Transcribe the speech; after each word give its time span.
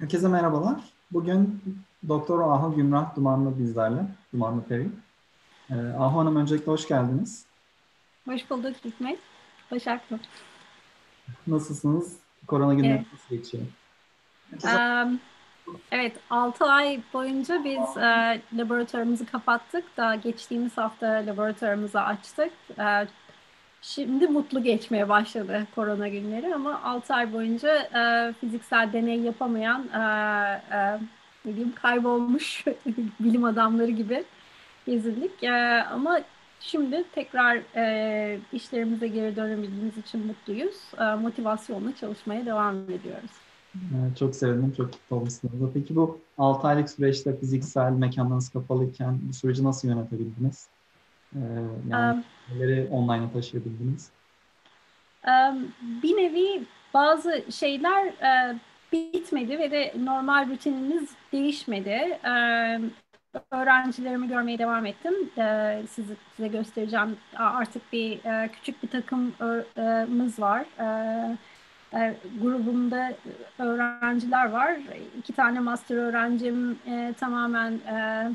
Herkese 0.00 0.28
merhabalar. 0.28 0.80
Bugün 1.12 1.62
Doktor 2.08 2.40
Ahu 2.40 2.74
Gümrah 2.74 3.16
Dumanlı 3.16 3.58
bizlerle, 3.58 4.06
Dumanlı 4.32 4.64
Peri. 4.64 4.88
Ee, 5.70 5.74
Ahu 5.74 6.18
Hanım 6.18 6.36
öncelikle 6.36 6.72
hoş 6.72 6.88
geldiniz. 6.88 7.44
Hoş 8.28 8.50
bulduk 8.50 8.76
Hikmet. 8.84 9.18
Başaklı. 9.70 10.18
Nasılsınız? 11.46 12.16
Korona 12.46 12.74
günleri 12.74 12.92
evet. 12.92 13.06
nasıl 13.12 13.36
geçiyor? 13.36 13.64
Um, 14.64 15.20
evet, 15.90 16.16
6 16.30 16.64
ay 16.64 17.00
boyunca 17.14 17.64
biz 17.64 17.96
e, 17.96 18.40
laboratuvarımızı 18.52 19.26
kapattık 19.26 19.96
da 19.96 20.14
geçtiğimiz 20.14 20.76
hafta 20.76 21.06
laboratuvarımızı 21.06 22.00
açtık. 22.00 22.52
E, 22.78 23.06
Şimdi 23.82 24.26
mutlu 24.26 24.62
geçmeye 24.62 25.08
başladı 25.08 25.66
korona 25.74 26.08
günleri 26.08 26.54
ama 26.54 26.82
6 26.82 27.14
ay 27.14 27.32
boyunca 27.32 27.76
e, 27.76 28.32
fiziksel 28.32 28.92
deney 28.92 29.20
yapamayan 29.20 29.88
e, 29.88 29.98
e, 30.76 30.98
ne 31.44 31.56
diyeyim 31.56 31.74
kaybolmuş 31.74 32.64
bilim 33.20 33.44
adamları 33.44 33.90
gibi 33.90 34.24
gezindik. 34.86 35.42
E, 35.42 35.82
ama 35.82 36.20
şimdi 36.60 37.04
tekrar 37.14 37.56
e, 37.76 38.38
işlerimize 38.52 39.08
geri 39.08 39.36
dönebildiğimiz 39.36 39.98
için 39.98 40.26
mutluyuz. 40.26 40.76
E, 40.98 41.14
motivasyonla 41.14 41.96
çalışmaya 41.96 42.46
devam 42.46 42.76
ediyoruz. 42.76 43.30
Çok 44.18 44.34
sevindim, 44.34 44.72
çok 44.76 44.86
mutlu 44.86 45.16
olmuşsunuz. 45.16 45.70
Peki 45.74 45.96
bu 45.96 46.20
6 46.38 46.68
aylık 46.68 46.90
süreçte 46.90 47.36
fiziksel 47.36 47.92
mekanlarınız 47.92 48.48
kapalıyken 48.48 49.20
bu 49.28 49.32
süreci 49.32 49.64
nasıl 49.64 49.88
yönetebildiniz? 49.88 50.68
Ee, 51.36 51.38
yani 51.90 52.24
neleri 52.54 52.88
online'a 52.90 53.32
taşıyabildiniz? 53.32 54.10
Bir 56.02 56.16
nevi 56.16 56.64
bazı 56.94 57.44
şeyler 57.50 58.06
e, 58.06 58.58
bitmedi 58.92 59.58
ve 59.58 59.70
de 59.70 59.94
normal 60.04 60.48
rutinimiz 60.48 61.10
değişmedi. 61.32 62.18
Öğrencilerimi 63.50 64.28
görmeye 64.28 64.58
devam 64.58 64.86
ettim. 64.86 65.14
Size, 65.88 66.14
size 66.36 66.48
göstereceğim. 66.48 67.16
Artık 67.36 67.92
bir 67.92 68.24
e, 68.24 68.48
küçük 68.48 68.82
bir 68.82 68.88
takımımız 68.88 70.40
var. 70.40 70.64
Grubumda 72.42 73.12
öğrenciler 73.58 74.50
var. 74.50 74.76
İki 75.18 75.32
tane 75.32 75.60
master 75.60 75.96
öğrencim 75.96 76.78
e, 76.86 77.14
tamamen 77.20 77.72
e, 77.72 78.30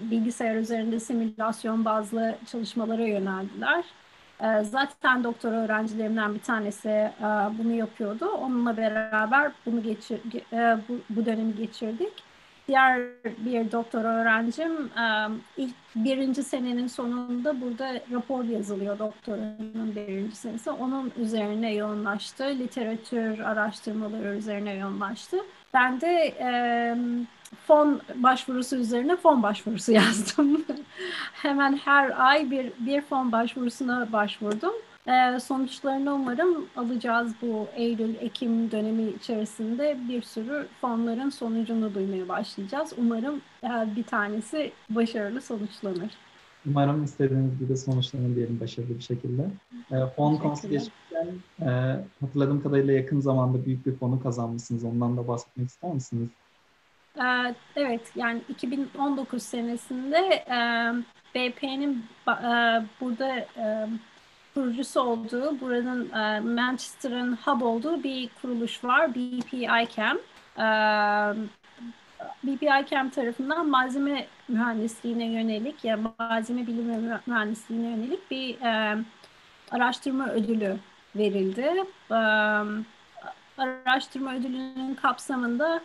bilgisayar 0.00 0.56
üzerinde 0.56 1.00
simülasyon 1.00 1.84
bazlı 1.84 2.38
çalışmalara 2.46 3.06
yöneldiler. 3.06 3.84
E, 4.40 4.64
zaten 4.64 5.24
doktor 5.24 5.52
öğrencilerimden 5.52 6.34
bir 6.34 6.40
tanesi 6.40 6.88
e, 6.88 7.12
bunu 7.58 7.72
yapıyordu. 7.72 8.26
Onunla 8.26 8.76
beraber 8.76 9.52
bunu 9.66 9.82
geçir, 9.82 10.20
bu, 10.88 11.00
bu 11.10 11.26
dönemi 11.26 11.54
geçirdik. 11.56 12.12
Diğer 12.68 13.00
bir 13.24 13.72
doktor 13.72 14.04
öğrencim 14.04 14.90
ilk 15.56 15.74
birinci 15.96 16.42
senenin 16.42 16.86
sonunda 16.86 17.60
burada 17.60 18.00
rapor 18.12 18.44
yazılıyor 18.44 18.98
doktorunun 18.98 19.94
birinci 19.96 20.36
senesi. 20.36 20.70
Onun 20.70 21.12
üzerine 21.16 21.74
yoğunlaştı. 21.74 22.44
Literatür 22.44 23.38
araştırmaları 23.38 24.36
üzerine 24.36 24.74
yoğunlaştı. 24.74 25.36
Ben 25.74 26.00
de 26.00 26.34
fon 27.66 28.00
başvurusu 28.14 28.76
üzerine 28.76 29.16
fon 29.16 29.42
başvurusu 29.42 29.92
yazdım. 30.02 30.64
Hemen 31.32 31.76
her 31.76 32.26
ay 32.28 32.50
bir, 32.50 32.72
bir 32.78 33.00
fon 33.00 33.32
başvurusuna 33.32 34.12
başvurdum. 34.12 34.72
Ee, 35.08 35.40
sonuçlarını 35.40 36.14
umarım 36.14 36.66
alacağız 36.76 37.32
bu 37.42 37.66
Eylül-Ekim 37.76 38.70
dönemi 38.70 39.02
içerisinde 39.02 39.98
bir 40.08 40.22
sürü 40.22 40.66
fonların 40.80 41.30
sonucunu 41.30 41.94
duymaya 41.94 42.28
başlayacağız. 42.28 42.92
Umarım 42.98 43.40
e, 43.64 43.96
bir 43.96 44.04
tanesi 44.04 44.72
başarılı 44.90 45.40
sonuçlanır. 45.40 46.10
Umarım 46.66 47.04
istediğiniz 47.04 47.58
gibi 47.58 47.76
sonuçlanır 47.76 48.36
diyelim 48.36 48.60
başarılı 48.60 48.94
bir 48.98 49.02
şekilde. 49.02 49.50
E, 49.90 49.96
fon 50.16 50.36
konusu 50.36 50.68
geçmişken 50.68 51.28
e, 51.60 51.96
hatırladığım 52.20 52.62
kadarıyla 52.62 52.92
yakın 52.92 53.20
zamanda 53.20 53.64
büyük 53.64 53.86
bir 53.86 53.96
fonu 53.96 54.22
kazanmışsınız. 54.22 54.84
Ondan 54.84 55.16
da 55.16 55.28
bahsetmek 55.28 55.68
ister 55.68 55.92
misiniz? 55.92 56.28
Ee, 57.18 57.54
evet 57.76 58.12
yani 58.16 58.40
2019 58.48 59.42
senesinde 59.42 60.44
e, 60.50 60.58
BP'nin 61.34 62.04
e, 62.28 62.32
burada 63.00 63.36
e, 63.36 63.88
kurucusu 64.54 65.00
olduğu, 65.00 65.60
buranın 65.60 66.10
Manchester'ın 66.54 67.36
hub 67.36 67.60
olduğu 67.60 68.02
bir 68.02 68.30
kuruluş 68.42 68.84
var. 68.84 69.14
BPICAM. 69.14 70.18
BPICAM 72.44 73.10
tarafından 73.10 73.68
malzeme 73.68 74.26
mühendisliğine 74.48 75.24
yönelik 75.24 75.84
ya 75.84 75.98
malzeme 76.18 76.66
bilimi 76.66 77.20
mühendisliğine 77.26 77.88
yönelik 77.88 78.30
bir 78.30 78.56
araştırma 79.70 80.28
ödülü 80.28 80.76
verildi. 81.16 81.84
araştırma 83.58 84.34
ödülünün 84.34 84.94
kapsamında 84.94 85.80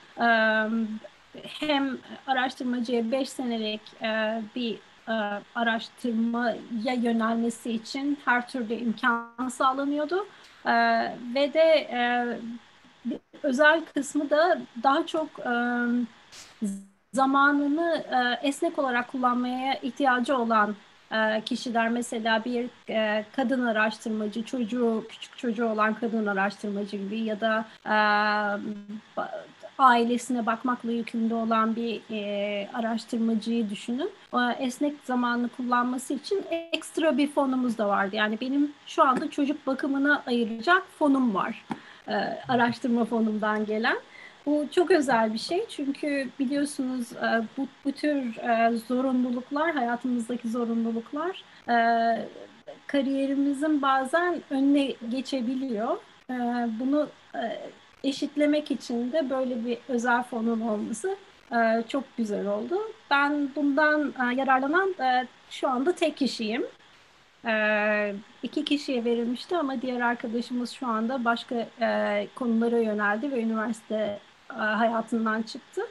hem 1.44 1.98
araştırmacıya 2.28 3.12
5 3.12 3.30
senelik 3.30 3.82
e, 4.02 4.42
bir 4.56 4.78
e, 5.08 5.42
araştırmaya 5.56 6.94
yönelmesi 7.02 7.72
için 7.72 8.20
her 8.26 8.48
türlü 8.48 8.74
imkan 8.74 9.50
sağlanıyordu. 9.52 10.28
E, 10.66 10.74
ve 11.36 11.54
de 11.54 11.88
e, 11.92 12.28
özel 13.44 13.86
kısmı 13.86 14.30
da 14.30 14.62
daha 14.84 15.06
çok 15.06 15.30
zamanını 17.14 18.06
esnek 18.44 18.80
olarak 18.80 19.12
kullanmaya 19.12 19.74
ihtiyacı 19.74 20.38
olan 20.38 20.76
kişiler 21.46 21.90
mesela 21.90 22.46
bir 22.46 22.70
kadın 23.36 23.66
araştırmacı, 23.66 24.44
çocuğu 24.46 25.06
küçük 25.10 25.38
çocuğu 25.38 25.66
olan 25.66 25.94
kadın 25.94 26.26
araştırmacı 26.26 26.98
gibi 26.98 27.20
ya 27.20 27.42
da 27.42 27.66
ailesine 29.82 30.46
bakmakla 30.46 30.92
yükümlü 30.92 31.34
olan 31.34 31.76
bir 31.76 32.02
e, 32.12 32.70
araştırmacıyı 32.74 33.70
düşünün. 33.70 34.10
O 34.32 34.42
esnek 34.60 34.94
zamanını 35.04 35.50
kullanması 35.50 36.14
için 36.14 36.46
ekstra 36.72 37.18
bir 37.18 37.32
fonumuz 37.32 37.78
da 37.78 37.88
vardı. 37.88 38.16
Yani 38.16 38.38
benim 38.42 38.72
şu 38.86 39.04
anda 39.04 39.30
çocuk 39.30 39.68
bakımına 39.68 40.24
ayıracak 40.28 40.84
fonum 41.00 41.36
var. 41.36 41.66
E, 42.08 42.14
araştırma 42.48 43.06
fonumdan 43.06 43.66
gelen. 43.66 43.98
Bu 44.46 44.68
çok 44.72 44.92
özel 44.92 45.34
bir 45.34 45.40
şey 45.40 45.66
çünkü 45.70 46.30
biliyorsunuz 46.40 47.14
e, 47.14 47.44
bu, 47.58 47.68
bu 47.86 47.92
tür 47.92 48.38
e, 48.38 48.78
zorunluluklar, 48.78 49.74
hayatımızdaki 49.74 50.50
zorunluluklar 50.50 51.44
e, 51.70 51.76
kariyerimizin 52.88 53.82
bazen 53.82 54.42
önüne 54.50 54.94
geçebiliyor. 55.10 55.98
Bunu 56.80 57.08
eşitlemek 58.04 58.72
için 58.72 59.12
de 59.12 59.30
böyle 59.30 59.66
bir 59.66 59.78
özel 59.88 60.24
fonun 60.24 60.62
olması 60.62 61.18
e, 61.52 61.84
çok 61.88 62.04
güzel 62.18 62.48
oldu. 62.48 62.76
Ben 63.10 63.50
bundan 63.56 64.14
e, 64.22 64.36
yararlanan 64.36 64.96
e, 65.00 65.28
şu 65.50 65.70
anda 65.70 65.92
tek 65.96 66.18
kişiyim. 66.18 66.66
E, 67.46 68.16
iki 68.44 68.66
kişiye 68.66 69.06
verilmişti 69.06 69.58
ama 69.58 69.82
diğer 69.82 70.02
arkadaşımız 70.02 70.72
şu 70.72 70.88
anda 70.88 71.26
başka 71.26 71.68
konulara 72.36 72.78
yöneldi 72.78 73.32
ve 73.32 73.42
üniversite 73.42 74.20
hayatından 74.48 75.42
çıktı. 75.42 75.82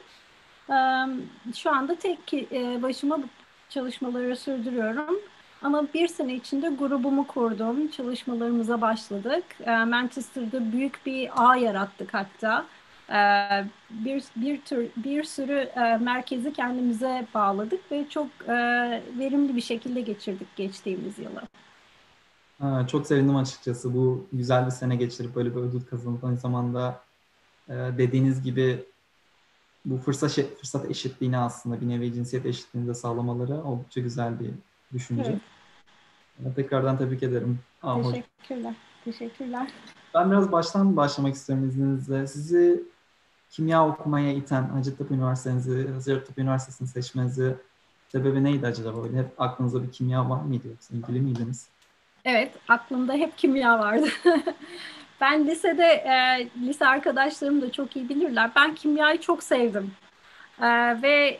Şu 1.55 1.71
anda 1.71 1.95
tek 1.95 2.33
e, 2.33 2.81
başıma 2.81 3.19
çalışmaları 3.69 4.35
sürdürüyorum. 4.35 5.19
Ama 5.63 5.87
bir 5.93 6.07
sene 6.07 6.35
içinde 6.35 6.69
grubumu 6.69 7.27
kurdum, 7.27 7.87
çalışmalarımıza 7.87 8.81
başladık. 8.81 9.43
Ee, 9.59 9.85
Manchester'da 9.85 10.71
büyük 10.71 11.05
bir 11.05 11.29
ağ 11.35 11.55
yarattık 11.55 12.13
hatta. 12.13 12.65
Ee, 13.09 13.65
bir 13.89 14.23
bir 14.35 14.61
tür 14.61 14.89
bir 14.97 15.23
sürü 15.23 15.57
e, 15.57 15.97
merkezi 15.97 16.53
kendimize 16.53 17.27
bağladık 17.33 17.91
ve 17.91 18.05
çok 18.09 18.27
e, 18.47 18.53
verimli 19.19 19.55
bir 19.55 19.61
şekilde 19.61 20.01
geçirdik 20.01 20.55
geçtiğimiz 20.55 21.19
yılı. 21.19 21.41
Çok 22.87 23.07
sevindim 23.07 23.35
açıkçası 23.35 23.93
bu 23.93 24.27
güzel 24.33 24.65
bir 24.65 24.71
sene 24.71 24.95
geçirip 24.95 25.35
böyle 25.35 25.55
bir 25.55 25.61
ödül 25.61 25.81
kazanıp 25.81 26.23
aynı 26.23 26.37
zamanda 26.37 27.01
e, 27.69 27.73
dediğiniz 27.73 28.43
gibi 28.43 28.85
bu 29.85 29.97
fırsat 29.97 30.31
fırsat 30.31 30.91
eşitliğini 30.91 31.37
aslında 31.37 31.81
bir 31.81 31.89
nevi 31.89 32.13
cinsiyet 32.13 32.45
eşitliğini 32.45 32.89
de 32.89 32.93
sağlamaları 32.93 33.63
oldukça 33.63 34.01
güzel 34.01 34.39
bir 34.39 34.49
düşünce. 34.93 35.35
Evet. 36.43 36.55
Tekrardan 36.55 36.97
tebrik 36.97 37.23
ederim. 37.23 37.59
Aa, 37.83 38.01
Teşekkürler. 38.01 38.69
Hoş. 38.69 38.77
Teşekkürler. 39.05 39.67
Ben 40.13 40.31
biraz 40.31 40.51
baştan 40.51 40.97
başlamak 40.97 41.35
istiyorum 41.35 41.67
izninizle. 41.67 42.27
Sizi 42.27 42.83
kimya 43.49 43.87
okumaya 43.87 44.33
iten 44.33 44.63
Hacettepe 44.63 45.13
Üniversitesi, 45.15 45.89
Hacettepe 45.93 46.41
Üniversitesi'ni 46.41 46.87
seçmenizi 46.87 47.55
sebebi 48.07 48.43
neydi 48.43 48.67
acaba? 48.67 49.03
Böyle 49.03 49.17
hep 49.17 49.27
aklınızda 49.37 49.83
bir 49.83 49.91
kimya 49.91 50.29
var 50.29 50.41
mıydı 50.41 50.67
yoksa 50.67 50.95
ilgili 50.95 51.21
miydiniz? 51.21 51.67
Evet, 52.25 52.51
aklımda 52.67 53.13
hep 53.13 53.37
kimya 53.37 53.79
vardı. 53.79 54.07
Ben 55.21 55.47
lisede, 55.47 55.83
e, 55.83 56.47
lise 56.61 56.87
arkadaşlarım 56.87 57.61
da 57.61 57.71
çok 57.71 57.95
iyi 57.95 58.09
bilirler. 58.09 58.51
Ben 58.55 58.75
kimyayı 58.75 59.19
çok 59.21 59.43
sevdim. 59.43 59.91
E, 60.61 60.67
ve 61.01 61.39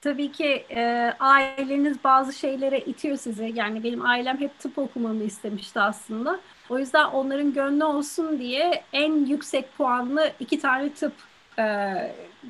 tabii 0.00 0.32
ki 0.32 0.66
e, 0.70 1.12
aileniz 1.20 2.04
bazı 2.04 2.32
şeylere 2.32 2.80
itiyor 2.80 3.16
sizi. 3.16 3.52
Yani 3.54 3.84
benim 3.84 4.06
ailem 4.06 4.40
hep 4.40 4.58
tıp 4.58 4.78
okumamı 4.78 5.24
istemişti 5.24 5.80
aslında. 5.80 6.40
O 6.68 6.78
yüzden 6.78 7.04
onların 7.04 7.52
gönlü 7.52 7.84
olsun 7.84 8.38
diye 8.38 8.82
en 8.92 9.26
yüksek 9.26 9.76
puanlı 9.76 10.32
iki 10.40 10.60
tane 10.60 10.92
tıp 10.92 11.12
e, 11.58 11.94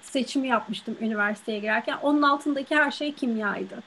seçimi 0.03 0.49
yapmıştım 0.49 0.97
üniversiteye 1.01 1.59
girerken. 1.59 1.99
Onun 2.03 2.23
altındaki 2.23 2.77
her 2.77 2.91
şey 2.91 3.13
kimyaydı. 3.13 3.83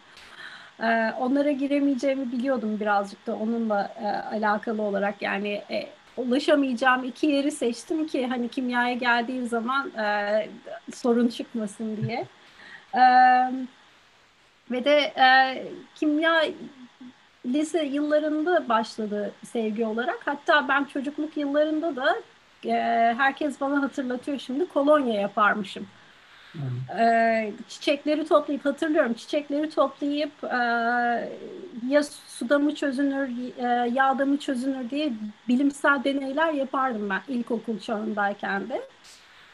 E, 0.79 1.13
onlara 1.19 1.51
giremeyeceğimi 1.51 2.31
biliyordum 2.31 2.79
birazcık 2.79 3.27
da 3.27 3.35
onunla 3.35 3.93
e, 4.01 4.07
alakalı 4.35 4.81
olarak. 4.81 5.21
Yani 5.21 5.61
e, 5.71 5.89
ulaşamayacağım 6.17 7.03
iki 7.03 7.27
yeri 7.27 7.51
seçtim 7.51 8.07
ki 8.07 8.27
hani 8.27 8.49
kimyaya 8.49 8.93
geldiğim 8.93 9.47
zaman 9.47 9.89
e, 9.89 10.49
sorun 10.93 11.27
çıkmasın 11.27 11.97
diye. 11.97 12.27
E, 12.95 13.01
ve 14.71 14.85
de 14.85 14.97
e, 14.99 15.27
kimya 15.95 16.43
lise 17.45 17.83
yıllarında 17.83 18.69
başladı 18.69 19.33
sevgi 19.43 19.85
olarak. 19.85 20.19
Hatta 20.25 20.67
ben 20.67 20.83
çocukluk 20.83 21.37
yıllarında 21.37 21.95
da 21.95 22.15
e, 22.65 22.73
herkes 23.17 23.61
bana 23.61 23.81
hatırlatıyor 23.81 24.39
şimdi 24.39 24.67
kolonya 24.67 25.21
yaparmışım. 25.21 25.87
Çiçekleri 27.67 28.27
toplayıp 28.27 28.65
hatırlıyorum 28.65 29.13
çiçekleri 29.13 29.69
toplayıp 29.69 30.43
e, 30.43 30.57
ya 31.87 32.03
suda 32.27 32.59
mı 32.59 32.75
çözünür 32.75 33.29
e, 33.57 33.89
yağda 33.93 34.25
mı 34.25 34.37
çözünür 34.37 34.89
diye 34.89 35.13
bilimsel 35.47 36.03
deneyler 36.03 36.53
yapardım 36.53 37.09
ben 37.09 37.21
ilkokul 37.27 37.79
çağındayken 37.79 38.69
de. 38.69 38.81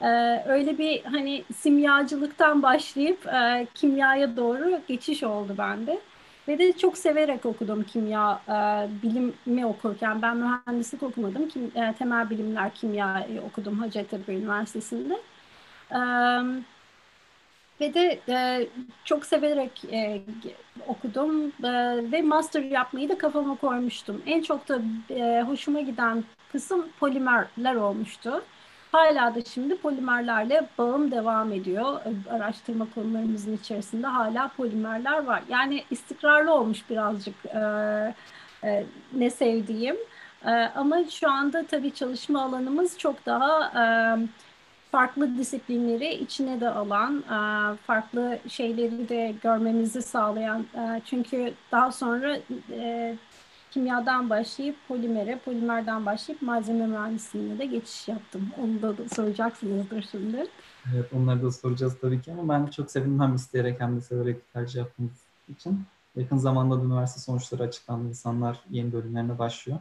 Ee, 0.02 0.44
öyle 0.48 0.78
bir 0.78 1.04
hani 1.04 1.44
simyacılıktan 1.56 2.64
başlayıp 2.64 3.28
e, 3.28 3.68
kimyaya 3.74 4.38
doğru 4.38 4.82
geçiş 4.88 5.24
oldu 5.24 5.56
bende. 5.58 6.00
Ve 6.48 6.60
de 6.60 6.78
çok 6.78 6.98
severek 6.98 7.46
okudum 7.46 7.84
kimya 7.84 8.42
e, 8.50 8.54
bilimi 9.04 9.66
okurken. 9.66 10.22
Ben 10.22 10.38
mühendislik 10.38 11.04
okumadım. 11.04 11.50
Kim, 11.50 11.72
e, 11.76 11.94
temel 12.00 12.30
bilimler 12.30 12.74
kimya 12.74 13.28
okudum 13.48 13.80
Hacettepe 13.80 14.34
Üniversitesi'nde. 14.34 15.14
E, 15.92 16.00
ve 17.82 17.94
de 17.94 18.22
e, 18.30 18.68
çok 19.06 19.26
severek 19.26 19.86
e, 19.94 20.22
okudum 20.88 21.48
e, 21.64 21.72
ve 22.12 22.22
master 22.22 22.62
yapmayı 22.64 23.10
da 23.10 23.18
kafama 23.18 23.56
koymuştum. 23.56 24.24
En 24.26 24.42
çok 24.42 24.68
da 24.70 24.82
e, 25.10 25.42
hoşuma 25.42 25.82
giden 25.82 26.24
kısım 26.52 26.90
polimerler 27.00 27.76
olmuştu. 27.76 28.44
Hala 28.92 29.36
da 29.36 29.44
şimdi 29.44 29.78
polimerlerle 29.78 30.70
bağım 30.78 31.12
devam 31.12 31.52
ediyor. 31.54 32.02
Araştırma 32.30 32.88
konularımızın 32.96 33.58
içerisinde 33.58 34.08
hala 34.08 34.48
polimerler 34.58 35.24
var. 35.26 35.44
Yani 35.50 35.84
istikrarlı 35.92 36.54
olmuş 36.54 36.90
birazcık 36.90 37.46
e, 37.46 37.60
e, 38.64 38.86
ne 39.14 39.30
sevdiğim. 39.30 39.96
E, 40.46 40.50
ama 40.52 41.04
şu 41.10 41.32
anda 41.32 41.66
tabii 41.68 41.94
çalışma 41.94 42.44
alanımız 42.44 42.98
çok 42.98 43.26
daha 43.26 43.72
e, 43.84 43.84
farklı 44.92 45.38
disiplinleri 45.38 46.14
içine 46.16 46.62
de 46.62 46.70
alan, 46.70 47.20
e, 47.20 47.78
farklı 47.78 48.40
şeyleri 48.48 49.10
de 49.10 49.36
görmemizi 49.44 50.02
sağlayan. 50.02 50.62
E, 50.76 51.02
çünkü 51.06 51.54
daha 51.72 51.92
sonra 51.92 52.38
e, 52.72 53.18
kimyadan 53.78 54.30
başlayıp 54.30 54.76
polimere, 54.88 55.40
polimerden 55.46 56.06
başlayıp 56.06 56.42
malzeme 56.42 56.88
mühendisliğine 56.88 57.60
de 57.60 57.66
geçiş 57.66 58.08
yaptım. 58.08 58.50
Onu 58.64 58.82
da, 58.82 58.98
da 58.98 59.10
soracaksınızdır 59.10 60.08
şimdi. 60.12 60.48
Evet, 60.96 61.14
onları 61.14 61.44
da 61.44 61.52
soracağız 61.52 61.98
tabii 62.02 62.22
ki 62.22 62.32
ama 62.32 62.54
ben 62.54 62.66
çok 62.66 62.92
sevindim 62.92 63.20
hem 63.20 63.36
isteyerek 63.36 63.82
hem 63.82 63.96
de 63.96 64.02
severek 64.02 64.54
tercih 64.54 64.80
yaptığımız 64.80 65.12
için. 65.50 65.84
Yakın 66.16 66.38
zamanda 66.38 66.82
da 66.82 66.86
üniversite 66.86 67.22
sonuçları 67.22 67.64
açıklandı. 67.64 68.08
İnsanlar 68.08 68.60
yeni 68.70 68.94
bölümlerine 68.94 69.40
başlıyor. 69.40 69.80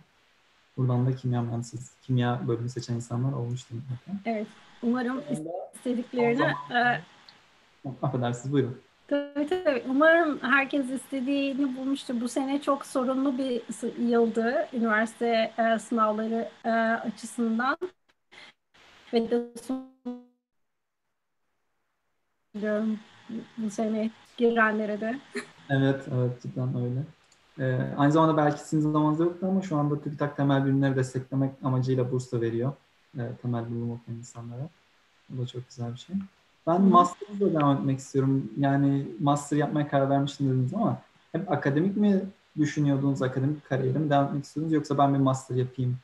Buradan 0.77 1.07
da 1.07 1.17
kimya 1.17 1.43
mühendisliği, 1.43 1.83
kimya 2.03 2.41
bölümü 2.49 2.69
seçen 2.69 2.95
insanlar 2.95 3.33
olmuştu 3.33 3.75
mutlaka. 3.75 4.21
Evet, 4.25 4.47
umarım 4.83 5.23
istediklerini... 5.75 6.55
E... 6.75 7.01
Affedersiniz, 8.03 8.53
buyurun. 8.53 8.81
Tabii 9.09 9.47
tabii. 9.47 9.85
Umarım 9.89 10.39
herkes 10.43 10.91
istediğini 10.91 11.77
bulmuştur. 11.77 12.21
Bu 12.21 12.29
sene 12.29 12.63
çok 12.63 12.87
sorunlu 12.87 13.39
bir 13.39 13.63
yıldı 13.99 14.69
üniversite 14.73 15.53
e, 15.59 15.79
sınavları 15.79 16.49
e, 16.65 16.71
açısından. 16.71 17.77
Ve 19.13 19.31
de 19.31 19.53
diyorum 22.61 22.99
bu 23.59 23.71
sene 23.71 24.11
girenlere 24.37 25.01
de. 25.01 25.21
Evet, 25.71 26.09
evet 26.15 26.43
cidden 26.43 26.77
öyle. 26.77 27.03
Ee, 27.59 27.95
aynı 27.97 28.13
zamanda 28.13 28.37
belki 28.37 28.61
sizin 28.61 28.93
zamanınızda 28.93 29.25
yoktu 29.25 29.47
ama 29.47 29.63
şu 29.63 29.77
anda 29.77 30.01
TÜBİTAK 30.01 30.37
temel 30.37 30.65
bilimleri 30.65 30.97
desteklemek 30.97 31.55
amacıyla 31.63 32.13
burs 32.13 32.33
da 32.33 32.41
veriyor. 32.41 32.73
E, 33.19 33.37
temel 33.43 33.67
bilim 33.67 33.91
okuyan 33.91 34.19
insanlara. 34.19 34.69
Bu 35.29 35.43
da 35.43 35.47
çok 35.47 35.69
güzel 35.69 35.93
bir 35.93 35.99
şey. 35.99 36.17
Ben 36.67 36.83
master'da 36.83 37.55
devam 37.55 37.77
etmek 37.77 37.99
istiyorum. 37.99 38.53
Yani 38.59 39.07
master 39.21 39.57
yapmaya 39.57 39.89
karar 39.89 40.11
vermiştim 40.11 40.51
dediniz 40.51 40.75
ama 40.75 40.99
hep 41.33 41.53
akademik 41.53 41.97
mi 41.97 42.21
düşünüyordunuz, 42.59 43.23
akademik 43.23 43.65
kariyere 43.69 43.99
mi 43.99 44.11
devam 44.11 44.27
etmek 44.27 44.45
istiyordunuz 44.45 44.75
yoksa 44.75 44.99
ben 44.99 45.15
bir 45.15 45.19
master 45.19 45.57
yapayım 45.57 45.99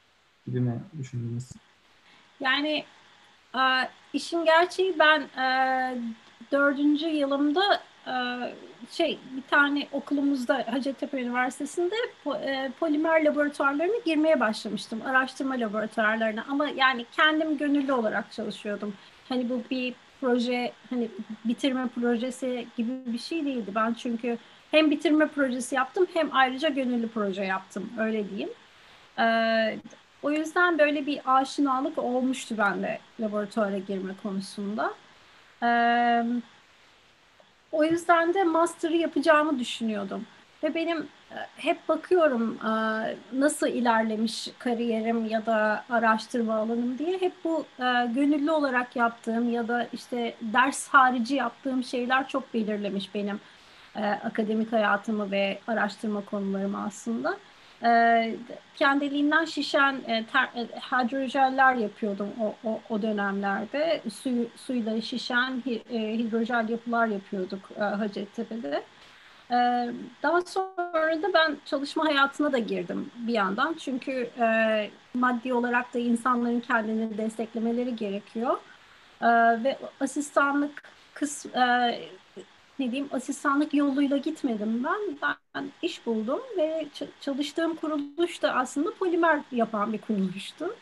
gibi 0.46 0.60
mi 0.60 0.80
düşündünüz? 0.98 1.48
Yani 2.40 2.84
işin 4.12 4.44
gerçeği 4.44 4.98
ben 4.98 5.22
dördüncü 6.52 7.06
yılımda 7.06 7.80
şey 8.90 9.18
bir 9.36 9.42
tane 9.50 9.88
okulumuzda 9.92 10.64
Hacettepe 10.70 11.22
Üniversitesi'nde 11.22 11.94
polimer 12.80 13.24
laboratuvarlarına 13.24 13.98
girmeye 14.04 14.40
başlamıştım. 14.40 15.02
Araştırma 15.06 15.54
laboratuvarlarına 15.54 16.44
ama 16.48 16.68
yani 16.68 17.06
kendim 17.12 17.58
gönüllü 17.58 17.92
olarak 17.92 18.32
çalışıyordum. 18.32 18.94
Hani 19.28 19.50
bu 19.50 19.62
bir 19.70 19.94
proje 20.22 20.72
hani 20.90 21.08
bitirme 21.44 21.88
projesi 21.88 22.66
gibi 22.76 22.92
bir 23.06 23.18
şey 23.18 23.44
değildi. 23.44 23.70
Ben 23.74 23.94
çünkü 23.94 24.38
hem 24.70 24.90
bitirme 24.90 25.26
projesi 25.26 25.74
yaptım 25.74 26.06
hem 26.14 26.28
ayrıca 26.32 26.68
gönüllü 26.68 27.08
proje 27.08 27.44
yaptım 27.44 27.90
öyle 27.98 28.30
diyeyim. 28.30 28.50
Ee, 29.18 29.78
o 30.22 30.30
yüzden 30.30 30.78
böyle 30.78 31.06
bir 31.06 31.20
aşinalık 31.26 31.98
olmuştu 31.98 32.54
bende 32.58 32.98
laboratuvara 33.20 33.78
girme 33.78 34.12
konusunda. 34.22 34.94
Ee, 35.62 36.24
o 37.72 37.84
yüzden 37.84 38.34
de 38.34 38.44
master'ı 38.44 38.96
yapacağımı 38.96 39.58
düşünüyordum. 39.58 40.26
Ve 40.62 40.74
benim 40.74 41.08
hep 41.56 41.88
bakıyorum 41.88 42.58
e, 42.64 42.70
nasıl 43.32 43.66
ilerlemiş 43.66 44.48
kariyerim 44.58 45.26
ya 45.26 45.46
da 45.46 45.84
araştırma 45.90 46.54
alanım 46.54 46.98
diye 46.98 47.18
hep 47.18 47.32
bu 47.44 47.64
e, 47.78 48.06
gönüllü 48.14 48.50
olarak 48.50 48.96
yaptığım 48.96 49.52
ya 49.52 49.68
da 49.68 49.88
işte 49.92 50.34
ders 50.40 50.88
harici 50.88 51.34
yaptığım 51.34 51.84
şeyler 51.84 52.28
çok 52.28 52.54
belirlemiş 52.54 53.14
benim 53.14 53.40
akademik 54.24 54.72
hayatımı 54.72 55.30
ve 55.30 55.58
araştırma 55.66 56.24
konularımı 56.24 56.84
aslında. 56.84 57.36
Kendiliğinden 58.76 59.44
şişen 59.44 59.94
hidrojeller 60.92 61.74
yapıyordum 61.74 62.28
o, 62.40 62.54
o, 62.64 62.80
o 62.90 63.02
dönemlerde. 63.02 64.02
Su, 64.12 64.30
suyla 64.56 65.00
şişen 65.00 65.62
hidrojel 65.90 66.68
yapılar 66.68 67.06
yapıyorduk 67.06 67.70
Hacettepe'de. 67.78 68.82
Ee, 69.50 69.90
daha 70.22 70.40
sonra 70.42 71.22
da 71.22 71.32
ben 71.34 71.56
çalışma 71.64 72.04
hayatına 72.04 72.52
da 72.52 72.58
girdim 72.58 73.10
bir 73.16 73.32
yandan. 73.32 73.74
Çünkü 73.74 74.12
e, 74.40 74.90
maddi 75.14 75.54
olarak 75.54 75.94
da 75.94 75.98
insanların 75.98 76.60
kendini 76.60 77.18
desteklemeleri 77.18 77.96
gerekiyor. 77.96 78.58
E, 79.20 79.26
ve 79.64 79.78
asistanlık 80.00 80.82
kıs, 81.14 81.46
e, 81.46 81.60
ne 82.78 82.90
diyeyim 82.92 83.08
asistanlık 83.12 83.74
yoluyla 83.74 84.16
gitmedim 84.16 84.84
ben. 84.84 85.18
Ben 85.54 85.72
iş 85.82 86.06
buldum 86.06 86.40
ve 86.58 86.88
çalıştığım 87.20 87.76
kuruluş 87.76 88.42
da 88.42 88.54
aslında 88.54 88.94
polimer 88.94 89.40
yapan 89.52 89.92
bir 89.92 90.00
kuruluştu. 90.00 90.76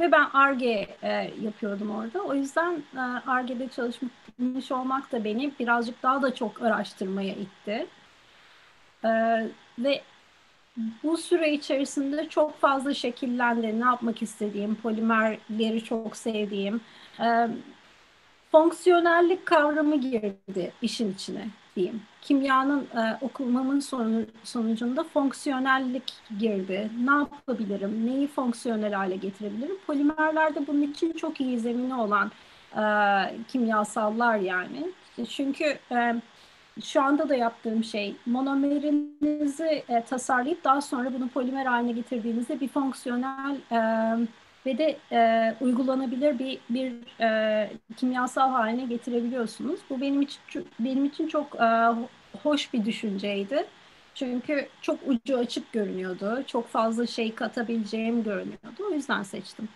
Ve 0.00 0.12
ben 0.12 0.30
ARGE 0.32 0.96
e, 1.02 1.34
yapıyordum 1.42 1.90
orada. 1.90 2.20
O 2.22 2.34
yüzden 2.34 2.84
ARGE'de 3.26 3.68
çalışmış 3.68 4.72
olmak 4.72 5.12
da 5.12 5.24
beni 5.24 5.52
birazcık 5.60 6.02
daha 6.02 6.22
da 6.22 6.34
çok 6.34 6.62
araştırmaya 6.62 7.34
itti. 7.34 7.86
Ee, 9.04 9.08
ve 9.78 10.02
bu 11.02 11.16
süre 11.16 11.52
içerisinde 11.52 12.28
çok 12.28 12.60
fazla 12.60 12.94
şekillendi. 12.94 13.80
Ne 13.80 13.84
yapmak 13.84 14.22
istediğim, 14.22 14.74
polimerleri 14.74 15.84
çok 15.84 16.16
sevdiğim. 16.16 16.80
E, 17.20 17.48
fonksiyonellik 18.52 19.46
kavramı 19.46 19.96
girdi 20.00 20.72
işin 20.82 21.12
içine. 21.14 21.48
diyeyim. 21.76 22.08
Kimyanın 22.20 22.88
e, 22.96 23.18
okumamın 23.20 23.80
sonu, 23.80 24.26
sonucunda 24.44 25.04
fonksiyonellik 25.04 26.12
girdi. 26.38 26.90
Ne 27.04 27.10
yapabilirim? 27.12 28.06
Neyi 28.06 28.28
fonksiyonel 28.28 28.92
hale 28.92 29.16
getirebilirim? 29.16 29.78
Polimerlerde 29.86 30.66
bunun 30.66 30.82
için 30.82 31.12
çok 31.12 31.40
iyi 31.40 31.60
zemini 31.60 31.94
olan 31.94 32.32
e, 32.76 32.82
kimyasallar 33.48 34.36
yani. 34.38 34.94
Çünkü 35.30 35.64
e, 35.92 36.22
şu 36.84 37.02
anda 37.02 37.28
da 37.28 37.34
yaptığım 37.34 37.84
şey 37.84 38.16
monomerinizi 38.26 39.84
e, 39.88 40.04
tasarlayıp 40.04 40.64
daha 40.64 40.80
sonra 40.80 41.14
bunu 41.14 41.28
polimer 41.28 41.66
haline 41.66 41.92
getirdiğinizde 41.92 42.60
bir 42.60 42.68
fonksiyonel 42.68 43.56
e, 43.72 43.78
ve 44.66 44.78
de 44.78 44.98
e, 45.12 45.54
uygulanabilir 45.60 46.38
bir 46.38 46.60
bir 46.70 47.20
e, 47.20 47.72
kimyasal 47.96 48.50
haline 48.50 48.86
getirebiliyorsunuz. 48.86 49.80
Bu 49.90 50.00
benim 50.00 50.22
için 50.22 50.40
benim 50.80 51.04
için 51.04 51.28
çok 51.28 51.56
e, 51.60 51.88
hoş 52.42 52.72
bir 52.72 52.84
düşünceydi. 52.84 53.64
Çünkü 54.14 54.68
çok 54.80 55.00
ucu 55.06 55.38
açık 55.38 55.72
görünüyordu. 55.72 56.42
Çok 56.46 56.68
fazla 56.68 57.06
şey 57.06 57.34
katabileceğim 57.34 58.22
görünüyordu. 58.24 58.82
O 58.90 58.94
yüzden 58.94 59.22
seçtim. 59.22 59.68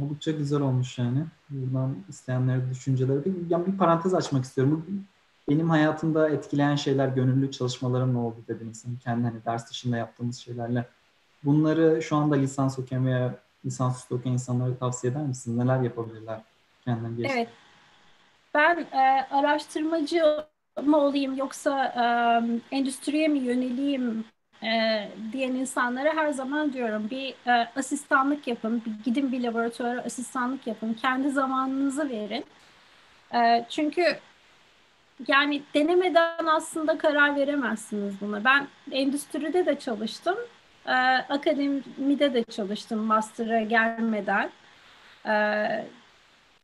Oldukça 0.00 0.30
güzel 0.30 0.60
olmuş 0.60 0.98
yani. 0.98 1.24
Buradan 1.50 1.96
isteyenlere 2.08 2.70
düşünceleri. 2.70 3.24
Bir, 3.24 3.50
yani 3.50 3.66
bir 3.66 3.78
parantez 3.78 4.14
açmak 4.14 4.44
istiyorum. 4.44 5.06
Benim 5.48 5.70
hayatımda 5.70 6.28
etkileyen 6.28 6.76
şeyler 6.76 7.08
gönüllü 7.08 7.50
çalışmalarım 7.50 8.14
ne 8.14 8.18
oldu 8.18 8.36
dediniz. 8.48 8.84
Yani 8.86 8.98
kendi 8.98 9.24
hani 9.24 9.44
ders 9.44 9.70
dışında 9.70 9.96
yaptığımız 9.96 10.38
şeylerle. 10.38 10.86
Bunları 11.44 12.02
şu 12.02 12.16
anda 12.16 12.34
lisans 12.34 12.78
okuyan 12.78 13.06
veya 13.06 13.34
lisansüstü 13.64 14.14
okuyan 14.14 14.32
insanlara 14.32 14.76
tavsiye 14.76 15.12
eder 15.12 15.22
misiniz? 15.22 15.56
Neler 15.58 15.80
yapabilirler 15.80 16.40
kendilerini? 16.84 17.32
Evet. 17.32 17.48
Ben 18.54 18.86
e, 18.92 19.26
araştırmacı 19.30 20.44
mı 20.82 20.96
olayım 20.96 21.36
yoksa 21.36 21.84
e, 21.86 22.76
endüstriye 22.76 23.28
mi 23.28 23.38
yöneleyim 23.38 24.24
e, 24.62 25.08
diyen 25.32 25.52
insanlara 25.52 26.16
her 26.16 26.30
zaman 26.30 26.72
diyorum 26.72 27.10
bir 27.10 27.34
e, 27.46 27.68
asistanlık 27.76 28.46
yapın, 28.46 28.82
bir, 28.86 29.04
gidin 29.04 29.32
bir 29.32 29.42
laboratuvara 29.42 30.00
asistanlık 30.00 30.66
yapın, 30.66 30.94
kendi 30.94 31.30
zamanınızı 31.30 32.08
verin. 32.08 32.44
E, 33.34 33.66
çünkü 33.70 34.18
yani 35.28 35.62
denemeden 35.74 36.46
aslında 36.46 36.98
karar 36.98 37.36
veremezsiniz 37.36 38.20
buna. 38.20 38.44
Ben 38.44 38.68
endüstride 38.90 39.66
de 39.66 39.78
çalıştım, 39.78 40.36
e, 40.86 40.92
akademide 41.28 42.34
de 42.34 42.44
çalıştım 42.44 42.98
master'a 42.98 43.60
gelmeden. 43.60 44.50
E, 45.26 45.32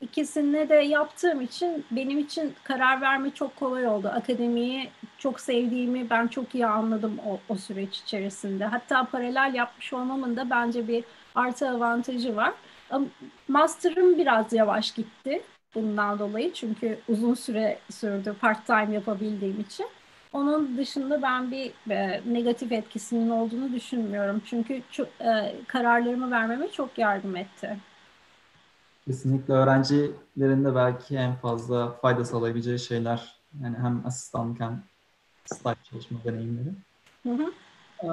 İkisini 0.01 0.69
de 0.69 0.75
yaptığım 0.75 1.41
için 1.41 1.87
benim 1.91 2.19
için 2.19 2.55
karar 2.65 3.01
verme 3.01 3.31
çok 3.31 3.57
kolay 3.57 3.87
oldu. 3.89 4.09
Akademiyi 4.09 4.91
çok 5.19 5.41
sevdiğimi 5.41 6.11
ben 6.11 6.27
çok 6.29 6.55
iyi 6.55 6.67
anladım 6.67 7.19
o, 7.27 7.41
o 7.49 7.57
süreç 7.57 7.99
içerisinde. 7.99 8.65
Hatta 8.65 9.05
paralel 9.05 9.55
yapmış 9.55 9.93
olmamın 9.93 10.37
da 10.37 10.51
bence 10.51 10.89
bir 10.89 11.05
artı 11.35 11.69
avantajı 11.71 12.37
var. 12.37 12.53
Master'ım 13.49 14.19
biraz 14.19 14.53
yavaş 14.53 14.93
gitti 14.93 15.43
bundan 15.75 16.19
dolayı 16.19 16.53
çünkü 16.53 16.99
uzun 17.09 17.35
süre 17.35 17.79
sürdü 17.91 18.35
part 18.41 18.67
time 18.67 18.95
yapabildiğim 18.95 19.61
için. 19.61 19.87
Onun 20.33 20.77
dışında 20.79 21.23
ben 21.23 21.51
bir 21.51 21.73
e, 21.91 22.23
negatif 22.27 22.73
etkisinin 22.73 23.31
olduğunu 23.31 23.73
düşünmüyorum. 23.73 24.43
Çünkü 24.45 24.83
çok, 24.91 25.09
e, 25.21 25.55
kararlarımı 25.69 26.31
vermeme 26.31 26.69
çok 26.69 26.99
yardım 26.99 27.37
etti. 27.37 27.79
Kesinlikle 29.07 29.55
öğrencilerin 29.55 30.65
de 30.65 30.75
belki 30.75 31.17
en 31.17 31.35
fazla 31.35 31.91
fayda 31.91 32.25
sağlayabileceği 32.25 32.79
şeyler. 32.79 33.37
Yani 33.63 33.77
hem 33.79 34.07
asistanlık 34.07 34.61
hem 34.61 34.83
staj 35.45 35.77
çalışma 35.91 36.19
deneyimleri. 36.25 36.69
Hı 37.23 37.31
hı. 37.31 37.53
Ee, 38.03 38.09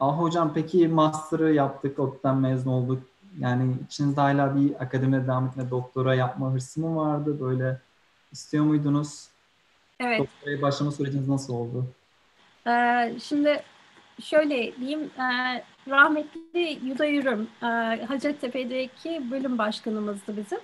ah 0.00 0.18
hocam 0.18 0.52
peki 0.54 0.88
master'ı 0.88 1.52
yaptık, 1.52 1.98
ODTÜ'den 1.98 2.36
mezun 2.36 2.70
olduk. 2.70 3.02
Yani 3.38 3.74
içinizde 3.86 4.20
hala 4.20 4.56
bir 4.56 4.82
akademide 4.82 5.26
devam 5.26 5.46
etme, 5.46 5.70
doktora 5.70 6.14
yapma 6.14 6.52
hırsı 6.52 6.80
mı 6.80 6.96
vardı? 6.96 7.40
Böyle 7.40 7.80
istiyor 8.32 8.64
muydunuz? 8.64 9.28
Evet. 10.00 10.20
Doktoraya 10.20 10.62
başlama 10.62 10.92
süreciniz 10.92 11.28
nasıl 11.28 11.54
oldu? 11.54 11.86
Ee, 12.66 13.14
şimdi 13.22 13.62
şöyle 14.22 14.76
diyeyim, 14.76 15.10
e, 15.18 15.62
rahmetli 15.90 16.78
Yuda 16.84 17.04
Yürüm, 17.04 17.48
e, 17.62 17.66
Hacettepe'deki 18.04 19.30
bölüm 19.30 19.58
başkanımızdı 19.58 20.36
bizim. 20.36 20.58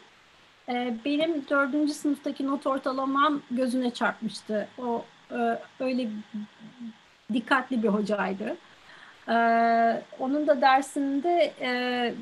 E, 0.68 0.96
benim 1.04 1.48
dördüncü 1.48 1.92
sınıftaki 1.92 2.46
not 2.46 2.66
ortalamam 2.66 3.42
gözüne 3.50 3.90
çarpmıştı. 3.90 4.68
O 4.78 5.04
e, 5.30 5.58
öyle 5.80 6.08
dikkatli 7.32 7.82
bir 7.82 7.88
hocaydı. 7.88 8.56
E, 9.28 9.34
onun 10.18 10.46
da 10.46 10.60
dersinde 10.60 11.54
e, 11.60 12.14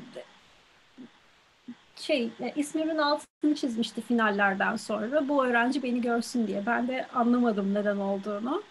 şey 1.99 2.29
e, 2.41 2.53
ismimin 2.55 2.97
altını 2.97 3.55
çizmişti 3.55 4.01
finallerden 4.01 4.75
sonra. 4.75 5.27
Bu 5.27 5.45
öğrenci 5.45 5.83
beni 5.83 6.01
görsün 6.01 6.47
diye. 6.47 6.63
Ben 6.65 6.87
de 6.87 7.07
anlamadım 7.15 7.73
neden 7.73 7.97
olduğunu. 7.97 8.63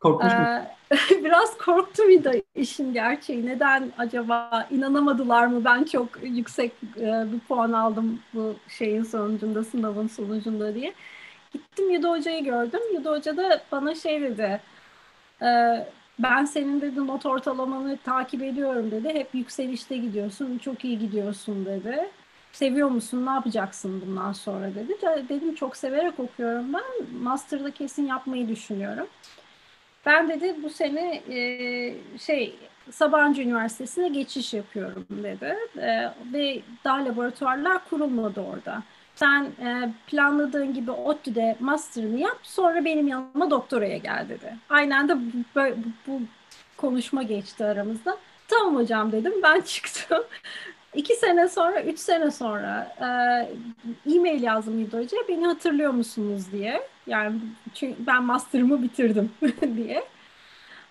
Korkmuş 0.00 0.32
ee, 0.32 0.66
biraz 1.24 1.58
korktum 1.58 2.08
bir 2.08 2.24
de 2.24 2.42
işin 2.54 2.92
gerçeği. 2.92 3.46
Neden 3.46 3.92
acaba 3.98 4.68
inanamadılar 4.70 5.46
mı? 5.46 5.64
Ben 5.64 5.84
çok 5.84 6.08
yüksek 6.22 6.72
e, 6.96 7.24
bir 7.32 7.40
puan 7.40 7.72
aldım 7.72 8.20
bu 8.34 8.54
şeyin 8.68 9.02
sonucunda, 9.02 9.64
sınavın 9.64 10.06
sonucunda 10.06 10.74
diye. 10.74 10.94
Gittim 11.52 11.90
Yuda 11.90 12.10
Hoca'yı 12.10 12.44
gördüm. 12.44 12.80
Yuda 12.94 13.10
Hoca 13.10 13.36
da 13.36 13.62
bana 13.72 13.94
şey 13.94 14.20
dedi. 14.20 14.60
E, 15.42 15.48
ben 16.18 16.44
senin 16.44 16.80
dedi 16.80 17.06
not 17.06 17.26
ortalamanı 17.26 17.98
takip 18.04 18.42
ediyorum 18.42 18.90
dedi. 18.90 19.08
Hep 19.08 19.34
yükselişte 19.34 19.96
gidiyorsun, 19.96 20.58
çok 20.58 20.84
iyi 20.84 20.98
gidiyorsun 20.98 21.66
dedi. 21.66 22.10
Seviyor 22.52 22.88
musun, 22.88 23.26
ne 23.26 23.30
yapacaksın 23.30 24.02
bundan 24.06 24.32
sonra 24.32 24.74
dedi. 24.74 24.96
Dedim 25.28 25.54
çok 25.54 25.76
severek 25.76 26.20
okuyorum 26.20 26.72
ben. 26.74 27.18
Master'da 27.22 27.70
kesin 27.70 28.06
yapmayı 28.06 28.48
düşünüyorum. 28.48 29.06
Ben 30.06 30.28
dedi 30.28 30.56
bu 30.62 30.70
sene 30.70 31.22
e, 31.30 31.38
şey 32.18 32.56
Sabancı 32.90 33.42
Üniversitesi'ne 33.42 34.08
geçiş 34.08 34.54
yapıyorum 34.54 35.06
dedi. 35.10 35.56
E, 35.78 36.12
ve 36.32 36.60
daha 36.84 37.04
laboratuvarlar 37.04 37.84
kurulmadı 37.90 38.40
orada. 38.40 38.82
Sen 39.14 39.44
e, 39.44 39.92
planladığın 40.06 40.74
gibi 40.74 40.90
ODTÜ'de 40.90 41.56
master'ını 41.60 42.18
yap 42.20 42.38
sonra 42.42 42.84
benim 42.84 43.08
yanıma 43.08 43.50
doktoraya 43.50 43.96
gel 43.98 44.26
dedi. 44.28 44.56
Aynen 44.68 45.08
de 45.08 45.16
bu, 45.16 45.22
bu, 45.56 45.60
bu 46.06 46.20
konuşma 46.76 47.22
geçti 47.22 47.64
aramızda. 47.64 48.16
Tamam 48.48 48.76
hocam 48.76 49.12
dedim 49.12 49.32
ben 49.42 49.60
çıktım. 49.66 50.24
İki 50.98 51.14
sene 51.14 51.48
sonra, 51.48 51.82
üç 51.82 51.98
sene 51.98 52.30
sonra 52.30 52.96
e, 53.00 54.14
e-mail 54.14 54.42
yazdım 54.42 54.84
Hoca. 54.92 55.16
Beni 55.28 55.46
hatırlıyor 55.46 55.90
musunuz 55.90 56.52
diye. 56.52 56.82
Yani 57.06 57.40
çünkü 57.74 58.06
ben 58.06 58.24
master'ımı 58.24 58.82
bitirdim 58.82 59.30
diye. 59.76 60.04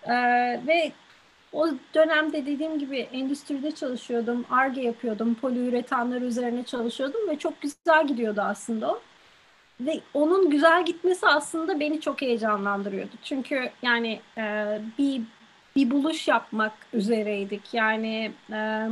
E, 0.02 0.14
ve 0.66 0.92
o 1.52 1.68
dönemde 1.94 2.46
dediğim 2.46 2.78
gibi 2.78 2.98
endüstride 2.98 3.72
çalışıyordum. 3.72 4.44
ARGE 4.50 4.80
yapıyordum. 4.80 5.34
Poliüretanlar 5.34 6.22
üzerine 6.22 6.64
çalışıyordum 6.64 7.28
ve 7.28 7.38
çok 7.38 7.60
güzel 7.60 8.06
gidiyordu 8.06 8.40
aslında 8.40 8.92
o. 8.92 9.00
Ve 9.80 10.00
onun 10.14 10.50
güzel 10.50 10.84
gitmesi 10.84 11.26
aslında 11.26 11.80
beni 11.80 12.00
çok 12.00 12.22
heyecanlandırıyordu. 12.22 13.12
Çünkü 13.22 13.70
yani 13.82 14.20
e, 14.38 14.78
bir 14.98 15.22
bir 15.76 15.90
buluş 15.90 16.28
yapmak 16.28 16.72
üzereydik. 16.92 17.74
Yani 17.74 18.32
e, 18.52 18.88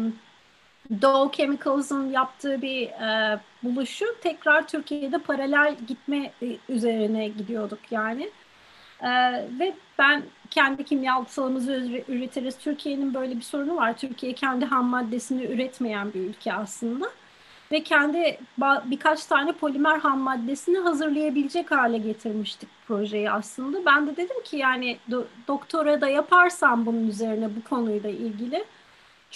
Dow 1.03 1.37
Chemicals'ın 1.37 2.11
yaptığı 2.11 2.63
bir 2.63 2.89
e, 2.89 3.41
buluşu 3.63 4.05
tekrar 4.23 4.69
Türkiye'de 4.69 5.19
paralel 5.19 5.77
gitme 5.89 6.33
e, 6.43 6.57
üzerine 6.69 7.29
gidiyorduk 7.29 7.79
yani. 7.91 8.31
E, 9.03 9.11
ve 9.59 9.75
ben 9.99 10.23
kendi 10.51 10.85
kimyasalımızı 10.85 11.73
üretiriz. 12.09 12.59
Türkiye'nin 12.59 13.15
böyle 13.15 13.37
bir 13.37 13.43
sorunu 13.43 13.77
var. 13.77 13.99
Türkiye 13.99 14.33
kendi 14.33 14.65
ham 14.65 14.87
maddesini 14.87 15.45
üretmeyen 15.45 16.15
bir 16.15 16.21
ülke 16.21 16.53
aslında. 16.53 17.07
Ve 17.73 17.83
kendi 17.83 18.39
birkaç 18.85 19.27
tane 19.27 19.53
polimer 19.53 19.99
ham 19.99 20.19
maddesini 20.21 20.79
hazırlayabilecek 20.79 21.71
hale 21.71 21.99
getirmiştik 21.99 22.69
projeyi 22.89 23.31
aslında. 23.31 23.85
Ben 23.85 24.07
de 24.07 24.17
dedim 24.17 24.43
ki 24.45 24.57
yani 24.57 24.99
do, 25.11 25.27
doktora 25.49 26.01
da 26.01 26.09
yaparsam 26.09 26.87
bunun 26.87 27.09
üzerine 27.09 27.57
bu 27.57 27.69
konuyla 27.69 28.11
ilgili 28.11 28.65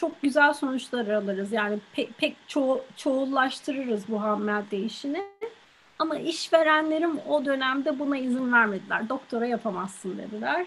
çok 0.00 0.22
güzel 0.22 0.52
sonuçlar 0.52 1.06
alırız. 1.08 1.52
Yani 1.52 1.78
pek, 1.92 2.18
pek 2.18 2.36
ço 2.48 2.80
çoğullaştırırız 2.96 4.08
bu 4.08 4.22
ham 4.22 4.42
madde 4.42 4.78
işini. 4.78 5.22
Ama 5.98 6.16
işverenlerim 6.16 7.18
o 7.28 7.44
dönemde 7.44 7.98
buna 7.98 8.16
izin 8.16 8.52
vermediler. 8.52 9.08
Doktora 9.08 9.46
yapamazsın 9.46 10.18
dediler. 10.18 10.66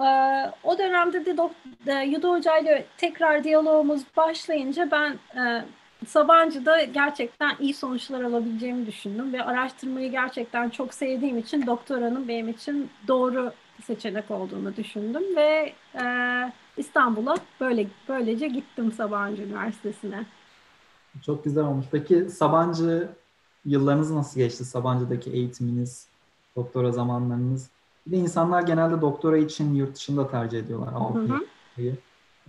Ee, 0.00 0.50
o 0.62 0.78
dönemde 0.78 1.26
de 1.26 1.36
e, 1.86 1.94
Yudo 1.94 2.32
Hoca 2.32 2.58
ile 2.58 2.86
tekrar 2.96 3.44
diyalogumuz 3.44 4.02
başlayınca 4.16 4.90
ben 4.90 5.18
e, 5.40 5.64
Sabancı'da 6.06 6.84
gerçekten 6.84 7.56
iyi 7.60 7.74
sonuçlar 7.74 8.22
alabileceğimi 8.22 8.86
düşündüm 8.86 9.32
ve 9.32 9.42
araştırmayı 9.42 10.10
gerçekten 10.10 10.70
çok 10.70 10.94
sevdiğim 10.94 11.38
için 11.38 11.66
doktoranın 11.66 12.28
benim 12.28 12.48
için 12.48 12.90
doğru 13.08 13.52
seçenek 13.82 14.30
olduğunu 14.30 14.76
düşündüm 14.76 15.36
ve 15.36 15.72
e, 15.94 16.04
İstanbul'a 16.76 17.36
böyle 17.60 17.86
böylece 18.08 18.48
gittim 18.48 18.92
Sabancı 18.92 19.42
Üniversitesi'ne. 19.42 20.26
Çok 21.22 21.44
güzel 21.44 21.64
olmuş. 21.64 21.86
Peki 21.90 22.30
Sabancı 22.30 23.08
yıllarınız 23.64 24.10
nasıl 24.10 24.40
geçti? 24.40 24.64
Sabancı'daki 24.64 25.30
eğitiminiz, 25.30 26.08
doktora 26.56 26.92
zamanlarınız. 26.92 27.70
Bir 28.06 28.12
de 28.12 28.16
insanlar 28.16 28.62
genelde 28.62 29.00
doktora 29.00 29.38
için 29.38 29.74
yurt 29.74 29.94
dışında 29.94 30.28
tercih 30.28 30.58
ediyorlar 30.58 30.92
Avrupa'yı. 30.92 31.96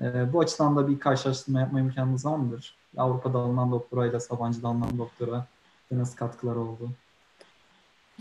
E, 0.02 0.34
bu 0.34 0.40
açıdan 0.40 0.76
da 0.76 0.88
bir 0.88 1.00
karşılaştırma 1.00 1.60
yapma 1.60 1.80
imkanınız 1.80 2.26
var 2.26 2.38
mıdır? 2.38 2.76
Avrupa'da 2.98 3.40
alınan 3.40 3.72
doktorayla 3.72 4.20
Sabancı'da 4.20 4.68
alınan 4.68 4.98
doktora 4.98 5.46
nasıl 5.92 6.18
katkılar 6.18 6.56
oldu? 6.56 6.90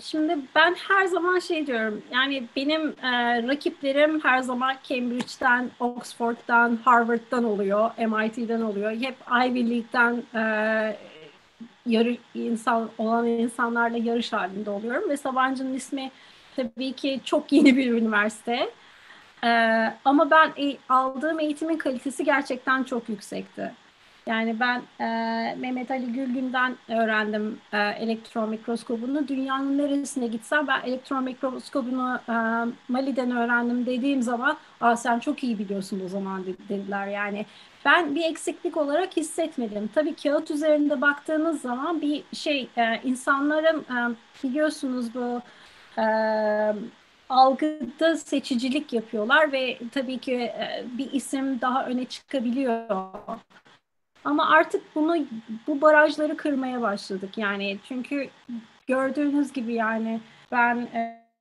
Şimdi 0.03 0.39
ben 0.55 0.75
her 0.75 1.07
zaman 1.07 1.39
şey 1.39 1.67
diyorum, 1.67 2.03
yani 2.13 2.49
benim 2.57 2.89
e, 2.89 3.43
rakiplerim 3.49 4.21
her 4.25 4.39
zaman 4.41 4.77
Cambridge'den, 4.83 5.71
Oxford'dan, 5.81 6.77
Harvard'dan 6.85 7.45
oluyor, 7.45 7.91
MIT'den 7.99 8.61
oluyor. 8.61 8.93
Hep 8.93 9.17
Ivy 9.47 9.71
League'den 9.71 10.25
e, 10.35 10.99
yarı 11.87 12.17
insan 12.35 12.91
olan 12.99 13.27
insanlarla 13.27 13.99
yarış 13.99 14.33
halinde 14.33 14.71
oluyorum 14.71 15.11
ve 15.11 15.17
Sabancı'nın 15.17 15.75
ismi 15.75 16.11
tabii 16.57 16.93
ki 16.93 17.21
çok 17.25 17.53
yeni 17.53 17.77
bir 17.77 17.93
üniversite. 17.93 18.71
E, 19.45 19.49
ama 20.05 20.31
ben 20.31 20.53
e, 20.59 20.79
aldığım 20.89 21.41
eğitimin 21.41 21.79
kalitesi 21.79 22.25
gerçekten 22.25 22.85
çok 22.85 23.09
yüksekti. 23.09 23.75
Yani 24.27 24.61
ben 24.61 24.83
e, 25.01 25.05
Mehmet 25.59 25.91
Ali 25.91 26.13
Gülgün'den 26.13 26.77
öğrendim 26.89 27.61
e, 27.73 27.79
elektron 27.79 28.49
mikroskobunu. 28.51 29.29
Dünyanın 29.29 29.79
neresine 29.79 30.27
gitsem 30.27 30.67
ben 30.67 30.81
elektron 30.83 31.25
mikroskobunu 31.25 32.21
e, 32.29 32.33
Mali'den 32.93 33.31
öğrendim 33.31 33.87
dediğim 33.87 34.23
zaman 34.23 34.59
Aa, 34.81 34.97
sen 34.97 35.19
çok 35.19 35.45
iyi 35.45 35.59
biliyorsun 35.59 36.01
o 36.05 36.09
zaman 36.09 36.47
dediler. 36.47 37.07
Yani 37.07 37.47
ben 37.85 38.15
bir 38.15 38.25
eksiklik 38.25 38.77
olarak 38.77 39.17
hissetmedim. 39.17 39.89
Tabii 39.95 40.17
kağıt 40.17 40.51
üzerinde 40.51 41.01
baktığınız 41.01 41.61
zaman 41.61 42.01
bir 42.01 42.25
şey 42.33 42.71
e, 42.77 43.01
insanların 43.05 43.81
e, 43.81 44.17
biliyorsunuz 44.45 45.15
bu 45.15 45.43
e, 46.01 46.05
algıda 47.29 48.17
seçicilik 48.17 48.93
yapıyorlar 48.93 49.53
ve 49.53 49.79
tabii 49.93 50.19
ki 50.19 50.35
e, 50.35 50.85
bir 50.99 51.13
isim 51.13 51.61
daha 51.61 51.87
öne 51.87 52.05
çıkabiliyor. 52.05 52.89
Ama 54.25 54.49
artık 54.49 54.95
bunu 54.95 55.17
bu 55.67 55.81
barajları 55.81 56.37
kırmaya 56.37 56.83
başladık 56.83 57.39
yani 57.39 57.79
çünkü 57.89 58.29
gördüğünüz 58.87 59.53
gibi 59.53 59.75
yani 59.75 60.21
ben 60.53 60.89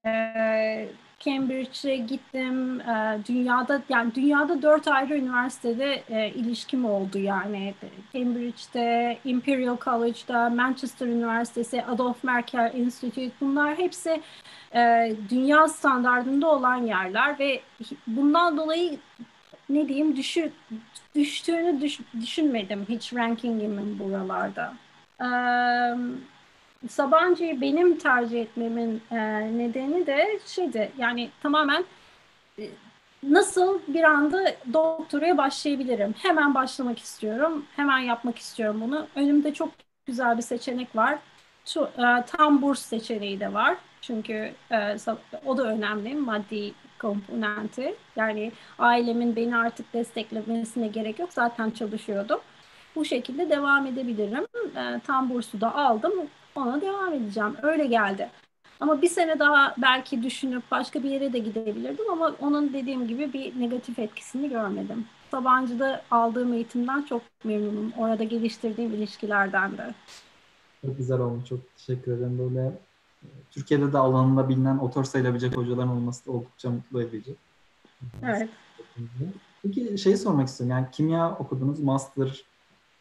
e, 0.06 0.88
Cambridge'e 1.20 1.96
gittim. 1.96 2.82
E, 2.82 3.20
dünyada 3.28 3.82
yani 3.90 4.16
dünyada 4.16 4.62
dört 4.62 4.88
ayrı 4.88 5.18
üniversitede 5.18 6.04
e, 6.10 6.30
ilişkim 6.30 6.86
oldu 6.86 7.18
yani. 7.18 7.74
Cambridge'de, 8.13 9.18
Imperial 9.25 9.78
College'da, 9.78 10.50
Manchester 10.50 11.08
Üniversitesi, 11.08 11.84
Adolf 11.84 12.24
Merkel 12.24 12.72
Institute 12.75 13.32
bunlar 13.42 13.78
hepsi 13.78 14.22
e, 14.75 15.13
dünya 15.30 15.68
standartında 15.68 16.48
olan 16.48 16.75
yerler 16.75 17.40
ve 17.40 17.62
bundan 18.08 18.58
dolayı 18.58 19.00
ne 19.70 19.88
diyeyim 19.88 20.15
düşü, 20.15 20.51
düştüğünü 21.15 21.82
düş, 21.82 22.00
düşünmedim 22.22 22.86
hiç 22.89 23.13
rankingimin 23.13 24.00
buralarda. 24.00 24.74
Sabancı'yı 26.89 27.62
benim 27.62 27.98
tercih 27.98 28.41
etmemin 28.41 29.01
nedeni 29.58 30.08
de 30.08 30.39
şeydi 30.46 30.91
yani 30.98 31.29
tamamen 31.43 31.86
nasıl 33.24 33.79
bir 33.88 34.03
anda 34.03 34.55
doktoraya 34.74 35.38
başlayabilirim? 35.38 36.16
Hemen 36.18 36.55
başlamak 36.55 37.00
istiyorum, 37.00 37.66
hemen 37.75 38.00
yapmak 38.00 38.38
istiyorum 38.38 38.81
bunu. 38.81 39.07
Önümde 39.16 39.53
çok 39.53 39.70
güzel 40.05 40.38
bir 40.38 40.42
seçenek 40.42 40.96
var. 40.96 41.20
Tam 42.27 42.61
burs 42.61 42.79
seçeneği 42.79 43.40
de 43.40 43.53
var. 43.53 43.77
Çünkü 44.01 44.51
o 45.46 45.57
da 45.57 45.64
önemli 45.64 46.16
maddi 46.16 46.74
komponenti. 47.03 47.96
Yani 48.16 48.51
ailemin 48.79 49.35
beni 49.35 49.57
artık 49.57 49.94
desteklemesine 49.94 50.87
gerek 50.87 51.20
yok. 51.20 51.33
Zaten 51.33 51.70
çalışıyordum. 51.72 52.39
Bu 52.96 53.05
şekilde 53.05 53.50
devam 53.50 53.87
edebilirim. 53.87 54.46
E, 54.77 55.00
tam 55.07 55.29
bursu 55.29 55.61
da 55.61 55.75
aldım. 55.75 56.13
Ona 56.55 56.81
devam 56.81 57.13
edeceğim. 57.13 57.55
Öyle 57.61 57.85
geldi. 57.85 58.29
Ama 58.79 59.01
bir 59.01 59.07
sene 59.09 59.39
daha 59.39 59.75
belki 59.77 60.24
düşünüp 60.24 60.63
başka 60.72 61.03
bir 61.03 61.09
yere 61.09 61.33
de 61.33 61.39
gidebilirdim 61.39 62.09
ama 62.11 62.33
onun 62.42 62.74
dediğim 62.74 63.07
gibi 63.07 63.33
bir 63.33 63.59
negatif 63.59 64.00
etkisini 64.00 64.50
görmedim. 64.50 65.05
Sabancı'da 65.31 66.01
aldığım 66.11 66.53
eğitimden 66.53 67.01
çok 67.01 67.22
memnunum. 67.44 67.94
Orada 67.98 68.24
geliştirdiğim 68.24 68.94
ilişkilerden 68.94 69.77
de. 69.77 69.94
Çok 70.85 70.98
güzel 70.98 71.20
olmuş. 71.20 71.50
Çok 71.50 71.59
teşekkür 71.77 72.11
ederim. 72.11 72.39
Böyle 72.39 72.72
Türkiye'de 73.53 73.94
de 73.94 73.98
alanında 73.98 74.50
bilinen 74.50 74.77
otor 74.77 75.03
sayılabilecek 75.03 75.57
hocaların 75.57 75.89
olması 75.89 76.25
da 76.25 76.31
oldukça 76.31 76.70
mutlu 76.70 77.01
edici. 77.01 77.35
Evet. 78.24 78.50
Peki 79.63 79.98
şey 79.98 80.18
sormak 80.18 80.48
istiyorum. 80.48 80.77
Yani 80.77 80.87
kimya 80.92 81.31
okudunuz, 81.31 81.79
master 81.79 82.44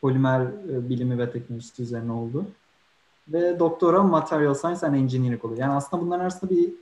polimer 0.00 0.40
e, 0.40 0.88
bilimi 0.88 1.18
ve 1.18 1.32
teknolojisi 1.32 1.82
üzerine 1.82 2.12
oldu. 2.12 2.46
Ve 3.28 3.58
doktora 3.58 4.02
material 4.02 4.54
science 4.54 4.86
and 4.86 4.94
engineering 4.94 5.44
oluyor. 5.44 5.60
Yani 5.60 5.72
aslında 5.72 6.02
bunların 6.02 6.22
arasında 6.22 6.50
bir 6.50 6.72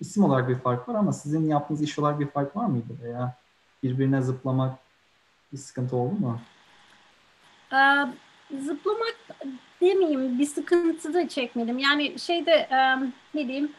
isim 0.00 0.24
olarak 0.24 0.48
bir 0.48 0.54
fark 0.54 0.88
var 0.88 0.94
ama 0.94 1.12
sizin 1.12 1.48
yaptığınız 1.48 1.82
iş 1.82 1.98
olarak 1.98 2.20
bir 2.20 2.26
fark 2.26 2.56
var 2.56 2.66
mıydı? 2.66 2.96
Veya 3.02 3.34
birbirine 3.82 4.22
zıplamak 4.22 4.78
bir 5.52 5.58
sıkıntı 5.58 5.96
oldu 5.96 6.14
mu? 6.14 6.40
Ee, 7.72 8.06
zıplamak 8.60 9.16
demeyeyim 9.80 10.38
bir 10.38 10.46
sıkıntı 10.46 11.14
da 11.14 11.28
çekmedim. 11.28 11.78
Yani 11.78 12.18
şeyde 12.18 12.52
e, 12.52 12.96
ne 13.34 13.48
diyeyim 13.48 13.72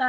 e, 0.00 0.06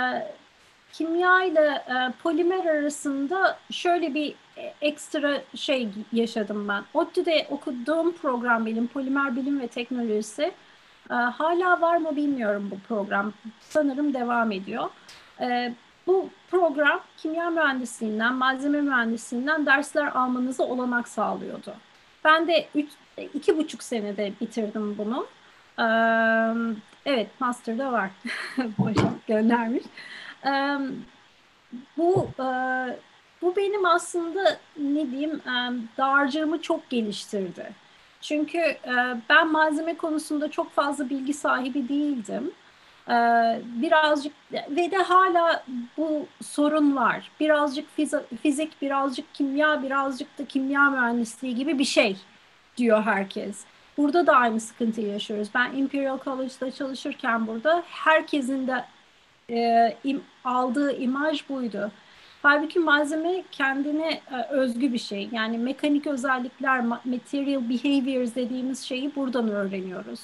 kimya 0.93 1.43
ile 1.43 1.83
e, 1.87 2.11
polimer 2.23 2.65
arasında 2.65 3.59
şöyle 3.71 4.13
bir 4.13 4.35
ekstra 4.81 5.41
şey 5.55 5.89
yaşadım 6.13 6.67
ben. 6.67 6.83
ODTÜ'de 6.93 7.47
okuduğum 7.49 8.11
program 8.11 8.65
benim 8.65 8.87
polimer 8.87 9.35
bilim 9.35 9.59
ve 9.59 9.67
teknolojisi. 9.67 10.51
E, 11.11 11.13
hala 11.13 11.81
var 11.81 11.97
mı 11.97 12.15
bilmiyorum 12.15 12.69
bu 12.71 12.79
program. 12.79 13.33
Sanırım 13.59 14.13
devam 14.13 14.51
ediyor. 14.51 14.89
E, 15.41 15.73
bu 16.07 16.29
program 16.51 17.01
kimya 17.17 17.49
mühendisliğinden, 17.49 18.33
malzeme 18.33 18.81
mühendisliğinden 18.81 19.65
dersler 19.65 20.07
almanızı 20.07 20.63
olanak 20.63 21.07
sağlıyordu. 21.07 21.73
Ben 22.23 22.47
de 22.47 22.67
iki 23.33 23.57
buçuk 23.57 23.83
senede 23.83 24.33
bitirdim 24.41 24.97
bunu. 24.97 25.27
evet, 27.05 27.27
Master'da 27.39 27.91
var. 27.91 28.09
Başak 28.57 29.27
göndermiş. 29.27 29.83
bu 31.97 32.29
bu 33.41 33.55
benim 33.55 33.85
aslında 33.85 34.57
ne 34.77 35.11
diyeyim 35.11 35.41
dağarcığımı 35.97 36.61
çok 36.61 36.89
geliştirdi. 36.89 37.71
Çünkü 38.21 38.77
ben 39.29 39.51
malzeme 39.51 39.97
konusunda 39.97 40.51
çok 40.51 40.71
fazla 40.71 41.09
bilgi 41.09 41.33
sahibi 41.33 41.89
değildim. 41.89 42.51
birazcık 43.81 44.33
ve 44.51 44.91
de 44.91 44.97
hala 44.97 45.63
bu 45.97 46.27
sorun 46.41 46.95
var. 46.95 47.31
Birazcık 47.39 47.85
fizik, 48.41 48.81
birazcık 48.81 49.33
kimya, 49.33 49.83
birazcık 49.83 50.37
da 50.39 50.45
kimya 50.45 50.89
mühendisliği 50.89 51.55
gibi 51.55 51.79
bir 51.79 51.85
şey 51.85 52.17
diyor 52.77 53.03
herkes. 53.03 53.65
Burada 53.97 54.27
da 54.27 54.33
aynı 54.33 54.59
sıkıntıyı 54.59 55.07
yaşıyoruz. 55.07 55.47
Ben 55.55 55.73
Imperial 55.73 56.19
College'da 56.23 56.71
çalışırken 56.71 57.47
burada 57.47 57.83
herkesin 57.87 58.67
de 58.67 58.85
e, 59.49 59.97
im, 60.03 60.21
aldığı 60.43 60.97
imaj 60.97 61.49
buydu. 61.49 61.91
Halbuki 62.41 62.79
malzeme 62.79 63.43
kendine 63.51 64.21
e, 64.31 64.43
özgü 64.49 64.93
bir 64.93 64.97
şey. 64.97 65.29
Yani 65.31 65.57
mekanik 65.57 66.07
özellikler, 66.07 66.81
material 66.81 67.69
behaviors 67.69 68.35
dediğimiz 68.35 68.83
şeyi 68.83 69.15
buradan 69.15 69.49
öğreniyoruz. 69.49 70.19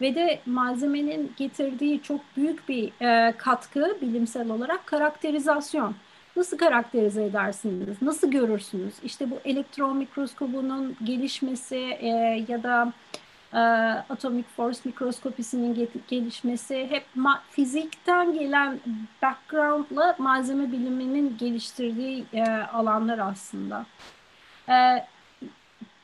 Ve 0.00 0.14
de 0.14 0.40
malzemenin 0.46 1.32
getirdiği 1.36 2.02
çok 2.02 2.20
büyük 2.36 2.68
bir 2.68 2.92
e, 3.00 3.32
katkı 3.36 3.96
bilimsel 4.02 4.50
olarak 4.50 4.86
karakterizasyon. 4.86 5.94
Nasıl 6.36 6.58
karakterize 6.58 7.24
edersiniz? 7.24 8.02
Nasıl 8.02 8.30
görürsünüz? 8.30 8.94
İşte 9.04 9.30
bu 9.30 9.38
elektron 9.44 9.96
mikroskobunun 9.96 10.96
gelişmesi 11.04 11.76
e, 12.00 12.08
ya 12.48 12.62
da 12.62 12.92
e, 13.52 13.58
atomic 14.12 14.44
force 14.56 14.80
mikroskopisinin 14.84 15.88
gelişmesi 16.08 16.86
hep 16.90 17.04
fizikten 17.50 18.32
gelen 18.32 18.80
background'la 19.22 20.16
malzeme 20.18 20.72
biliminin 20.72 21.36
geliştirdiği 21.38 22.24
e, 22.32 22.44
alanlar 22.50 23.18
aslında. 23.18 23.86
E, 24.68 25.06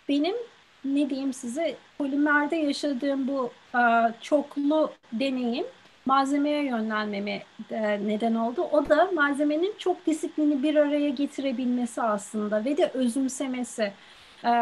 benim 0.09 0.37
ne 0.85 1.11
diyeyim 1.11 1.33
size 1.33 1.77
polimerde 1.99 2.57
yaşadığım 2.57 3.29
bu 3.29 3.51
e, 3.75 3.81
çoklu 4.21 4.93
deneyim 5.13 5.67
malzemeye 6.07 6.65
yönlenmeme 6.65 7.43
e, 7.71 8.07
neden 8.07 8.35
oldu. 8.35 8.63
O 8.73 8.89
da 8.89 9.11
malzemenin 9.15 9.75
çok 9.79 10.07
disiplini 10.07 10.63
bir 10.63 10.75
araya 10.75 11.09
getirebilmesi 11.09 12.03
aslında 12.03 12.65
ve 12.65 12.77
de 12.77 12.91
özümsemesi. 12.95 13.93
E, 14.45 14.53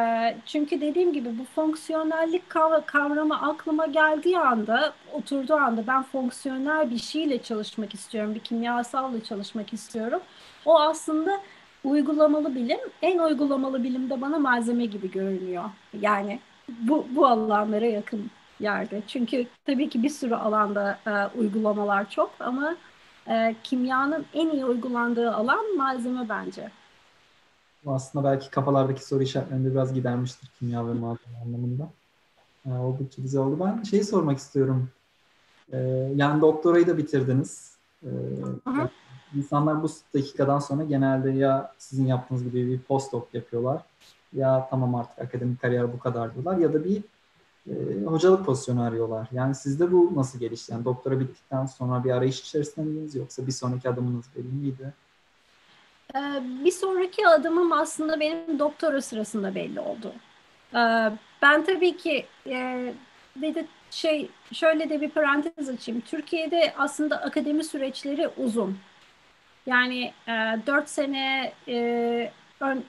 çünkü 0.46 0.81
dediğim 0.81 1.12
gibi 1.12 1.38
bu 1.38 1.44
fonksiyonellik 1.44 2.51
kavramı 2.87 3.42
aklıma 3.42 3.87
geldiği 3.87 4.38
anda, 4.38 4.92
oturduğu 5.12 5.55
anda 5.55 5.87
ben 5.87 6.03
fonksiyonel 6.03 6.90
bir 6.90 6.98
şeyle 6.98 7.42
çalışmak 7.42 7.94
istiyorum, 7.94 8.35
bir 8.35 8.40
kimyasalla 8.40 9.24
çalışmak 9.24 9.72
istiyorum. 9.72 10.20
O 10.64 10.81
aslında 10.81 11.40
uygulamalı 11.85 12.55
bilim, 12.55 12.79
en 13.03 13.18
uygulamalı 13.18 13.85
bilim 13.85 14.11
de 14.11 14.20
bana 14.20 14.38
malzeme 14.38 14.87
gibi 14.87 15.11
görünüyor. 15.11 15.64
Yani 16.01 16.40
bu, 16.68 17.07
bu 17.11 17.27
alanlara 17.27 17.87
yakın 17.87 18.31
yerde. 18.61 19.03
Çünkü 19.07 19.47
tabii 19.66 19.88
ki 19.88 20.03
bir 20.03 20.09
sürü 20.09 20.35
alanda 20.35 20.99
e, 21.07 21.38
uygulamalar 21.38 22.11
çok 22.11 22.31
ama 22.40 22.77
e, 23.29 23.55
kimyanın 23.64 24.27
en 24.35 24.51
iyi 24.51 24.64
uygulandığı 24.64 25.35
alan 25.35 25.77
malzeme 25.77 26.29
bence. 26.29 26.71
Aslında 27.87 28.25
belki 28.25 28.51
kafalardaki 28.51 29.07
soru 29.07 29.23
işaretlerini 29.23 29.71
biraz 29.71 29.94
gidermiştir 29.94 30.51
kimya 30.59 30.88
ve 30.88 30.92
malzeme 30.92 31.38
anlamında. 31.44 31.88
E, 32.66 32.71
oldukça 32.73 33.23
güzel 33.23 33.40
oldu. 33.40 33.64
Ben 33.64 33.83
şeyi 33.83 34.05
sormak 34.05 34.38
istiyorum. 34.38 34.90
E, 35.73 35.79
yani 36.16 36.40
doktorayı 36.40 36.87
da 36.87 36.99
bitirdiniz. 36.99 37.77
E, 38.03 38.11
İnsanlar 39.37 39.83
bu 39.83 39.88
dakikadan 40.14 40.59
sonra 40.59 40.85
genelde 40.85 41.31
ya 41.31 41.73
sizin 41.79 42.07
yaptığınız 42.07 42.44
gibi 42.44 42.66
bir 42.66 42.79
postdoc 42.79 43.25
yapıyorlar 43.33 43.83
ya 44.33 44.66
tamam 44.71 44.94
artık 44.94 45.18
akademik 45.18 45.61
kariyer 45.61 45.92
bu 45.92 45.99
kadar 45.99 46.35
diyorlar 46.35 46.57
ya 46.57 46.73
da 46.75 46.85
bir 46.85 47.03
e, 47.71 48.05
hocalık 48.05 48.47
pozisyonu 48.47 48.83
arıyorlar. 48.83 49.29
Yani 49.33 49.55
sizde 49.55 49.93
bu 49.93 50.13
nasıl 50.17 50.39
gelişti? 50.39 50.73
Yani 50.73 50.85
doktora 50.85 51.21
bittikten 51.21 51.67
sonra 51.67 52.05
bir 52.05 52.11
arayış 52.11 52.41
içerisinde 52.41 52.87
miydiniz 52.87 53.15
yoksa 53.15 53.47
bir 53.47 53.53
sonraki 53.53 53.89
adımınız 53.89 54.25
belli 54.37 54.53
miydi? 54.53 54.93
Ee, 56.15 56.43
bir 56.65 56.73
sonraki 56.73 57.29
adımım 57.29 57.73
aslında 57.73 58.21
benim 58.21 58.59
doktora 58.59 59.03
sırasında 59.03 59.55
belli 59.55 59.81
oldu. 59.81 60.13
Ee, 60.75 61.11
ben 61.43 61.65
tabii 61.65 61.97
ki 61.97 62.27
e, 62.47 62.95
de 63.43 63.67
şey 63.91 64.31
şöyle 64.53 64.91
de 64.91 65.01
bir 65.01 65.11
parantez 65.11 65.69
açayım. 65.69 66.01
Türkiye'de 66.01 66.75
aslında 66.79 67.23
akademi 67.23 67.65
süreçleri 67.65 68.29
uzun. 68.29 68.79
Yani 69.67 70.13
e, 70.29 70.33
4 70.67 70.89
sene 70.89 71.53
e, 71.69 72.33
ön, 72.61 72.85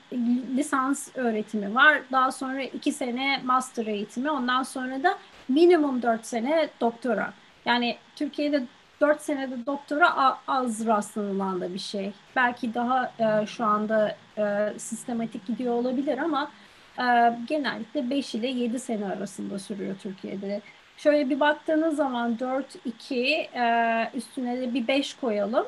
lisans 0.56 1.10
öğretimi 1.16 1.76
var. 1.76 2.02
Daha 2.12 2.32
sonra 2.32 2.62
2 2.62 2.92
sene 2.92 3.42
master 3.46 3.86
eğitimi. 3.86 4.32
Ondan 4.32 4.64
sonra 4.64 5.04
da 5.04 5.18
minimum 5.50 6.02
4 6.02 6.26
sene 6.26 6.70
doktora. 6.82 7.34
Yani 7.66 7.98
Türkiye'de 8.16 8.64
4 9.02 9.22
senede 9.22 9.66
doktora 9.66 10.38
az 10.48 10.86
rastlanılan 10.86 11.62
da 11.62 11.74
bir 11.74 11.80
şey. 11.80 12.12
Belki 12.36 12.74
daha 12.74 13.12
e, 13.20 13.46
şu 13.46 13.66
anda 13.66 14.16
e, 14.38 14.74
sistematik 14.78 15.48
gidiyor 15.48 15.74
olabilir 15.74 16.18
ama 16.18 16.52
e, 17.00 17.04
genellikle 17.48 18.10
5 18.10 18.36
ile 18.36 18.48
7 18.48 18.80
sene 18.80 19.06
arasında 19.06 19.60
sürüyor 19.60 19.96
Türkiye'de. 20.04 20.62
Şöyle 20.98 21.30
bir 21.30 21.40
baktığınız 21.40 21.96
zaman 21.96 22.38
4-2 22.38 23.16
e, 23.16 24.12
üstüne 24.14 24.62
de 24.62 24.74
bir 24.74 24.88
5 24.88 25.14
koyalım. 25.14 25.66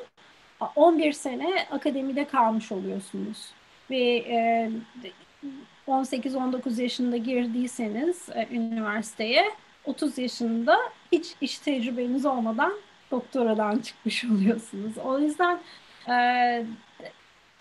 11 0.76 1.14
sene 1.14 1.68
akademide 1.72 2.26
kalmış 2.26 2.72
oluyorsunuz. 2.72 3.54
E, 3.92 4.72
18-19 5.88 6.82
yaşında 6.82 7.18
girdiyseniz 7.18 8.30
e, 8.30 8.48
üniversiteye 8.52 9.46
30 9.86 10.18
yaşında 10.18 10.78
hiç 11.12 11.36
iş 11.42 11.60
tecrübeniz 11.60 12.26
olmadan 12.26 12.74
doktoradan 13.12 13.80
çıkmış 13.80 14.26
oluyorsunuz. 14.32 14.98
O 14.98 15.20
yüzden 15.20 15.60
e, 16.10 16.16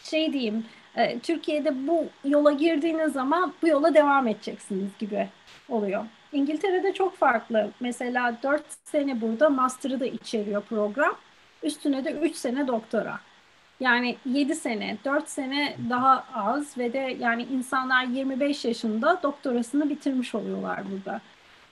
şey 0.03 0.33
diyeyim, 0.33 0.65
e, 0.97 1.19
Türkiye'de 1.19 1.87
bu 1.87 2.09
yola 2.25 2.53
girdiğiniz 2.53 3.13
zaman 3.13 3.55
bu 3.63 3.69
yola 3.69 3.95
devam 3.95 4.29
edeceksiniz 4.29 4.91
gibi 4.99 5.29
oluyor. 5.69 6.07
İngiltere'de 6.33 6.93
çok 6.93 7.17
farklı. 7.17 7.71
Mesela 7.81 8.37
4 8.43 8.63
sene 8.85 9.21
burada 9.21 9.51
master'ı 9.51 10.01
da 10.01 10.07
içeriyor 10.07 10.63
program. 10.63 11.17
Üstüne 11.63 12.05
de 12.05 12.13
3 12.13 12.37
sene 12.37 12.67
doktora. 12.67 13.21
Yani 13.81 14.17
7 14.27 14.55
sene, 14.55 14.97
4 15.05 15.29
sene 15.29 15.77
daha 15.91 16.25
az 16.35 16.79
ve 16.79 16.93
de 16.93 17.17
yani 17.21 17.43
insanlar 17.43 18.05
25 18.05 18.65
yaşında 18.65 19.21
doktorasını 19.23 19.91
bitirmiş 19.91 20.35
oluyorlar 20.35 20.81
burada. 20.91 21.21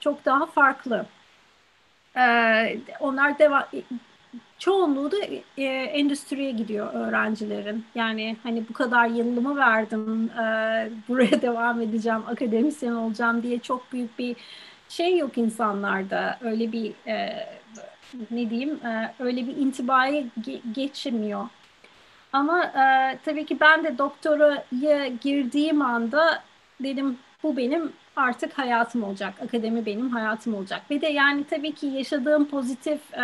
Çok 0.01 0.25
daha 0.25 0.47
farklı. 0.47 1.07
Ee, 2.17 2.79
onlar 3.01 3.39
devam 3.39 3.65
çoğunluğu 4.59 5.11
da 5.13 5.17
e, 5.59 5.65
endüstriye 5.65 6.51
gidiyor 6.51 6.95
öğrencilerin. 6.95 7.87
Yani 7.95 8.37
hani 8.43 8.69
bu 8.69 8.73
kadar 8.73 9.07
yılımı 9.09 9.57
verdim, 9.57 10.31
e, 10.31 10.43
buraya 11.09 11.43
devam 11.43 11.81
edeceğim, 11.83 12.23
akademisyen 12.27 12.93
olacağım 12.93 13.43
diye 13.43 13.59
çok 13.59 13.93
büyük 13.93 14.19
bir 14.19 14.37
şey 14.89 15.19
yok 15.19 15.39
insanlarda. 15.39 16.39
Öyle 16.41 16.73
bir 16.73 16.93
e, 17.07 17.47
ne 18.31 18.51
diyeyim 18.51 18.87
e, 18.87 19.15
öyle 19.19 19.47
bir 19.47 19.57
intibayı 19.57 20.27
ge- 20.41 20.73
geçirmiyor. 20.73 21.47
Ama 22.33 22.65
e, 22.65 23.19
tabii 23.25 23.47
ki 23.47 23.61
ben 23.61 23.85
de 23.85 23.99
doktoraya 23.99 25.07
girdiğim 25.07 25.83
anda 25.83 26.43
dedim 26.81 27.19
bu 27.43 27.57
benim 27.57 27.93
artık 28.17 28.59
hayatım 28.59 29.03
olacak. 29.03 29.35
Akademi 29.43 29.87
benim 29.87 30.11
hayatım 30.11 30.55
olacak. 30.55 30.83
Ve 30.91 31.01
de 31.01 31.07
yani 31.07 31.45
tabii 31.45 31.73
ki 31.75 31.87
yaşadığım 31.87 32.49
pozitif 32.49 33.15
e, 33.15 33.23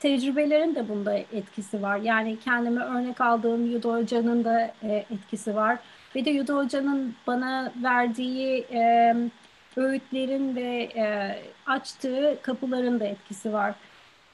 tecrübelerin 0.00 0.74
de 0.74 0.88
bunda 0.88 1.14
etkisi 1.14 1.82
var. 1.82 1.96
Yani 1.96 2.38
kendime 2.38 2.84
örnek 2.84 3.20
aldığım 3.20 3.72
Yudo 3.72 3.94
Hoca'nın 3.94 4.44
da 4.44 4.74
e, 4.82 5.06
etkisi 5.10 5.54
var. 5.56 5.78
Ve 6.16 6.24
de 6.24 6.30
Yudo 6.30 6.56
Hoca'nın 6.56 7.14
bana 7.26 7.72
verdiği 7.82 8.66
e, 8.72 9.14
öğütlerin 9.76 10.56
ve 10.56 10.88
e, 10.96 11.36
açtığı 11.66 12.38
kapıların 12.42 13.00
da 13.00 13.04
etkisi 13.04 13.52
var. 13.52 13.74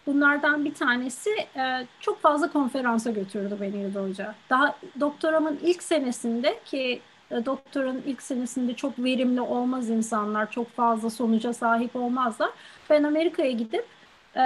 Bunlardan 0.07 0.65
bir 0.65 0.75
tanesi 0.75 1.31
e, 1.57 1.87
çok 2.01 2.21
fazla 2.21 2.53
konferansa 2.53 3.11
götürdü 3.11 3.57
beni 3.61 3.83
Yudo 3.83 4.09
Hoca. 4.09 4.35
Daha 4.51 4.77
doktoramın 5.01 5.59
ilk 5.63 5.83
senesinde 5.83 6.61
ki 6.65 7.01
e, 7.31 7.47
doktorun 7.47 8.03
ilk 8.07 8.23
senesinde 8.23 8.75
çok 8.75 8.99
verimli 8.99 9.41
olmaz 9.41 9.91
insanlar, 9.91 10.51
çok 10.51 10.71
fazla 10.71 11.11
sonuca 11.11 11.53
sahip 11.53 11.97
olmazlar. 11.97 12.51
Ben 12.91 13.03
Amerika'ya 13.03 13.51
gidip 13.51 13.87
e, 14.37 14.43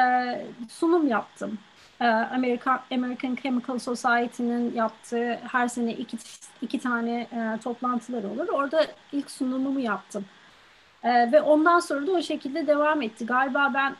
sunum 0.68 1.08
yaptım. 1.08 1.58
E, 2.00 2.06
Amerika, 2.06 2.84
American 2.90 3.34
Chemical 3.34 3.78
Society'nin 3.78 4.74
yaptığı 4.74 5.38
her 5.52 5.68
sene 5.68 5.92
iki, 5.92 6.16
iki 6.62 6.78
tane 6.78 7.20
e, 7.20 7.58
toplantılar 7.62 8.24
olur. 8.24 8.48
Orada 8.48 8.86
ilk 9.12 9.30
sunumumu 9.30 9.80
yaptım. 9.80 10.24
E, 11.02 11.32
ve 11.32 11.40
ondan 11.40 11.80
sonra 11.80 12.06
da 12.06 12.12
o 12.12 12.22
şekilde 12.22 12.66
devam 12.66 13.02
etti. 13.02 13.26
Galiba 13.26 13.72
ben 13.74 13.96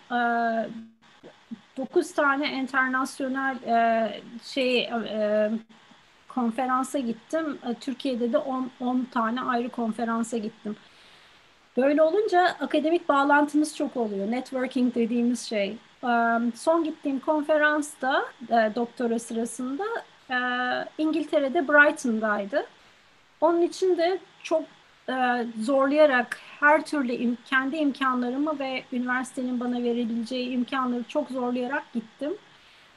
9 1.81 2.13
tane 2.13 2.53
internasyonel 2.53 3.57
e, 3.57 4.21
şey 4.45 4.81
e, 4.83 5.51
konferansa 6.29 6.99
gittim. 6.99 7.59
E, 7.71 7.75
Türkiye'de 7.75 8.33
de 8.33 8.39
10, 8.39 8.71
10 8.81 9.09
tane 9.13 9.41
ayrı 9.41 9.69
konferansa 9.69 10.39
gittim. 10.39 10.77
Böyle 11.77 12.03
olunca 12.03 12.57
akademik 12.61 13.09
bağlantınız 13.09 13.77
çok 13.77 13.97
oluyor. 13.97 14.31
Networking 14.31 14.95
dediğimiz 14.95 15.41
şey. 15.41 15.77
Son 16.55 16.85
gittiğim 16.85 17.21
konferansta 17.21 18.25
e, 18.49 18.73
doktora 18.75 19.19
sırasında 19.19 19.85
e, 20.31 20.37
İngiltere'de 20.99 21.69
Brighton'daydı. 21.69 22.67
Onun 23.41 23.63
için 23.63 23.99
de 23.99 24.19
çok 24.43 24.63
zorlayarak 25.61 26.39
her 26.61 26.85
türlü 26.85 27.37
kendi 27.45 27.77
imkanlarımı 27.77 28.59
ve 28.59 28.85
üniversitenin 28.93 29.61
bana 29.61 29.83
verebileceği 29.83 30.51
imkanları 30.51 31.03
çok 31.09 31.29
zorlayarak 31.29 31.93
gittim. 31.93 32.33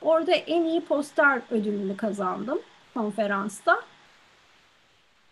Orada 0.02 0.32
en 0.32 0.63
iyi 0.63 0.82
poster 0.82 1.42
ödülünü 1.52 1.98
kazandım 1.98 2.60
konferansta. 2.94 3.82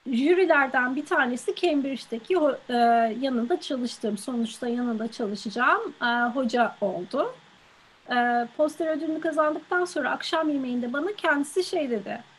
Jürilerden 0.08 0.96
bir 0.96 1.06
tanesi 1.06 1.56
Cambridge'deki 1.56 2.36
e, 2.70 2.74
yanında 3.20 3.62
çalıştığım, 3.62 4.18
sonuçta 4.18 4.68
yanında 4.68 5.12
çalışacağım 5.12 5.94
e, 6.02 6.06
hoca 6.06 6.76
oldu. 6.82 7.34
E, 8.12 8.48
poster 8.58 8.88
ödülünü 8.98 9.20
kazandıktan 9.20 9.86
sonra 9.86 10.12
akşam 10.12 10.50
yemeğinde 10.50 10.94
bana 10.94 11.14
kendisi 11.18 11.64
şey 11.64 11.90
dedi. 11.90 12.31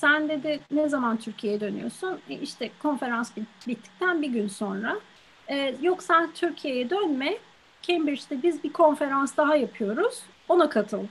Sen 0.00 0.28
dedi 0.28 0.60
ne 0.70 0.88
zaman 0.88 1.16
Türkiye'ye 1.16 1.60
dönüyorsun? 1.60 2.18
E, 2.28 2.34
işte 2.34 2.70
konferans 2.82 3.32
bittikten 3.66 4.22
bir 4.22 4.28
gün 4.28 4.48
sonra. 4.48 4.96
E, 5.48 5.74
yok 5.82 6.02
sen 6.02 6.30
Türkiye'ye 6.34 6.90
dönme. 6.90 7.38
Cambridge'de 7.82 8.42
biz 8.42 8.64
bir 8.64 8.72
konferans 8.72 9.36
daha 9.36 9.56
yapıyoruz. 9.56 10.22
Ona 10.48 10.68
katıl. 10.68 11.04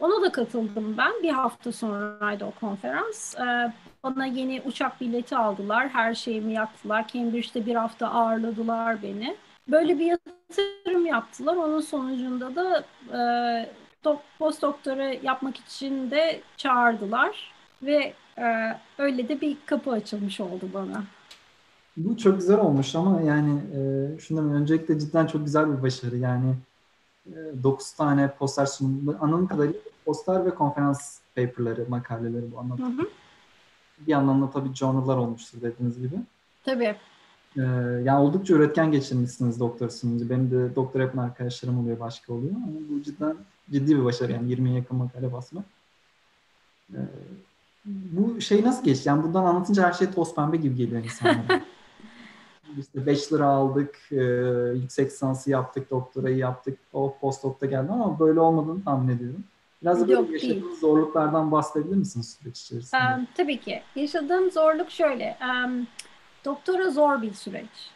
Ona 0.00 0.22
da 0.22 0.32
katıldım 0.32 0.94
ben. 0.98 1.12
Bir 1.22 1.30
hafta 1.30 1.72
sonraydı 1.72 2.44
o 2.44 2.50
konferans. 2.50 3.34
Ee, 3.34 3.72
bana 4.02 4.26
yeni 4.26 4.62
uçak 4.66 5.00
bileti 5.00 5.36
aldılar. 5.36 5.88
Her 5.88 6.14
şeyimi 6.14 6.52
yaptılar. 6.52 7.08
Cambridge'de 7.08 7.66
bir 7.66 7.74
hafta 7.74 8.08
ağırladılar 8.08 9.02
beni. 9.02 9.36
Böyle 9.68 9.98
bir 9.98 10.06
yatırım 10.06 11.06
yaptılar. 11.06 11.56
Onun 11.56 11.80
sonucunda 11.80 12.56
da 12.56 12.84
e, 13.12 13.20
post 14.38 14.62
doktora 14.62 15.04
yapmak 15.04 15.56
için 15.56 16.10
de 16.10 16.40
çağırdılar. 16.56 17.53
Ve 17.86 18.14
e, 18.38 18.78
öyle 18.98 19.28
de 19.28 19.40
bir 19.40 19.56
kapı 19.66 19.90
açılmış 19.90 20.40
oldu 20.40 20.70
bana. 20.74 21.04
Bu 21.96 22.16
çok 22.16 22.36
güzel 22.36 22.58
olmuş 22.58 22.94
ama 22.94 23.20
yani 23.20 23.60
e, 23.74 23.80
şundan 24.18 24.50
öncelikle 24.50 24.98
cidden 24.98 25.26
çok 25.26 25.44
güzel 25.44 25.76
bir 25.76 25.82
başarı. 25.82 26.16
Yani 26.16 26.54
e, 27.26 27.32
9 27.62 27.92
tane 27.92 28.30
poster 28.30 28.66
sunumlu. 28.66 29.16
Anladığım 29.20 29.46
kadarıyla 29.46 29.80
poster 30.04 30.46
ve 30.46 30.54
konferans 30.54 31.18
paperları, 31.36 31.86
makaleleri 31.88 32.52
bu 32.52 32.58
anlamda. 32.58 32.82
Hı 32.82 33.02
hı. 33.02 33.08
Bir 33.98 34.12
anlamda 34.12 34.50
tabii 34.50 34.74
journal'lar 34.74 35.16
olmuştur 35.16 35.58
dediğiniz 35.62 36.00
gibi. 36.00 36.16
Tabii. 36.64 36.96
Ee, 37.56 37.60
yani 38.04 38.18
oldukça 38.18 38.54
üretken 38.54 38.92
geçirmişsiniz 38.92 39.60
doktor 39.60 39.88
sununca. 39.88 40.30
Benim 40.30 40.50
de 40.50 40.76
doktor 40.76 41.00
yapan 41.00 41.22
arkadaşlarım 41.22 41.78
oluyor, 41.78 42.00
başka 42.00 42.32
oluyor. 42.32 42.54
Ama 42.54 42.66
bu 42.90 43.02
cidden 43.02 43.36
ciddi 43.72 43.98
bir 43.98 44.04
başarı 44.04 44.32
yani 44.32 44.52
20'ye 44.52 44.74
yakın 44.74 44.96
makale 44.96 45.32
basmak. 45.32 45.64
Ee, 46.92 46.98
bu 47.86 48.40
şey 48.40 48.64
nasıl 48.64 48.84
geçti? 48.84 49.08
Yani 49.08 49.22
buradan 49.22 49.44
anlatınca 49.44 49.88
her 49.88 49.92
şey 49.92 50.10
toz 50.10 50.34
pembe 50.34 50.56
gibi 50.56 50.76
geliyor 50.76 51.04
insanlara. 51.04 51.60
işte 52.78 53.06
bachelor 53.06 53.40
aldık, 53.40 53.98
e, 54.10 54.22
yüksek 54.74 55.06
lisansı 55.06 55.50
yaptık, 55.50 55.90
doktorayı 55.90 56.36
yaptık, 56.36 56.78
o 56.92 57.16
postdoc'ta 57.20 57.66
geldi 57.66 57.92
ama 57.92 58.18
böyle 58.18 58.40
olmadığını 58.40 58.84
tahmin 58.84 59.16
ediyorum. 59.16 59.44
Biraz 59.82 60.00
da 60.00 60.08
böyle 60.08 60.32
yaşadığınız 60.32 60.78
zorluklardan 60.80 61.52
bahsedebilir 61.52 61.96
misiniz 61.96 62.38
süreç 62.40 62.60
içerisinde? 62.60 63.00
Um, 63.18 63.26
tabii 63.36 63.60
ki. 63.60 63.82
Yaşadığım 63.96 64.50
zorluk 64.50 64.90
şöyle. 64.90 65.38
Um, 65.40 65.86
doktora 66.44 66.90
zor 66.90 67.22
bir 67.22 67.32
süreç. 67.32 67.90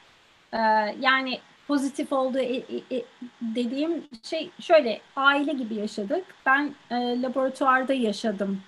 Uh, 0.52 1.02
yani 1.02 1.40
pozitif 1.68 2.12
olduğu 2.12 2.38
e, 2.38 2.56
e, 2.56 2.96
e, 2.96 3.04
dediğim 3.40 4.04
şey 4.22 4.50
şöyle 4.60 5.00
aile 5.16 5.52
gibi 5.52 5.74
yaşadık. 5.74 6.24
Ben 6.46 6.74
e, 6.90 7.22
laboratuvarda 7.22 7.92
yaşadım 7.92 8.60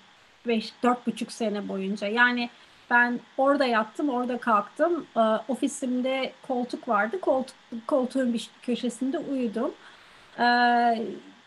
beş, 0.47 0.73
dört 0.83 1.07
buçuk 1.07 1.31
sene 1.31 1.67
boyunca. 1.67 2.07
Yani 2.07 2.49
ben 2.89 3.19
orada 3.37 3.65
yattım, 3.65 4.09
orada 4.09 4.37
kalktım. 4.37 5.05
E, 5.17 5.19
ofisimde 5.47 6.33
koltuk 6.47 6.87
vardı. 6.87 7.21
Koltuk, 7.21 7.55
koltuğun 7.87 8.33
bir 8.33 8.49
köşesinde 8.61 9.19
uyudum. 9.19 9.71
E, 10.39 10.43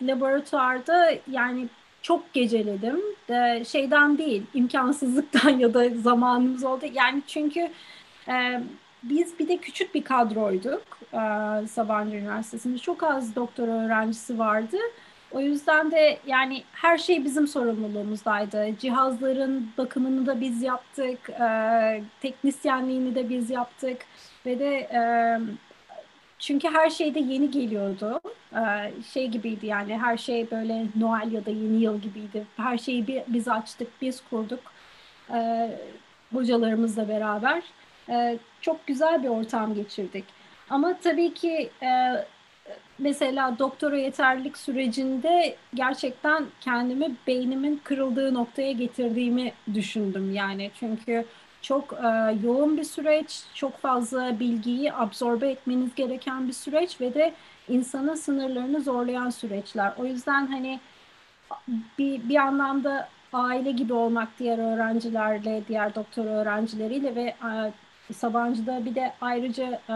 laboratuvarda 0.03 1.11
yani 1.31 1.69
çok 2.03 2.33
geceledim. 2.33 3.01
E, 3.31 3.65
şeyden 3.65 4.19
değil, 4.19 4.43
imkansızlıktan 4.55 5.51
ya 5.59 5.75
da 5.75 5.89
zamanımız 5.91 6.65
oldu. 6.65 6.85
Yani 6.93 7.23
çünkü 7.27 7.71
e, 8.29 8.61
biz 9.03 9.39
bir 9.39 9.49
de 9.49 9.57
küçük 9.57 9.95
bir 9.95 10.05
kadroyduk 10.05 10.83
e, 11.13 11.19
Sabancı 11.67 12.17
Üniversitesi'nde. 12.17 12.79
Çok 12.79 13.03
az 13.03 13.37
doktora 13.37 13.71
öğrencisi 13.71 14.39
vardı. 14.39 14.77
O 15.35 15.41
yüzden 15.41 15.91
de 15.91 16.19
yani 16.27 16.63
her 16.73 16.99
şey 16.99 17.25
bizim 17.25 17.47
sorumluluğumuzdaydı. 17.47 18.67
Cihazların 18.79 19.71
bakımını 19.79 20.27
da 20.27 20.41
biz 20.41 20.63
yaptık, 20.63 21.31
e, 21.31 22.03
teknisyenliğini 22.21 23.15
de 23.15 23.29
biz 23.29 23.51
yaptık 23.51 23.99
ve 24.47 24.59
de 24.59 24.77
e, 24.77 25.03
çünkü 26.39 26.69
her 26.69 26.91
şey 26.91 27.15
de 27.15 27.19
yeni 27.21 27.51
geliyordu. 27.51 28.21
E, 28.53 28.93
şey 29.13 29.29
gibiydi 29.29 29.67
yani 29.67 29.99
her 29.99 30.17
şey 30.17 30.51
böyle 30.51 30.87
Noel 30.97 31.33
ya 31.33 31.47
da 31.47 31.51
yeni 31.51 31.83
yıl 31.83 32.01
gibiydi. 32.01 32.47
Her 32.57 32.79
şeyi 32.79 33.07
bir, 33.07 33.23
biz 33.29 33.49
açtık, 33.49 33.89
biz 34.03 34.21
kurduk 34.31 34.61
e, 35.35 35.71
hocalarımızla 36.33 37.09
beraber. 37.09 37.63
E, 38.09 38.39
çok 38.61 38.87
güzel 38.87 39.23
bir 39.23 39.29
ortam 39.29 39.75
geçirdik. 39.75 40.25
Ama 40.71 40.95
tabii 41.03 41.35
ki 41.35 41.71
e, 41.83 41.89
mesela 42.99 43.59
doktora 43.59 43.97
yeterlilik 43.97 44.59
sürecinde 44.59 45.57
gerçekten 45.75 46.47
kendimi 46.61 47.17
beynimin 47.27 47.81
kırıldığı 47.85 48.35
noktaya 48.35 48.73
getirdiğimi 48.73 49.53
düşündüm 49.75 50.35
yani 50.35 50.71
çünkü 50.81 51.25
çok 51.63 51.93
e, 51.93 52.37
yoğun 52.43 52.77
bir 52.77 52.85
süreç, 52.85 53.43
çok 53.55 53.79
fazla 53.79 54.41
bilgiyi 54.41 54.93
absorbe 54.93 55.51
etmeniz 55.51 55.95
gereken 55.95 56.49
bir 56.49 56.53
süreç 56.53 57.01
ve 57.01 57.15
de 57.15 57.35
insanın 57.69 58.15
sınırlarını 58.15 58.81
zorlayan 58.81 59.31
süreçler. 59.31 59.93
O 59.99 60.05
yüzden 60.05 60.47
hani 60.47 60.81
bir, 61.99 62.29
bir 62.29 62.37
anlamda 62.37 63.09
aile 63.33 63.73
gibi 63.73 63.93
olmak 63.93 64.29
diğer 64.39 64.59
öğrencilerle, 64.59 65.63
diğer 65.69 65.95
doktor 65.95 66.25
öğrencileriyle 66.25 67.15
ve 67.15 67.35
e, 68.09 68.13
Sabancı'da 68.13 68.85
bir 68.85 68.95
de 68.95 69.13
ayrıca 69.21 69.81
e, 69.89 69.95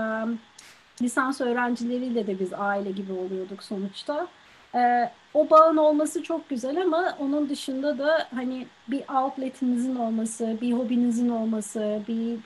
lisans 1.03 1.41
öğrencileriyle 1.41 2.27
de 2.27 2.41
biz 2.41 2.53
aile 2.53 2.91
gibi 2.91 3.13
oluyorduk 3.13 3.63
sonuçta. 3.63 4.29
Ee, 4.75 5.11
o 5.35 5.51
bağın 5.51 5.77
olması 5.77 6.23
çok 6.23 6.49
güzel 6.49 6.83
ama 6.83 7.17
onun 7.21 7.49
dışında 7.49 7.99
da 7.99 8.29
hani 8.35 8.67
bir 8.89 9.03
outletinizin 9.09 9.97
olması, 9.97 10.57
bir 10.61 10.73
hobinizin 10.73 11.29
olması, 11.29 12.03
bir, 12.09 12.39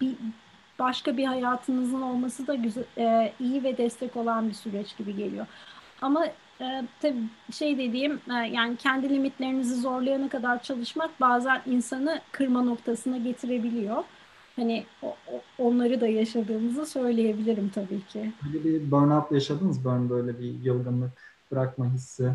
bir 0.00 0.14
başka 0.78 1.16
bir 1.16 1.24
hayatınızın 1.24 2.02
olması 2.02 2.46
da 2.46 2.54
güzel, 2.54 2.84
e, 2.98 3.32
iyi 3.40 3.64
ve 3.64 3.78
destek 3.78 4.16
olan 4.16 4.48
bir 4.48 4.54
süreç 4.54 4.96
gibi 4.96 5.16
geliyor. 5.16 5.46
Ama 6.02 6.26
e, 6.60 6.82
tabii 7.00 7.22
şey 7.52 7.78
dediğim 7.78 8.20
e, 8.30 8.34
yani 8.34 8.76
kendi 8.76 9.08
limitlerinizi 9.08 9.80
zorlayana 9.80 10.28
kadar 10.28 10.62
çalışmak 10.62 11.20
bazen 11.20 11.62
insanı 11.66 12.20
kırma 12.32 12.62
noktasına 12.62 13.16
getirebiliyor 13.16 14.04
hani 14.58 14.84
onları 15.58 16.00
da 16.00 16.06
yaşadığımızı 16.06 16.86
söyleyebilirim 16.86 17.70
tabii 17.74 18.06
ki. 18.06 18.32
Böyle 18.44 18.64
bir 18.64 18.90
burnout 18.90 19.32
yaşadınız 19.32 19.84
burn 19.84 20.10
böyle 20.10 20.38
bir 20.38 20.64
yılgınlık 20.64 21.12
bırakma 21.50 21.86
hissi? 21.86 22.30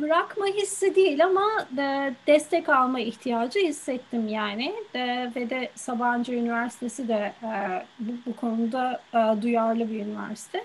bırakma 0.00 0.46
hissi 0.46 0.94
değil 0.94 1.24
ama 1.24 1.66
de, 1.76 2.14
destek 2.26 2.68
alma 2.68 3.00
ihtiyacı 3.00 3.58
hissettim 3.58 4.28
yani 4.28 4.74
de, 4.94 5.32
ve 5.36 5.50
de 5.50 5.70
Sabancı 5.74 6.32
Üniversitesi 6.32 7.08
de 7.08 7.32
e, 7.42 7.82
bu, 7.98 8.12
bu 8.26 8.36
konuda 8.36 9.00
e, 9.14 9.42
duyarlı 9.42 9.90
bir 9.90 10.00
üniversite. 10.06 10.64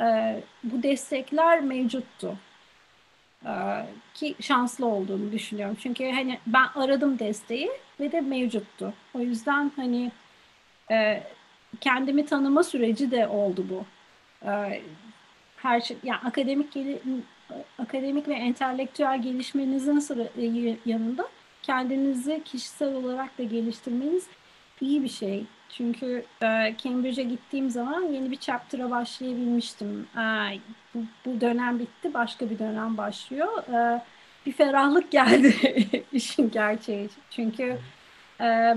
E, 0.00 0.40
bu 0.64 0.82
destekler 0.82 1.60
mevcuttu. 1.60 2.36
Ki 4.14 4.34
şanslı 4.40 4.86
olduğunu 4.86 5.32
düşünüyorum. 5.32 5.76
Çünkü 5.80 6.10
hani 6.10 6.38
ben 6.46 6.66
aradım 6.74 7.18
desteği 7.18 7.70
de 7.98 8.20
mevcuttu. 8.20 8.92
O 9.14 9.20
yüzden 9.20 9.72
hani 9.76 10.12
e, 10.90 11.22
kendimi 11.80 12.26
tanıma 12.26 12.62
süreci 12.62 13.10
de 13.10 13.28
oldu 13.28 13.66
bu. 13.70 13.84
E, 14.48 14.82
her 15.56 15.80
şey 15.80 15.96
yani 16.02 16.20
akademik 16.24 16.76
akademik 17.78 18.28
ve 18.28 18.34
entelektüel 18.34 19.22
gelişmenizin 19.22 19.98
sıra, 19.98 20.22
e, 20.22 20.76
yanında 20.86 21.28
kendinizi 21.62 22.42
kişisel 22.44 22.94
olarak 22.94 23.38
da 23.38 23.42
geliştirmeniz 23.42 24.26
iyi 24.80 25.02
bir 25.02 25.08
şey. 25.08 25.44
Çünkü 25.68 26.24
e, 26.42 26.74
Cambridge'e 26.78 27.24
gittiğim 27.24 27.70
zaman 27.70 28.02
yeni 28.02 28.30
bir 28.30 28.36
chapter'a 28.36 28.90
başlayabilmiştim. 28.90 30.06
E, 30.16 30.58
bu, 30.94 31.04
bu 31.26 31.40
dönem 31.40 31.78
bitti, 31.78 32.14
başka 32.14 32.50
bir 32.50 32.58
dönem 32.58 32.96
başlıyor. 32.96 33.62
E, 33.68 34.02
bir 34.46 34.52
ferahlık 34.52 35.10
geldi 35.10 35.54
işin 36.12 36.50
gerçeği. 36.50 37.08
Çünkü 37.30 37.78
e, 38.40 38.76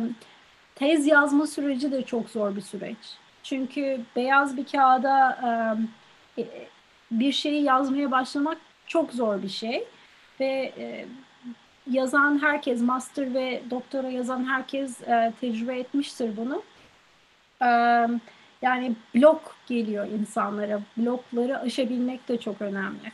tez 0.76 1.08
yazma 1.08 1.48
süreci 1.48 1.92
de 1.92 2.02
çok 2.02 2.30
zor 2.30 2.56
bir 2.56 2.62
süreç. 2.62 2.98
Çünkü 3.44 4.02
beyaz 4.16 4.58
bir 4.58 4.66
kağıda 4.66 5.38
e, 6.38 6.44
bir 7.12 7.32
şeyi 7.32 7.64
yazmaya 7.64 8.12
başlamak 8.12 8.58
çok 8.88 9.14
zor 9.14 9.44
bir 9.44 9.50
şey. 9.50 9.84
Ve 10.40 10.74
e, 10.78 11.06
yazan 11.92 12.42
herkes, 12.42 12.82
master 12.82 13.34
ve 13.34 13.62
doktora 13.70 14.10
yazan 14.10 14.50
herkes 14.50 15.02
e, 15.02 15.34
tecrübe 15.42 15.80
etmiştir 15.80 16.38
bunu 16.38 16.64
yani 18.62 18.96
blok 19.16 19.56
geliyor 19.68 20.08
insanlara. 20.08 20.82
Blokları 20.98 21.60
aşabilmek 21.60 22.28
de 22.28 22.40
çok 22.40 22.62
önemli. 22.62 23.12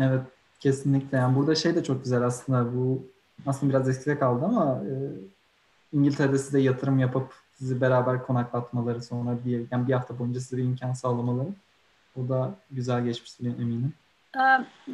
Evet, 0.00 0.20
kesinlikle. 0.64 1.18
Yani 1.18 1.36
burada 1.36 1.54
şey 1.54 1.74
de 1.74 1.84
çok 1.84 2.04
güzel 2.04 2.22
aslında 2.22 2.76
bu 2.76 3.06
aslında 3.46 3.72
biraz 3.72 3.88
eskide 3.88 4.18
kaldı 4.18 4.44
ama 4.44 4.82
e, 4.84 4.92
İngiltere'de 5.92 6.38
size 6.38 6.60
yatırım 6.60 6.98
yapıp 6.98 7.32
sizi 7.52 7.80
beraber 7.80 8.22
konaklatmaları 8.22 9.02
sonra 9.02 9.38
bir, 9.44 9.64
yani 9.70 9.88
bir 9.88 9.92
hafta 9.92 10.18
boyunca 10.18 10.40
size 10.40 10.56
bir 10.56 10.62
imkan 10.62 10.92
sağlamaları 10.92 11.48
o 12.16 12.28
da 12.28 12.54
güzel 12.70 13.04
geçmiştir 13.04 13.46
eminim. 13.46 13.92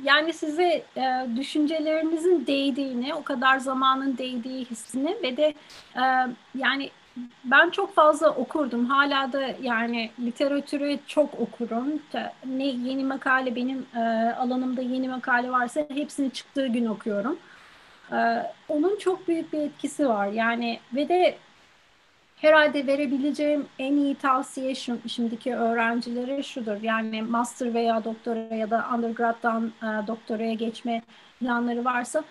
Yani 0.02 0.33
size 0.33 0.85
e, 0.96 1.28
düşüncelerinizin 1.37 2.46
değdiğini, 2.46 3.14
o 3.14 3.24
kadar 3.24 3.59
zamanın 3.59 4.18
değdiği 4.18 4.64
hissini 4.64 5.16
ve 5.22 5.37
de 5.37 5.54
e, 5.96 6.02
yani 6.54 6.90
ben 7.44 7.70
çok 7.70 7.94
fazla 7.94 8.30
okurdum. 8.30 8.87
Hala 8.87 9.33
da 9.33 9.42
yani 9.62 10.11
literatürü 10.20 10.98
çok 11.06 11.40
okurum. 11.40 12.02
Ne 12.46 12.66
yeni 12.66 13.04
makale 13.04 13.56
benim 13.56 13.87
e, 13.96 14.00
alanımda 14.38 14.83
yeni 14.83 15.09
makale 15.09 15.50
varsa 15.50 15.87
hepsini 15.94 16.30
çıktığı 16.30 16.66
gün 16.66 16.87
okuyorum. 16.87 17.38
Ee, 18.12 18.46
onun 18.68 18.98
çok 18.98 19.28
büyük 19.28 19.52
bir 19.52 19.59
etkisi 19.59 20.09
var. 20.09 20.26
Yani 20.26 20.80
ve 20.94 21.09
de 21.09 21.37
herhalde 22.37 22.87
verebileceğim 22.87 23.66
en 23.78 23.96
iyi 23.96 24.14
tavsiye 24.14 24.74
şu, 24.74 24.98
şimdiki 25.09 25.54
öğrencilere 25.56 26.42
şudur. 26.42 26.83
Yani 26.83 27.22
master 27.22 27.74
veya 27.74 28.04
doktora 28.04 28.54
ya 28.54 28.70
da 28.70 28.87
undergrad'dan 28.94 29.72
e, 29.83 30.06
doktoraya 30.06 30.54
geçme 30.54 31.02
planları 31.40 31.85
varsa 31.85 32.24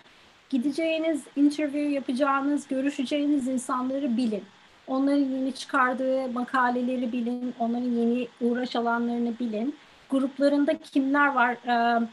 gideceğiniz, 0.50 1.24
interview 1.36 1.92
yapacağınız, 1.92 2.68
görüşeceğiniz 2.68 3.48
insanları 3.48 4.16
bilin. 4.16 4.44
Onların 4.90 5.24
yeni 5.24 5.54
çıkardığı 5.54 6.28
makaleleri 6.28 7.12
bilin, 7.12 7.54
onların 7.58 7.90
yeni 7.90 8.28
uğraş 8.40 8.76
alanlarını 8.76 9.38
bilin. 9.38 9.76
Gruplarında 10.10 10.78
kimler 10.78 11.26
var? 11.26 11.52
Ee, 11.66 12.06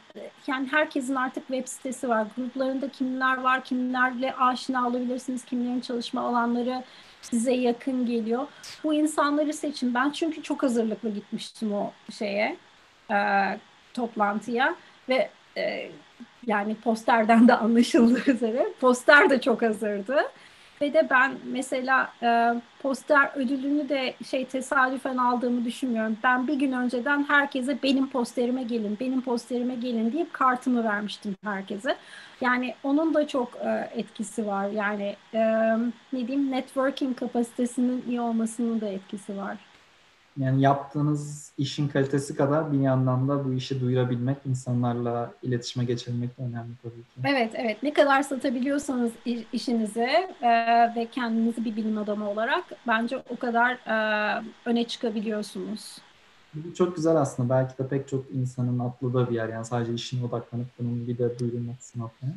yani 0.48 0.68
herkesin 0.72 1.16
artık 1.16 1.48
web 1.48 1.68
sitesi 1.68 2.10
var. 2.10 2.28
Gruplarında 2.38 2.90
kimler 2.90 3.38
var? 3.38 3.64
Kimlerle 3.64 4.36
aşina 4.36 4.88
olabilirsiniz? 4.88 5.46
Kimlerin 5.46 5.82
çalışma 5.82 6.22
alanları 6.22 6.84
size 7.22 7.54
yakın 7.54 8.06
geliyor? 8.06 8.48
Bu 8.84 8.94
insanları 8.94 9.54
seçin. 9.54 9.94
Ben 9.94 10.10
çünkü 10.12 10.44
çok 10.44 10.64
hazırlıklı 10.64 11.10
gitmiştim 11.10 11.74
o 11.74 11.92
şeye, 12.12 12.58
e, 13.12 13.18
toplantıya 13.94 14.76
ve 15.10 15.30
e, 15.58 15.92
yani 16.48 16.76
posterden 16.76 17.48
de 17.48 17.54
anlaşıldığı 17.58 18.32
üzere 18.32 18.68
poster 18.80 19.30
de 19.30 19.42
çok 19.42 19.62
hazırdı. 19.62 20.18
Ve 20.82 20.94
de 20.94 21.08
ben 21.10 21.38
mesela 21.44 22.14
e, 22.24 22.54
poster 22.82 23.32
ödülünü 23.36 23.90
de 23.90 24.14
şey 24.26 24.46
tesadüfen 24.46 25.18
aldığımı 25.18 25.66
düşünmüyorum. 25.66 26.18
Ben 26.24 26.48
bir 26.48 26.54
gün 26.54 26.72
önceden 26.72 27.24
herkese 27.24 27.84
benim 27.84 28.10
posterime 28.10 28.64
gelin, 28.64 28.98
benim 29.00 29.22
posterime 29.22 29.76
gelin 29.76 30.14
deyip 30.14 30.34
kartımı 30.34 30.84
vermiştim 30.84 31.36
herkese. 31.44 31.98
Yani 32.42 32.76
onun 32.84 33.14
da 33.14 33.28
çok 33.28 33.56
e, 33.56 33.90
etkisi 33.96 34.48
var. 34.48 34.70
Yani 34.70 35.16
e, 35.34 35.40
ne 36.14 36.28
diyeyim 36.28 36.52
networking 36.52 37.20
kapasitesinin 37.20 38.04
iyi 38.08 38.22
olmasının 38.22 38.82
da 38.82 38.88
etkisi 38.88 39.38
var. 39.38 39.67
Yani 40.38 40.62
yaptığınız 40.62 41.52
işin 41.58 41.88
kalitesi 41.88 42.36
kadar 42.36 42.74
bir 42.74 42.80
yandan 42.80 43.28
da 43.28 43.46
bu 43.46 43.54
işi 43.54 43.82
duyurabilmek, 43.82 44.38
insanlarla 44.46 45.32
iletişime 45.44 45.86
geçebilmek 45.86 46.38
de 46.38 46.42
önemli 46.42 46.72
tabii 46.84 47.02
ki. 47.02 47.22
Evet, 47.26 47.52
evet. 47.56 47.84
Ne 47.84 47.94
kadar 47.94 48.22
satabiliyorsanız 48.22 49.12
işinizi 49.54 50.28
e, 50.42 50.50
ve 50.96 51.08
kendinizi 51.12 51.66
bir 51.66 51.76
bilim 51.76 51.98
adamı 51.98 52.30
olarak 52.30 52.64
bence 52.88 53.24
o 53.30 53.38
kadar 53.38 53.72
e, 53.72 54.44
öne 54.66 54.84
çıkabiliyorsunuz. 54.84 55.98
Bu 56.54 56.74
çok 56.74 56.96
güzel 56.96 57.16
aslında. 57.16 57.50
Belki 57.50 57.78
de 57.78 57.88
pek 57.88 58.08
çok 58.08 58.26
insanın 58.32 58.80
atladığı 58.80 59.30
bir 59.30 59.36
yer. 59.36 59.50
Yani 59.50 59.66
sadece 59.66 59.94
işine 59.94 60.26
odaklanıp 60.26 60.68
bunun 60.80 61.08
bir 61.08 61.18
de 61.18 61.40
duyurulmasını 61.40 62.04
atmaya. 62.04 62.34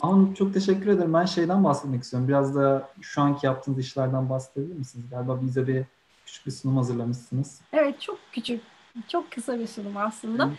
Ama 0.00 0.34
çok 0.34 0.54
teşekkür 0.54 0.86
ederim. 0.86 1.14
Ben 1.14 1.24
şeyden 1.24 1.64
bahsetmek 1.64 2.02
istiyorum. 2.02 2.28
Biraz 2.28 2.54
da 2.54 2.88
şu 3.00 3.22
anki 3.22 3.46
yaptığınız 3.46 3.78
işlerden 3.78 4.30
bahsedebilir 4.30 4.78
misiniz? 4.78 5.04
Galiba 5.10 5.38
bize 5.42 5.66
bir 5.66 5.84
küçük 6.26 6.46
bir 6.46 6.50
sunum 6.50 6.76
hazırlamışsınız. 6.76 7.60
Evet 7.72 8.00
çok 8.00 8.18
küçük, 8.32 8.62
çok 9.08 9.30
kısa 9.30 9.58
bir 9.58 9.66
sunum 9.66 9.96
aslında. 9.96 10.50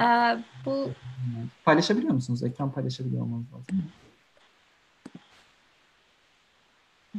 Ee, 0.00 0.38
bu 0.66 0.90
Paylaşabiliyor 1.64 2.14
musunuz? 2.14 2.42
Ekran 2.42 2.72
paylaşabiliyor 2.72 3.22
olmanız 3.22 3.46
lazım. 3.52 3.84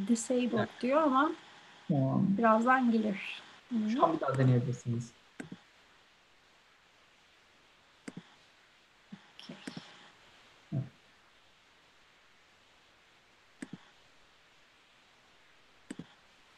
Disabled 0.08 0.54
evet. 0.54 0.70
diyor 0.82 1.02
ama 1.02 1.32
tamam. 1.88 2.26
birazdan 2.38 2.92
gelir. 2.92 3.42
Şu 3.94 4.06
an 4.06 4.16
bir 4.16 4.20
daha 4.22 4.38
deneyebilirsiniz. 4.38 5.12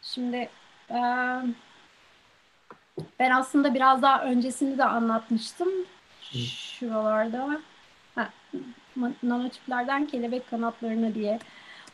Şimdi 0.01 0.49
ben 3.19 3.31
aslında 3.31 3.73
biraz 3.73 4.01
daha 4.01 4.23
öncesini 4.23 4.77
de 4.77 4.85
anlatmıştım. 4.85 5.69
Şuralarda. 6.21 7.61
Ha, 8.15 8.29
nanotiplerden 9.23 10.05
kelebek 10.05 10.49
kanatlarına 10.49 11.13
diye 11.13 11.39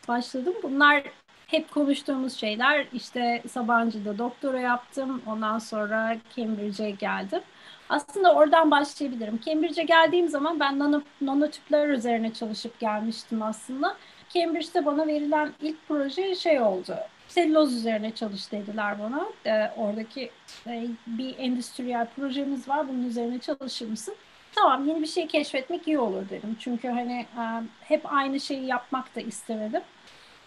başladım. 0.08 0.54
Bunlar 0.64 1.04
hep 1.48 1.72
konuştuğumuz 1.72 2.34
şeyler. 2.34 2.88
İşte 2.94 3.44
Sabancı'da 3.50 4.18
doktora 4.18 4.60
yaptım. 4.60 5.22
Ondan 5.26 5.60
sonra 5.60 6.18
Cambridge'e 6.36 6.92
geldim. 6.92 7.42
Aslında 7.90 8.34
oradan 8.36 8.72
başlayabilirim. 8.72 9.40
Cambridge'e 9.46 9.84
geldiğim 9.84 10.30
zaman 10.30 10.60
ben 10.60 10.80
nano, 10.80 11.02
nanotipler 11.22 11.90
üzerine 11.90 12.34
çalışıp 12.34 12.80
gelmiştim 12.80 13.42
aslında. 13.42 13.98
Cambridge'de 14.30 14.86
bana 14.86 15.08
verilen 15.08 15.54
ilk 15.62 15.88
proje 15.88 16.36
şey 16.36 16.62
oldu 16.62 16.96
selüloz 17.32 17.76
üzerine 17.76 18.16
çalış 18.16 18.52
dediler 18.52 18.96
bana. 19.00 19.26
E, 19.46 19.72
oradaki 19.78 20.32
e, 20.68 20.88
bir 21.08 21.38
endüstriyel 21.38 22.08
projemiz 22.16 22.70
var. 22.70 22.88
Bunun 22.88 23.04
üzerine 23.04 23.40
çalışır 23.40 23.90
mısın? 23.90 24.16
Tamam 24.56 24.88
yeni 24.88 25.02
bir 25.02 25.08
şey 25.08 25.28
keşfetmek 25.28 25.88
iyi 25.88 26.00
olur 26.00 26.30
dedim. 26.30 26.58
Çünkü 26.60 26.88
hani 26.88 27.26
e, 27.38 27.44
hep 27.82 28.14
aynı 28.14 28.40
şeyi 28.40 28.66
yapmak 28.66 29.16
da 29.16 29.22
istemedim. 29.22 29.82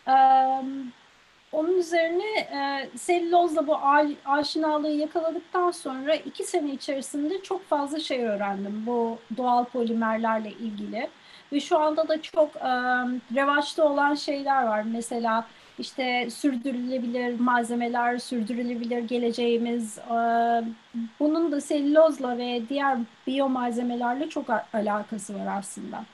E, 0.08 0.14
onun 1.52 1.78
üzerine 1.78 2.38
e, 2.38 2.90
selülozla 2.98 3.66
bu 3.66 3.76
aşinalığı 4.24 4.90
yakaladıktan 4.90 5.70
sonra 5.70 6.14
iki 6.14 6.44
sene 6.44 6.72
içerisinde 6.72 7.42
çok 7.42 7.68
fazla 7.68 8.00
şey 8.00 8.24
öğrendim. 8.24 8.82
Bu 8.86 9.18
doğal 9.36 9.64
polimerlerle 9.64 10.50
ilgili. 10.50 11.08
Ve 11.52 11.60
şu 11.60 11.78
anda 11.78 12.08
da 12.08 12.22
çok 12.22 12.56
e, 12.56 12.70
revaçta 13.36 13.84
olan 13.84 14.14
şeyler 14.14 14.62
var. 14.62 14.82
Mesela 14.82 15.46
işte 15.78 16.30
sürdürülebilir 16.30 17.40
malzemeler, 17.40 18.18
sürdürülebilir 18.18 18.98
geleceğimiz. 18.98 19.98
E, 19.98 20.14
bunun 21.20 21.52
da 21.52 21.60
selülozla 21.60 22.38
ve 22.38 22.62
diğer 22.68 22.98
biyomalzemelerle 23.26 24.28
çok 24.28 24.46
alakası 24.72 25.34
var 25.34 25.58
aslında. 25.58 26.04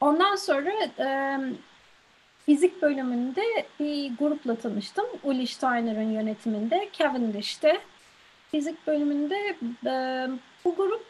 Ondan 0.00 0.36
sonra 0.36 0.70
e, 0.98 1.38
fizik 2.46 2.82
bölümünde 2.82 3.42
bir 3.80 4.16
grupla 4.16 4.54
tanıştım. 4.54 5.04
Uli 5.22 5.46
Steiner'ın 5.46 6.10
yönetiminde 6.10 6.88
Cavendish'te. 6.92 7.80
Fizik 8.50 8.86
bölümünde 8.86 9.56
e, 9.86 10.28
bu 10.64 10.76
grup 10.76 11.06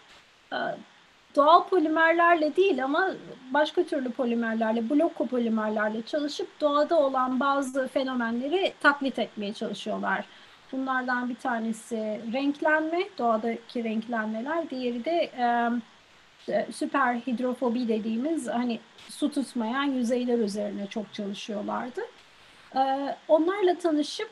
doğal 1.36 1.64
polimerlerle 1.64 2.56
değil 2.56 2.84
ama 2.84 3.10
başka 3.50 3.84
türlü 3.84 4.10
polimerlerle, 4.10 4.90
blokopolimerlerle 4.90 6.02
çalışıp 6.02 6.60
doğada 6.60 6.98
olan 6.98 7.40
bazı 7.40 7.88
fenomenleri 7.88 8.72
taklit 8.80 9.18
etmeye 9.18 9.52
çalışıyorlar. 9.52 10.24
Bunlardan 10.72 11.28
bir 11.28 11.34
tanesi 11.34 12.20
renklenme, 12.32 13.00
doğadaki 13.18 13.84
renklenmeler. 13.84 14.70
Diğeri 14.70 15.04
de 15.04 15.30
e, 16.48 16.66
süper 16.72 17.14
hidrofobi 17.14 17.88
dediğimiz 17.88 18.48
hani 18.48 18.80
su 19.08 19.32
tutmayan 19.32 19.84
yüzeyler 19.84 20.38
üzerine 20.38 20.86
çok 20.86 21.14
çalışıyorlardı. 21.14 22.00
E, 22.76 23.16
onlarla 23.28 23.78
tanışıp 23.78 24.30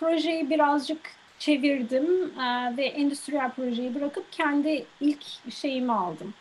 projeyi 0.00 0.50
birazcık 0.50 1.00
çevirdim 1.38 2.32
e, 2.40 2.76
ve 2.76 2.84
endüstriyel 2.84 3.50
projeyi 3.50 3.94
bırakıp 3.94 4.32
kendi 4.32 4.84
ilk 5.00 5.24
şeyimi 5.54 5.92
aldım. 5.92 6.34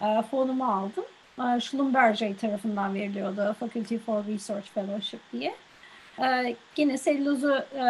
E, 0.00 0.22
fonumu 0.30 0.64
aldım. 0.64 1.04
E, 1.38 1.60
Schlumberger 1.60 2.36
tarafından 2.36 2.94
veriliyordu 2.94 3.56
Faculty 3.60 3.96
for 3.96 4.26
Research 4.26 4.70
Fellowship 4.70 5.20
diye. 5.32 5.54
E, 6.18 6.56
yine 6.76 6.98
selülozu 6.98 7.54
e, 7.54 7.84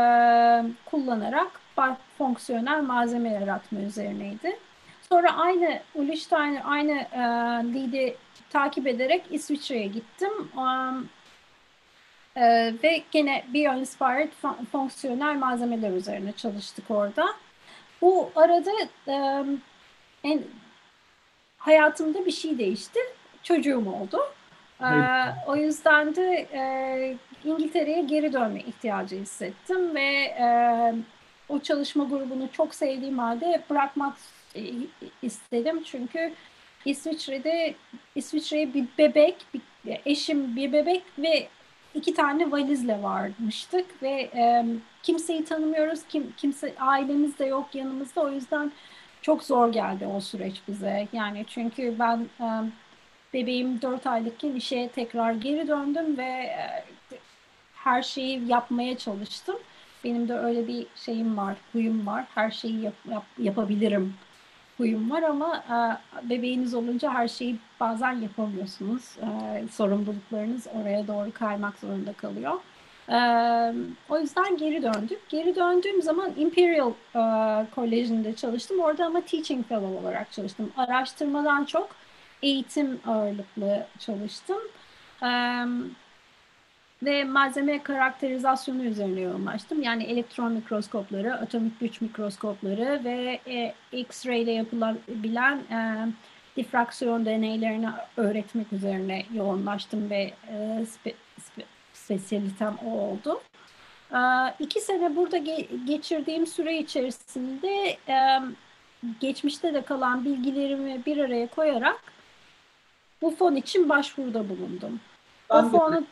kullanarak 0.85 1.61
fonksiyonel 2.19 2.83
malzeme 2.83 3.33
yaratma 3.33 3.81
üzerineydi. 3.81 4.59
Sonra 5.09 5.37
aynı 5.37 5.81
Uli 5.95 6.17
Steiner, 6.17 6.63
aynı 6.65 6.93
e, 7.97 8.15
takip 8.51 8.87
ederek 8.87 9.23
İsviçre'ye 9.31 9.87
gittim. 9.87 10.31
Ee, 12.41 12.75
ve 12.83 13.03
gene 13.11 13.45
bio-inspired 13.55 14.31
fonksiyonel 14.73 15.37
malzemeler 15.37 15.91
üzerine 15.91 16.33
çalıştık 16.33 16.91
orada. 16.91 17.27
Bu 18.03 18.31
arada 18.37 18.71
e, 19.09 19.45
en, 20.25 20.43
hayatımda 21.59 22.27
bir 22.27 22.31
şey 22.31 22.59
değişti. 22.59 23.01
Çocuğum 23.43 23.85
oldu. 23.89 24.21
Ee, 24.81 24.87
o 25.47 25.57
yüzden 25.57 26.17
de 26.17 26.47
e, 26.53 27.17
İngiltere'ye 27.45 28.03
geri 28.03 28.33
dönme 28.33 28.61
ihtiyacı 28.61 29.17
hissettim 29.17 29.95
ve 29.95 30.11
e, 30.25 30.47
o 31.49 31.61
çalışma 31.61 32.05
grubunu 32.05 32.49
çok 32.53 32.75
sevdiğim 32.75 33.19
halde 33.19 33.63
bırakmak 33.71 34.17
istedim. 35.23 35.83
Çünkü 35.85 36.33
İsviçre'de 36.85 37.75
İsviçre'ye 38.15 38.75
bir 38.75 38.85
bebek, 38.99 39.37
bir 39.55 39.63
eşim 40.07 40.57
bir 40.57 40.73
bebek 40.73 41.03
ve 41.19 41.49
iki 41.95 42.15
tane 42.15 42.53
valizle 42.53 43.03
varmıştık 43.03 44.03
ve 44.03 44.31
e, 44.35 44.65
kimseyi 45.03 45.45
tanımıyoruz. 45.45 46.01
Kim 46.09 46.33
kimse 46.37 46.75
ailemiz 46.79 47.39
de 47.39 47.45
yok 47.45 47.75
yanımızda. 47.75 48.21
O 48.21 48.31
yüzden 48.31 48.73
çok 49.23 49.45
zor 49.45 49.73
geldi 49.73 50.07
o 50.07 50.21
süreç 50.21 50.63
bize. 50.69 51.09
Yani 51.13 51.45
çünkü 51.49 51.95
ben 51.99 52.27
e, 52.41 52.47
bebeğim 53.35 53.83
4 53.83 54.07
aylıkken 54.07 54.53
işe 54.53 54.89
tekrar 54.89 55.33
geri 55.33 55.69
döndüm 55.69 56.19
ve 56.19 56.23
e, 56.23 56.85
her 57.75 58.03
şeyi 58.03 58.49
yapmaya 58.49 58.99
çalıştım. 58.99 59.57
Benim 60.05 60.29
de 60.29 60.35
öyle 60.35 60.69
bir 60.69 60.87
şeyim 60.97 61.37
var, 61.37 61.57
huyum 61.73 62.07
var. 62.07 62.25
Her 62.35 62.51
şeyi 62.51 62.81
yap, 62.81 62.95
yap, 63.11 63.25
yapabilirim 63.39 64.15
huyum 64.81 65.11
var 65.11 65.23
ama 65.23 65.57
e, 65.57 65.77
bebeğiniz 66.29 66.75
olunca 66.75 67.15
her 67.15 67.29
şeyi 67.29 67.57
bazen 67.81 68.13
yapamıyorsunuz. 68.13 69.17
E, 69.19 69.69
sorumluluklarınız 69.69 70.67
oraya 70.81 71.07
doğru 71.07 71.33
kaymak 71.33 71.79
zorunda 71.79 72.13
kalıyor. 72.13 72.53
E, 73.09 73.19
o 74.09 74.19
yüzden 74.19 74.57
geri 74.57 74.83
döndük. 74.83 75.29
Geri 75.29 75.57
döndüğüm 75.57 76.03
zaman 76.03 76.33
Imperial 76.37 76.93
e, 77.15 77.21
Koleji'nde 77.75 78.37
çalıştım. 78.37 78.81
Orada 78.81 79.07
ama 79.07 79.21
Teaching 79.21 79.67
Fellow 79.67 79.99
olarak 79.99 80.33
çalıştım. 80.33 80.73
Araştırmadan 80.77 81.65
çok 81.65 81.89
eğitim 82.43 83.01
ağırlıklı 83.07 83.87
çalıştım. 83.99 84.59
E, 85.23 85.29
ve 87.03 87.25
malzeme 87.25 87.83
karakterizasyonu 87.83 88.85
üzerine 88.85 89.21
yoğunlaştım. 89.21 89.83
Yani 89.83 90.05
elektron 90.05 90.53
mikroskopları, 90.53 91.35
atomik 91.35 91.81
güç 91.81 92.01
mikroskopları 92.01 93.01
ve 93.05 93.41
e, 93.47 93.75
X-ray 93.93 94.43
ile 94.43 94.53
yapılabilen 94.53 95.57
e, 95.57 96.09
difraksiyon 96.57 97.27
deneylerini 97.27 97.89
öğretmek 98.17 98.73
üzerine 98.73 99.25
yoğunlaştım 99.35 100.11
ve 100.11 100.33
e, 100.49 100.87
spe, 100.87 101.13
spe, 101.41 101.63
spesiyalitem 101.93 102.77
o 102.87 102.91
oldu. 102.91 103.41
E, 104.13 104.19
iki 104.59 104.81
sene 104.81 105.17
burada 105.17 105.39
ge 105.39 105.69
geçirdiğim 105.87 106.47
süre 106.47 106.79
içerisinde 106.79 107.97
e, 108.09 108.41
geçmişte 109.21 109.75
de 109.75 109.83
kalan 109.83 110.25
bilgilerimi 110.25 111.07
bir 111.07 111.19
araya 111.19 111.47
koyarak 111.47 112.03
bu 113.23 113.31
fon 113.31 113.55
için 113.55 113.89
başvuruda 113.89 114.49
bulundum. 114.49 115.01
Ben 115.51 115.65
o 115.65 115.69
fonu... 115.69 116.05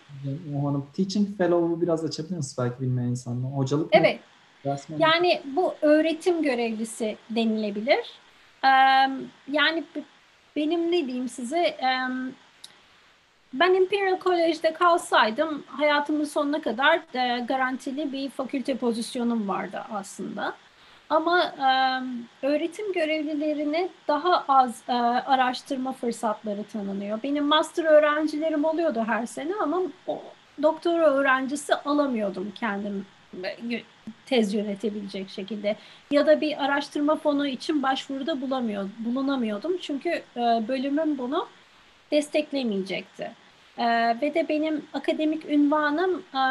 Hanım, 0.63 0.87
teaching 0.97 1.39
fellow'u 1.39 1.81
biraz 1.81 2.05
açabilir 2.05 2.37
misiniz 2.37 2.57
belki 2.59 2.81
bilmeyen 2.81 3.09
insanlar? 3.09 3.53
Hocalık 3.53 3.85
mı? 3.85 3.91
Evet. 3.93 4.21
Yani 4.99 5.43
bu 5.57 5.75
öğretim 5.83 6.43
görevlisi 6.43 7.17
denilebilir. 7.31 8.13
Ee, 8.65 8.69
yani 9.49 9.85
benim 10.57 10.93
ne 10.93 11.07
diyeyim 11.07 11.29
size 11.29 11.77
ben 13.55 13.75
Imperial 13.75 14.21
College'de 14.21 14.73
kalsaydım 14.73 15.65
hayatımın 15.67 16.25
sonuna 16.25 16.63
kadar 16.63 17.01
garantili 17.49 18.13
bir 18.13 18.31
fakülte 18.31 18.77
pozisyonum 18.77 19.49
vardı 19.49 19.83
aslında. 19.91 20.55
Ama 21.11 21.43
e, 21.43 22.47
öğretim 22.47 22.93
görevlilerine 22.93 23.89
daha 24.09 24.45
az 24.49 24.83
e, 24.89 24.93
araştırma 24.93 25.93
fırsatları 25.93 26.65
tanınıyor. 26.65 27.23
Benim 27.23 27.45
master 27.45 27.85
öğrencilerim 27.85 28.65
oluyordu 28.65 29.05
her 29.07 29.27
sene 29.27 29.53
ama 29.63 29.81
o, 30.07 30.23
doktora 30.63 31.07
öğrencisi 31.07 31.75
alamıyordum 31.75 32.53
kendim 32.55 33.07
tez 34.27 34.55
yönetebilecek 34.55 35.31
şekilde. 35.31 35.77
Ya 36.11 36.27
da 36.27 36.41
bir 36.41 36.65
araştırma 36.65 37.17
fonu 37.17 37.47
için 37.47 37.83
başvuruda 37.83 38.41
bulamıyor, 38.41 38.89
bulunamıyordum. 38.99 39.79
Çünkü 39.79 40.23
bölümüm 40.37 41.19
bunu 41.19 41.47
desteklemeyecekti. 42.11 43.31
Ee, 43.79 44.17
ve 44.23 44.35
de 44.35 44.49
benim 44.49 44.87
akademik 44.93 45.45
ünvanım 45.45 46.23
e, 46.35 46.43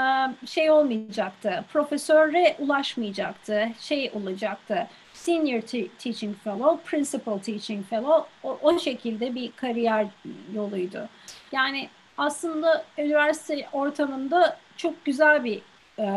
şey 0.48 0.72
olmayacaktı, 0.72 1.66
profesöre 1.74 2.56
ulaşmayacaktı, 2.60 3.68
şey 3.80 4.12
olacaktı, 4.14 4.88
senior 5.14 5.62
teaching 6.00 6.36
fellow, 6.44 6.90
principal 6.90 7.38
teaching 7.38 7.86
fellow, 7.86 8.30
o, 8.44 8.60
o 8.62 8.80
şekilde 8.80 9.36
bir 9.36 9.52
kariyer 9.52 10.08
yoluydu. 10.54 11.10
Yani 11.52 11.90
aslında 12.18 12.86
üniversite 12.98 13.68
ortamında 13.74 14.58
çok 14.78 15.06
güzel 15.06 15.44
bir 15.44 15.62
e, 16.00 16.08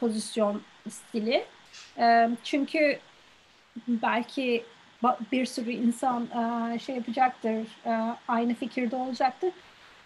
pozisyon 0.00 0.62
stili. 0.90 1.44
E, 1.98 2.30
çünkü 2.44 2.98
belki 3.88 4.64
bir 5.32 5.46
sürü 5.46 5.70
insan 5.70 6.26
e, 6.26 6.78
şey 6.78 6.94
yapacaktır, 6.94 7.66
e, 7.86 8.16
aynı 8.28 8.54
fikirde 8.54 8.96
olacaktır 8.96 9.50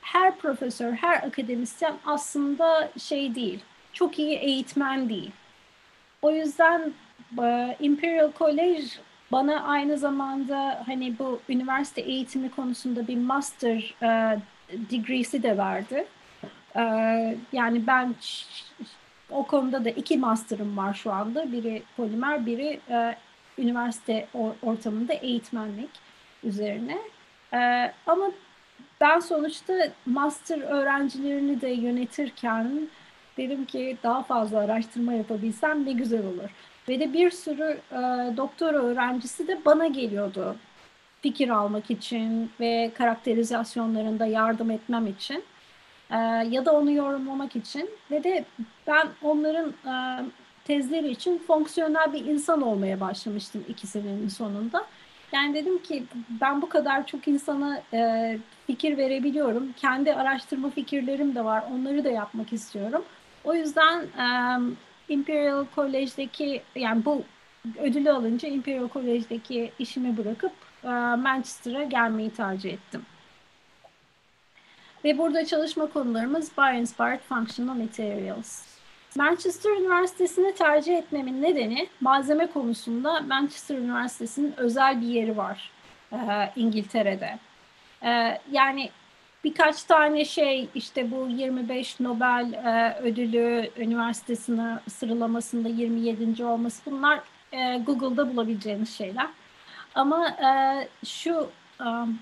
her 0.01 0.37
profesör, 0.37 0.93
her 0.93 1.23
akademisyen 1.23 1.95
aslında 2.07 2.91
şey 2.99 3.35
değil, 3.35 3.61
çok 3.93 4.19
iyi 4.19 4.37
eğitmen 4.37 5.09
değil. 5.09 5.31
O 6.23 6.31
yüzden 6.31 6.93
e, 7.43 7.77
Imperial 7.81 8.31
College 8.39 8.87
bana 9.33 9.63
aynı 9.63 9.99
zamanda 9.99 10.83
hani 10.87 11.19
bu 11.19 11.41
üniversite 11.49 12.01
eğitimi 12.01 12.51
konusunda 12.51 13.09
bir 13.09 13.17
master 13.17 13.95
e, 14.03 14.39
degree'si 14.91 15.43
de 15.43 15.59
verdi. 15.59 16.07
E, 16.77 16.83
yani 17.53 17.87
ben 17.87 18.15
o 19.31 19.47
konuda 19.47 19.85
da 19.85 19.91
iki 19.91 20.19
master'ım 20.19 20.77
var 20.77 20.95
şu 20.95 21.13
anda. 21.13 21.53
Biri 21.53 21.83
polimer, 21.97 22.47
biri 22.47 22.81
e, 22.91 23.17
üniversite 23.59 24.29
ortamında 24.63 25.13
eğitmenlik 25.13 25.91
üzerine. 26.45 26.99
E, 27.53 27.93
ama 28.07 28.31
ben 29.01 29.21
sonuçta 29.21 29.75
master 30.07 30.61
öğrencilerini 30.61 31.61
de 31.61 31.69
yönetirken 31.69 32.89
dedim 33.37 33.65
ki 33.65 33.97
daha 34.03 34.23
fazla 34.23 34.59
araştırma 34.59 35.13
yapabilsem 35.13 35.87
ne 35.87 35.93
güzel 35.93 36.27
olur. 36.27 36.51
Ve 36.89 37.01
de 37.01 37.13
bir 37.13 37.31
sürü 37.31 37.79
e, 37.93 37.97
doktora 38.37 38.77
öğrencisi 38.79 39.49
de 39.49 39.65
bana 39.65 39.87
geliyordu 39.87 40.57
fikir 41.23 41.49
almak 41.49 41.91
için 41.91 42.51
ve 42.61 42.91
karakterizasyonlarında 42.95 44.27
yardım 44.27 44.71
etmem 44.71 45.07
için 45.07 45.45
e, 46.11 46.17
ya 46.51 46.67
da 46.67 46.73
onu 46.73 46.91
yorumlamak 46.91 47.57
için 47.57 47.91
ve 48.11 48.25
de 48.25 48.45
ben 48.87 49.09
onların 49.23 49.69
e, 49.69 50.25
tezleri 50.65 51.11
için 51.11 51.39
fonksiyonel 51.39 52.13
bir 52.13 52.25
insan 52.25 52.63
olmaya 52.63 53.01
başlamıştım 53.01 53.65
iki 53.69 53.87
senenin 53.87 54.29
sonunda. 54.29 54.87
Yani 55.33 55.55
dedim 55.55 55.83
ki 55.83 56.05
ben 56.41 56.63
bu 56.63 56.69
kadar 56.69 57.07
çok 57.07 57.29
insana 57.29 57.83
e, 57.93 58.39
fikir 58.71 58.97
verebiliyorum. 58.97 59.73
Kendi 59.73 60.15
araştırma 60.15 60.71
fikirlerim 60.71 61.35
de 61.35 61.45
var. 61.45 61.65
Onları 61.73 62.05
da 62.05 62.11
yapmak 62.11 62.53
istiyorum. 62.53 63.05
O 63.45 63.55
yüzden 63.55 64.03
e, 64.03 64.27
Imperial 65.09 65.65
College'deki 65.75 66.63
yani 66.75 67.05
bu 67.05 67.23
ödülü 67.79 68.11
alınca 68.11 68.49
Imperial 68.49 68.89
College'deki 68.89 69.73
işimi 69.79 70.17
bırakıp 70.17 70.53
e, 70.85 70.89
Manchester'a 71.17 71.85
gelmeyi 71.85 72.31
tercih 72.31 72.73
ettim. 72.73 73.03
Ve 75.05 75.19
burada 75.19 75.45
çalışma 75.45 75.87
konularımız 75.87 76.53
Bio-Inspired 76.59 77.21
Functional 77.21 77.75
Materials. 77.75 78.63
Manchester 79.17 79.71
Üniversitesi'ni 79.71 80.55
tercih 80.55 80.97
etmemin 80.97 81.43
nedeni 81.43 81.89
malzeme 82.01 82.47
konusunda 82.47 83.21
Manchester 83.21 83.79
Üniversitesi'nin 83.79 84.55
özel 84.57 85.01
bir 85.01 85.07
yeri 85.07 85.37
var 85.37 85.71
e, 86.13 86.17
İngiltere'de. 86.57 87.39
E, 88.03 88.41
yani 88.51 88.91
birkaç 89.45 89.83
tane 89.85 90.25
şey 90.25 90.69
işte 90.75 91.11
bu 91.11 91.29
25 91.29 92.01
Nobel 92.01 92.53
e, 92.53 92.99
ödülü 93.03 93.71
üniversitesine 93.77 94.79
sıralamasında 94.89 95.69
27. 95.69 96.45
olması 96.45 96.91
bunlar 96.91 97.21
e, 97.53 97.79
Google'da 97.79 98.33
bulabileceğiniz 98.33 98.97
şeyler. 98.97 99.29
Ama 99.95 100.29
e, 100.29 100.49
şu 101.07 101.51
um, 101.81 102.19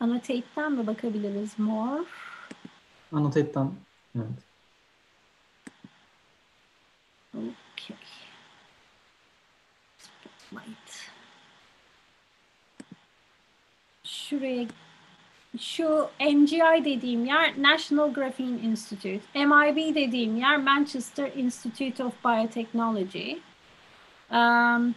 Annotate'den 0.00 0.72
mi 0.72 0.86
bakabiliriz 0.86 1.58
more? 1.58 2.04
Annotate'den 3.12 3.72
evet. 4.16 4.48
Okay. 7.34 7.96
Spotlight. 9.98 11.10
Şuraya 14.30 14.66
şu 15.60 16.08
NGI 16.20 16.84
dediğim 16.84 17.24
yer 17.24 17.52
National 17.62 18.12
Graphene 18.12 18.60
Institute. 18.60 19.20
MIB 19.34 19.94
dediğim 19.94 20.36
yer 20.36 20.56
Manchester 20.56 21.30
Institute 21.36 22.04
of 22.04 22.24
Biotechnology. 22.24 23.32
Um, 24.30 24.94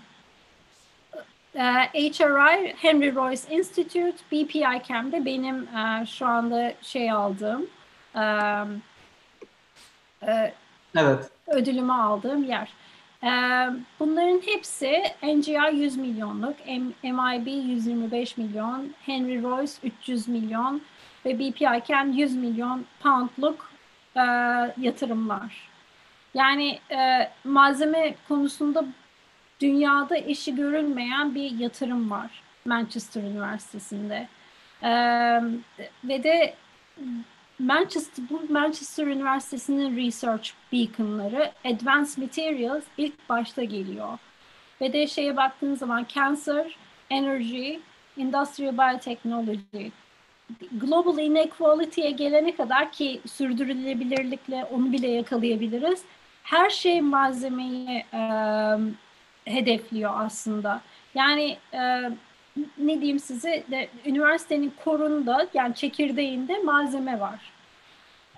uh, 1.55 1.85
HRI 1.93 2.75
Henry 2.77 3.15
Royce 3.15 3.55
Institute, 3.55 4.17
BPI 4.31 4.81
Cam'de 4.87 5.25
benim 5.25 5.63
uh, 5.63 6.05
şu 6.05 6.25
anda 6.25 6.73
şey 6.81 7.11
aldığım 7.11 7.67
um, 8.15 8.81
uh, 10.21 10.49
evet 10.95 11.29
ödülümü 11.47 11.93
aldığım 11.93 12.43
yer. 12.43 12.73
Bunların 13.99 14.41
hepsi 14.45 15.03
NGI 15.23 15.75
100 15.75 15.97
milyonluk, 15.97 16.55
MIB 17.03 17.47
125 17.47 18.37
milyon, 18.37 18.93
Henry 19.05 19.43
Royce 19.43 19.73
300 19.83 20.27
milyon 20.27 20.81
ve 21.25 21.39
BPI 21.39 21.83
Chem 21.87 22.11
100 22.11 22.35
milyon 22.35 22.85
poundluk 23.03 23.71
yatırımlar. 24.77 25.69
Yani 26.33 26.79
malzeme 27.43 28.15
konusunda 28.27 28.85
dünyada 29.59 30.17
eşi 30.17 30.55
görülmeyen 30.55 31.35
bir 31.35 31.51
yatırım 31.51 32.11
var 32.11 32.43
Manchester 32.65 33.23
Üniversitesi'nde. 33.23 34.27
ve 36.03 36.23
de 36.23 36.55
Manchester, 37.61 38.25
bu 38.29 38.53
Manchester 38.53 39.07
Üniversitesi'nin 39.07 39.97
research 39.97 40.49
beaconları 40.73 41.51
Advanced 41.65 42.23
Materials 42.23 42.83
ilk 42.97 43.29
başta 43.29 43.63
geliyor. 43.63 44.17
Ve 44.81 44.93
de 44.93 45.07
şeye 45.07 45.37
baktığınız 45.37 45.79
zaman 45.79 46.05
Cancer, 46.15 46.75
Energy, 47.09 47.73
Industrial 48.17 48.77
Biotechnology, 48.77 49.87
Global 50.71 51.17
Inequality'ye 51.17 52.11
gelene 52.11 52.55
kadar 52.55 52.91
ki 52.91 53.21
sürdürülebilirlikle 53.25 54.65
onu 54.71 54.91
bile 54.91 55.07
yakalayabiliriz. 55.07 56.01
Her 56.43 56.69
şey 56.69 57.01
malzemeyi 57.01 58.05
e, 58.13 58.21
hedefliyor 59.45 60.11
aslında. 60.15 60.81
Yani 61.15 61.57
e, 61.73 62.09
ne 62.77 63.01
diyeyim 63.01 63.19
size 63.19 63.63
de 63.71 63.89
üniversitenin 64.05 64.73
korunda 64.83 65.47
yani 65.53 65.75
çekirdeğinde 65.75 66.57
malzeme 66.57 67.19
var. 67.19 67.50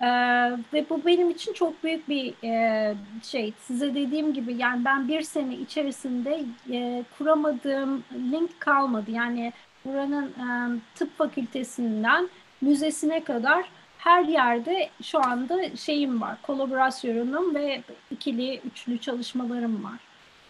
Ee, 0.04 0.50
ve 0.72 0.86
bu 0.90 1.04
benim 1.06 1.30
için 1.30 1.52
çok 1.52 1.84
büyük 1.84 2.08
bir 2.08 2.34
e, 2.44 2.94
şey. 3.22 3.52
Size 3.60 3.94
dediğim 3.94 4.34
gibi 4.34 4.54
yani 4.54 4.84
ben 4.84 5.08
bir 5.08 5.22
sene 5.22 5.54
içerisinde 5.54 6.44
e, 6.72 7.04
kuramadığım 7.18 8.04
link 8.14 8.60
kalmadı. 8.60 9.10
Yani 9.10 9.52
buranın 9.84 10.26
e, 10.26 10.78
tıp 10.94 11.18
fakültesinden 11.18 12.28
müzesine 12.60 13.24
kadar 13.24 13.64
her 13.98 14.24
yerde 14.24 14.90
şu 15.02 15.26
anda 15.26 15.76
şeyim 15.76 16.20
var. 16.20 16.36
Kolaborasyonum 16.42 17.54
ve 17.54 17.82
ikili, 18.10 18.58
üçlü 18.58 18.98
çalışmalarım 18.98 19.84
var. 19.84 20.00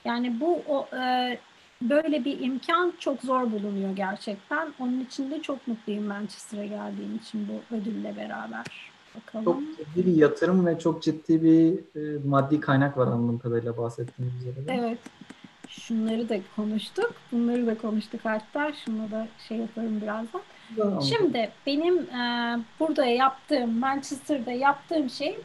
Yani 0.04 0.40
bu 0.40 0.62
o, 0.68 0.88
e, 0.96 1.38
böyle 1.82 2.24
bir 2.24 2.40
imkan 2.40 2.92
çok 2.98 3.22
zor 3.22 3.52
bulunuyor 3.52 3.96
gerçekten. 3.96 4.68
Onun 4.78 5.00
için 5.00 5.30
de 5.30 5.42
çok 5.42 5.68
mutluyum 5.68 6.04
Manchester'a 6.04 6.64
geldiğim 6.64 7.16
için 7.16 7.48
bu 7.48 7.76
ödülle 7.76 8.16
beraber. 8.16 8.93
Bakalım. 9.14 9.44
Çok 9.44 9.60
ciddi 9.78 10.06
bir 10.06 10.16
yatırım 10.16 10.66
ve 10.66 10.78
çok 10.78 11.02
ciddi 11.02 11.42
bir 11.42 11.78
e, 12.00 12.18
maddi 12.26 12.60
kaynak 12.60 12.98
var 12.98 13.06
anladığım 13.06 13.38
kadarıyla 13.38 13.76
bahsettiğiniz 13.76 14.34
üzere. 14.36 14.54
Evet. 14.68 14.98
Şunları 15.68 16.28
da 16.28 16.36
konuştuk. 16.56 17.14
Bunları 17.32 17.66
da 17.66 17.78
konuştuk 17.78 18.20
hatta. 18.24 18.72
Şunu 18.84 19.10
da 19.10 19.28
şey 19.48 19.58
yaparım 19.58 20.00
birazdan. 20.00 20.42
Tamam. 20.76 21.02
Şimdi 21.02 21.50
benim 21.66 21.98
e, 21.98 22.58
burada 22.80 23.04
yaptığım, 23.04 23.78
Manchester'da 23.78 24.52
yaptığım 24.52 25.10
şey 25.10 25.38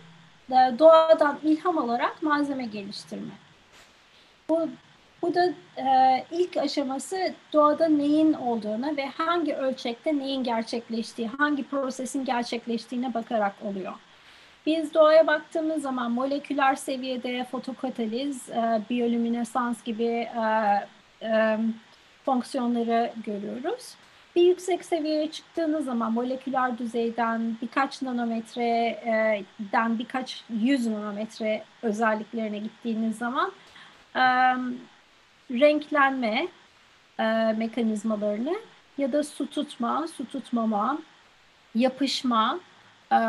e, 0.52 0.80
doğadan 0.80 1.40
ilham 1.44 1.78
alarak 1.78 2.24
malzeme 2.24 2.66
geliştirme. 2.66 3.32
Bu 4.50 4.70
bu 5.22 5.34
da 5.34 5.46
e, 5.78 6.26
ilk 6.32 6.58
aşaması 6.58 7.34
doğada 7.54 7.88
neyin 7.88 8.34
olduğuna 8.34 8.98
ve 8.98 9.06
hangi 9.06 9.56
ölçekte 9.56 10.18
neyin 10.18 10.44
gerçekleştiği, 10.44 11.28
hangi 11.28 11.64
prosesin 11.64 12.26
gerçekleştiğine 12.26 13.14
bakarak 13.14 13.54
oluyor. 13.64 13.94
Biz 14.66 14.94
doğaya 14.94 15.28
baktığımız 15.28 15.82
zaman 15.82 16.12
moleküler 16.12 16.76
seviyede 16.76 17.44
fotokataliz, 17.52 18.50
e, 18.50 18.82
biyolüminesans 18.90 19.84
gibi 19.84 20.06
e, 20.06 20.30
e, 21.22 21.58
fonksiyonları 22.26 23.12
görüyoruz. 23.26 23.96
Bir 24.36 24.42
yüksek 24.42 24.86
seviyeye 24.86 25.32
çıktığınız 25.32 25.86
zaman 25.86 26.14
moleküler 26.14 26.78
düzeyden 26.78 27.58
birkaç 27.62 28.02
nanometreden 28.02 30.00
birkaç 30.00 30.44
yüz 30.50 30.88
nanometre 30.88 31.64
özelliklerine 31.82 32.58
gittiğiniz 32.58 33.18
zaman 33.18 33.52
renklenme 35.52 36.48
e, 37.20 37.24
mekanizmalarını 37.58 38.56
ya 38.98 39.14
da 39.14 39.24
su 39.24 39.50
tutma, 39.50 40.08
su 40.08 40.26
tutmama, 40.26 41.00
yapışma 41.76 42.60
e, 43.12 43.20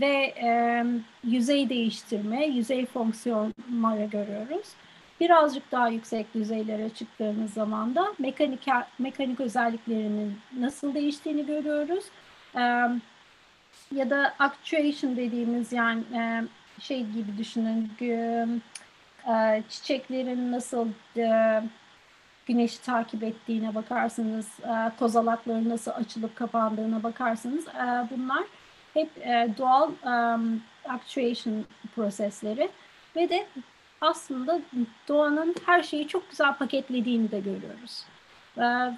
ve 0.00 0.34
e, 0.42 0.84
yüzey 1.24 1.68
değiştirme, 1.68 2.46
yüzey 2.46 2.86
fonksiyonları 2.86 4.04
görüyoruz. 4.04 4.68
Birazcık 5.20 5.72
daha 5.72 5.88
yüksek 5.88 6.34
düzeylere 6.34 6.90
çıktığımız 6.90 7.52
zaman 7.52 7.94
da 7.94 8.14
mekanik, 8.18 8.66
mekanik 8.98 9.40
özelliklerinin 9.40 10.38
nasıl 10.58 10.94
değiştiğini 10.94 11.46
görüyoruz. 11.46 12.04
E, 12.54 12.60
ya 13.94 14.10
da 14.10 14.34
actuation 14.38 15.16
dediğimiz 15.16 15.72
yani 15.72 16.02
e, 16.14 16.42
şey 16.80 17.06
gibi 17.06 17.38
düşünün 17.38 17.90
e, 19.28 19.62
çiçeklerin 19.68 20.52
nasıl 20.52 20.88
e, 21.16 21.62
güneşi 22.46 22.82
takip 22.82 23.22
ettiğine 23.22 23.74
bakarsanız, 23.74 24.48
e, 24.60 24.92
kozalakların 24.98 25.68
nasıl 25.68 25.90
açılıp 25.90 26.36
kapandığına 26.36 27.02
bakarsanız 27.02 27.68
e, 27.68 28.08
bunlar 28.10 28.44
hep 28.94 29.18
e, 29.18 29.48
doğal 29.58 29.90
actuation 30.88 31.64
prosesleri 31.94 32.68
ve 33.16 33.28
de 33.28 33.46
aslında 34.00 34.60
doğanın 35.08 35.54
her 35.66 35.82
şeyi 35.82 36.08
çok 36.08 36.30
güzel 36.30 36.54
paketlediğini 36.54 37.30
de 37.30 37.40
görüyoruz. 37.40 38.04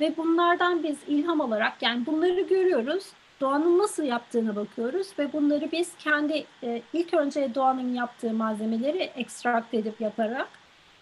Ve 0.01 0.17
bunlardan 0.17 0.83
biz 0.83 0.99
ilham 1.07 1.41
alarak 1.41 1.83
yani 1.83 2.07
bunları 2.07 2.41
görüyoruz 2.41 3.13
doğanın 3.41 3.79
nasıl 3.79 4.03
yaptığını 4.03 4.57
bakıyoruz 4.57 5.07
ve 5.19 5.33
bunları 5.33 5.73
biz 5.73 5.93
kendi 5.99 6.45
e, 6.63 6.83
ilk 6.93 7.15
önce 7.15 7.55
doğanın 7.55 7.95
yaptığı 7.95 8.33
malzemeleri 8.33 8.99
ekstrakt 8.99 9.75
edip 9.75 10.01
yaparak 10.01 10.49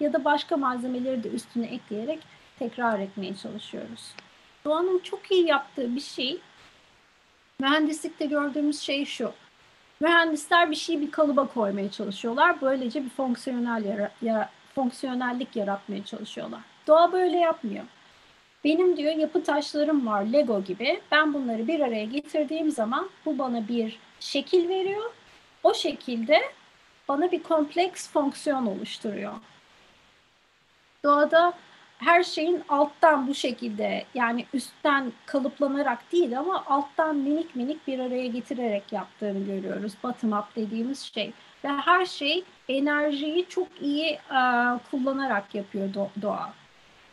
ya 0.01 0.12
da 0.12 0.24
başka 0.24 0.57
malzemeleri 0.57 1.24
de 1.24 1.28
üstüne 1.28 1.66
ekleyerek 1.66 2.20
tekrar 2.59 3.01
etmeye 3.01 3.37
çalışıyoruz. 3.37 4.14
Doğanın 4.64 4.99
çok 4.99 5.30
iyi 5.30 5.47
yaptığı 5.47 5.95
bir 5.97 6.01
şey 6.01 6.41
mühendislikte 7.61 8.26
gördüğümüz 8.26 8.80
şey 8.80 9.05
şu. 9.05 9.32
Mühendisler 10.01 10.70
bir 10.70 10.76
şeyi 10.76 11.01
bir 11.01 11.11
kalıba 11.11 11.47
koymaya 11.47 11.91
çalışıyorlar. 11.91 12.61
Böylece 12.61 13.05
bir 13.05 13.11
fonksiyonel 13.11 13.85
yara, 13.85 14.11
ya, 14.22 14.51
fonksiyonellik 14.74 15.57
yaratmaya 15.57 16.05
çalışıyorlar. 16.05 16.61
Doğa 16.87 17.12
böyle 17.12 17.37
yapmıyor. 17.37 17.85
Benim 18.65 18.97
diyor 18.97 19.17
yapı 19.17 19.43
taşlarım 19.43 20.07
var 20.07 20.23
Lego 20.23 20.65
gibi. 20.65 21.01
Ben 21.12 21.35
bunları 21.35 21.69
bir 21.69 21.81
araya 21.81 22.05
getirdiğim 22.05 22.71
zaman 22.71 23.11
bu 23.27 23.39
bana 23.39 23.69
bir 23.69 23.99
şekil 24.21 24.69
veriyor. 24.69 25.11
O 25.62 25.75
şekilde 25.75 26.41
bana 27.09 27.33
bir 27.33 27.43
kompleks 27.43 28.11
fonksiyon 28.11 28.67
oluşturuyor. 28.67 29.33
Doğada 31.05 31.53
her 31.99 32.23
şeyin 32.23 32.62
alttan 32.69 33.29
bu 33.29 33.35
şekilde 33.35 34.05
yani 34.15 34.47
üstten 34.55 35.12
kalıplanarak 35.27 36.12
değil 36.12 36.39
ama 36.39 36.65
alttan 36.67 37.17
minik 37.17 37.57
minik 37.57 37.87
bir 37.87 37.99
araya 37.99 38.27
getirerek 38.27 38.93
yaptığını 38.93 39.45
görüyoruz. 39.47 39.93
Bottom 40.03 40.33
up 40.33 40.57
dediğimiz 40.57 41.01
şey. 41.01 41.33
Ve 41.65 41.69
her 41.69 42.07
şey 42.07 42.45
enerjiyi 42.69 43.47
çok 43.49 43.69
iyi 43.81 44.19
uh, 44.31 44.79
kullanarak 44.91 45.55
yapıyor 45.55 45.95
doğa. 46.23 46.53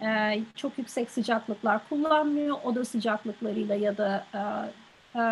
Ee, 0.02 0.42
çok 0.56 0.78
yüksek 0.78 1.12
sıcaklıklar 1.12 1.90
kullanmıyor. 1.90 2.58
Oda 2.64 2.86
sıcaklıklarıyla 2.86 3.76
ya 3.76 3.98
da 3.98 4.26
e, 4.34 4.40
e, 5.20 5.24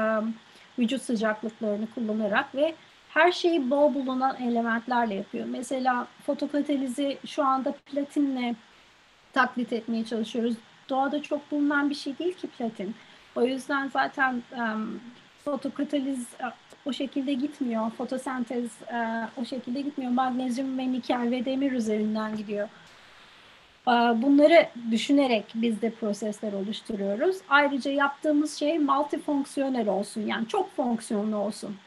vücut 0.80 1.02
sıcaklıklarını 1.02 1.88
kullanarak 1.96 2.56
ve 2.56 2.76
her 3.10 3.32
şeyi 3.32 3.70
bol 3.70 3.94
bulunan 3.94 4.36
elementlerle 4.36 5.16
yapıyor. 5.16 5.46
Mesela 5.50 6.08
fotokatalizi 6.26 7.18
şu 7.26 7.46
anda 7.46 7.72
platinle 7.72 8.56
taklit 9.34 9.74
etmeye 9.74 10.06
çalışıyoruz. 10.06 10.56
Doğada 10.90 11.22
çok 11.22 11.52
bulunan 11.52 11.90
bir 11.90 11.96
şey 11.96 12.18
değil 12.18 12.34
ki 12.34 12.48
platin. 12.48 12.96
O 13.36 13.44
yüzden 13.44 13.90
zaten 13.94 14.44
um, 14.58 15.02
fotokataliz 15.46 16.28
o 16.86 16.94
şekilde 16.94 17.34
gitmiyor. 17.34 17.92
Fotosentez 17.92 18.66
uh, 18.66 19.42
o 19.42 19.46
şekilde 19.46 19.82
gitmiyor. 19.82 20.12
Magnezyum 20.12 20.78
ve 20.78 20.92
nikel 20.92 21.32
ve 21.32 21.46
demir 21.46 21.72
üzerinden 21.72 22.38
gidiyor. 22.38 22.70
Bunları 23.88 24.70
düşünerek 24.92 25.46
biz 25.56 25.82
de 25.82 25.90
prosesler 25.90 26.54
oluşturuyoruz. 26.54 27.38
Ayrıca 27.50 27.92
yaptığımız 27.92 28.60
şey 28.60 28.80
multifonksiyonel 28.80 29.90
olsun 29.90 30.22
yani 30.28 30.48
çok 30.48 30.76
fonksiyonlu 30.76 31.38
olsun. 31.38 31.78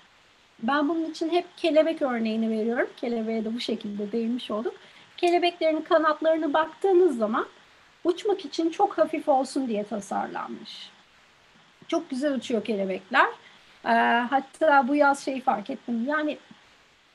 Ben 0.62 0.88
bunun 0.88 1.10
için 1.10 1.30
hep 1.30 1.56
kelebek 1.56 2.02
örneğini 2.02 2.50
veriyorum. 2.50 2.88
Kelebeğe 2.96 3.44
de 3.44 3.54
bu 3.54 3.60
şekilde 3.60 4.12
değinmiş 4.12 4.50
olduk. 4.50 4.74
Kelebeklerin 5.16 5.80
kanatlarını 5.80 6.52
baktığınız 6.52 7.18
zaman 7.18 7.46
uçmak 8.04 8.44
için 8.44 8.70
çok 8.70 8.98
hafif 8.98 9.28
olsun 9.28 9.68
diye 9.68 9.84
tasarlanmış. 9.84 10.90
Çok 11.88 12.10
güzel 12.10 12.34
uçuyor 12.34 12.64
kelebekler. 12.64 13.26
Hatta 14.30 14.88
bu 14.88 14.94
yaz 14.94 15.24
şey 15.24 15.40
fark 15.40 15.70
ettim. 15.70 16.04
Yani 16.08 16.38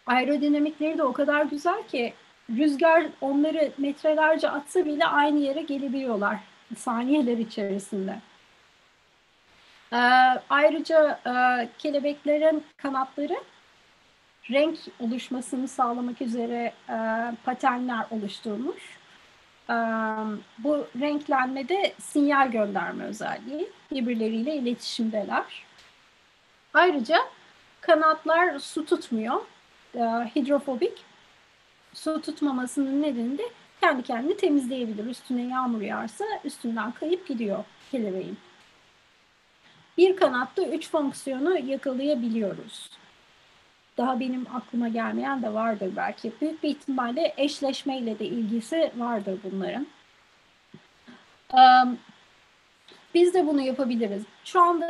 aerodinamikleri 0.06 0.98
de 0.98 1.04
o 1.04 1.14
kadar 1.14 1.46
güzel 1.46 1.84
ki 1.88 2.14
rüzgar 2.50 3.06
onları 3.22 3.72
metrelerce 3.78 4.50
atsa 4.50 4.86
bile 4.86 5.06
aynı 5.06 5.40
yere 5.40 5.62
gelebiliyorlar 5.62 6.40
saniyeler 6.76 7.38
içerisinde. 7.38 8.22
Ee, 9.94 9.98
ayrıca 10.50 11.20
e, 11.28 11.34
kelebeklerin 11.78 12.64
kanatları 12.78 13.38
renk 14.52 14.78
oluşmasını 15.00 15.68
sağlamak 15.68 16.22
üzere 16.22 16.74
e, 16.90 16.98
paternler 17.46 18.06
oluşturmuş. 18.12 18.98
bu 20.58 20.88
renklenmede 21.00 21.94
sinyal 22.00 22.52
gönderme 22.52 23.04
özelliği. 23.04 23.70
Birbirleriyle 23.92 24.56
iletişimdeler. 24.56 25.64
Ayrıca 26.74 27.18
kanatlar 27.82 28.60
su 28.60 28.86
tutmuyor. 28.86 29.42
Hidrofobik. 30.36 31.04
Su 31.98 32.22
tutmamasının 32.22 33.02
nedeni 33.02 33.38
de 33.38 33.44
kendi 33.82 34.04
kendini 34.04 34.38
temizleyebilir. 34.38 35.06
Üstüne 35.06 35.42
yağmur 35.42 35.82
yağarsa 35.82 36.26
üstünden 36.44 36.92
kayıp 36.92 37.28
gidiyor 37.28 37.64
kelebeğin. 37.92 38.38
Bir 39.98 40.16
kanatta 40.16 40.64
üç 40.64 40.90
fonksiyonu 40.90 41.60
yakalayabiliyoruz. 41.60 42.90
Daha 43.98 44.20
benim 44.20 44.48
aklıma 44.54 44.88
gelmeyen 44.88 45.42
de 45.42 45.54
vardır 45.54 45.92
belki. 45.96 46.32
Büyük 46.42 46.64
bir 46.64 46.70
ihtimalle 46.70 47.34
eşleşmeyle 47.38 48.20
de 48.20 48.26
ilgisi 48.26 48.92
vardır 48.98 49.40
bunların. 49.44 49.88
Biz 53.14 53.34
de 53.34 53.48
bunu 53.48 53.62
yapabiliriz. 53.62 54.24
Şu 54.46 54.62
anda 54.62 54.88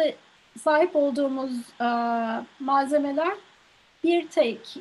sahip 0.60 0.96
olduğumuz 0.96 1.52
malzemeler 2.60 3.34
bir 4.04 4.28
tek 4.28 4.78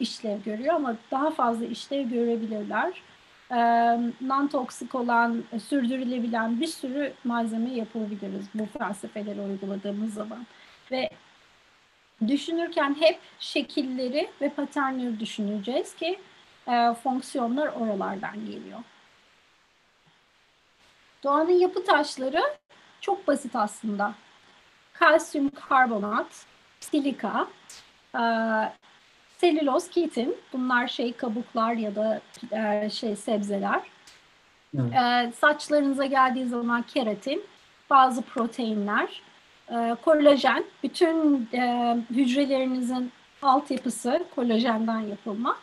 işlev 0.00 0.42
görüyor 0.42 0.74
ama 0.74 0.96
daha 1.10 1.30
fazla 1.30 1.64
işlev 1.64 2.08
görebilirler 2.08 2.92
non-toksik 4.20 4.94
olan, 4.94 5.44
sürdürülebilen 5.68 6.60
bir 6.60 6.66
sürü 6.66 7.12
malzeme 7.24 7.70
yapabiliriz 7.70 8.46
bu 8.54 8.66
felsefeleri 8.78 9.40
uyguladığımız 9.40 10.14
zaman. 10.14 10.46
Ve 10.90 11.10
düşünürken 12.28 12.96
hep 13.00 13.18
şekilleri 13.38 14.30
ve 14.40 14.48
paternleri 14.48 15.20
düşüneceğiz 15.20 15.94
ki 15.94 16.18
e, 16.68 16.94
fonksiyonlar 17.02 17.66
oralardan 17.66 18.46
geliyor. 18.46 18.78
Doğanın 21.24 21.58
yapı 21.58 21.84
taşları 21.84 22.42
çok 23.00 23.26
basit 23.26 23.56
aslında. 23.56 24.14
Kalsiyum 24.92 25.50
karbonat, 25.50 26.46
silika, 26.80 27.46
e, 28.18 28.22
selüloz, 29.38 29.90
kitin. 29.90 30.36
Bunlar 30.52 30.88
şey 30.88 31.12
kabuklar 31.12 31.72
ya 31.72 31.94
da 31.94 32.20
e, 32.52 32.90
şey 32.90 33.16
sebzeler. 33.16 33.80
Evet. 34.78 34.92
E, 34.94 35.32
saçlarınıza 35.32 36.06
geldiği 36.06 36.46
zaman 36.46 36.82
keratin, 36.82 37.44
bazı 37.90 38.22
proteinler, 38.22 39.22
e, 39.70 39.96
kolajen. 40.04 40.64
Bütün 40.82 41.48
e, 41.52 41.96
hücrelerinizin 42.10 43.12
altyapısı 43.42 44.24
kolajenden 44.34 45.00
yapılma 45.00 45.56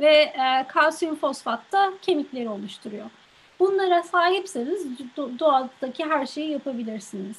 ve 0.00 0.12
e, 0.12 0.66
kalsiyum 0.68 1.16
fosfat 1.16 1.72
da 1.72 1.92
kemikleri 2.02 2.48
oluşturuyor. 2.48 3.10
Bunlara 3.58 4.02
sahipseniz 4.02 4.86
doğadaki 5.16 6.04
her 6.04 6.26
şeyi 6.26 6.50
yapabilirsiniz. 6.50 7.36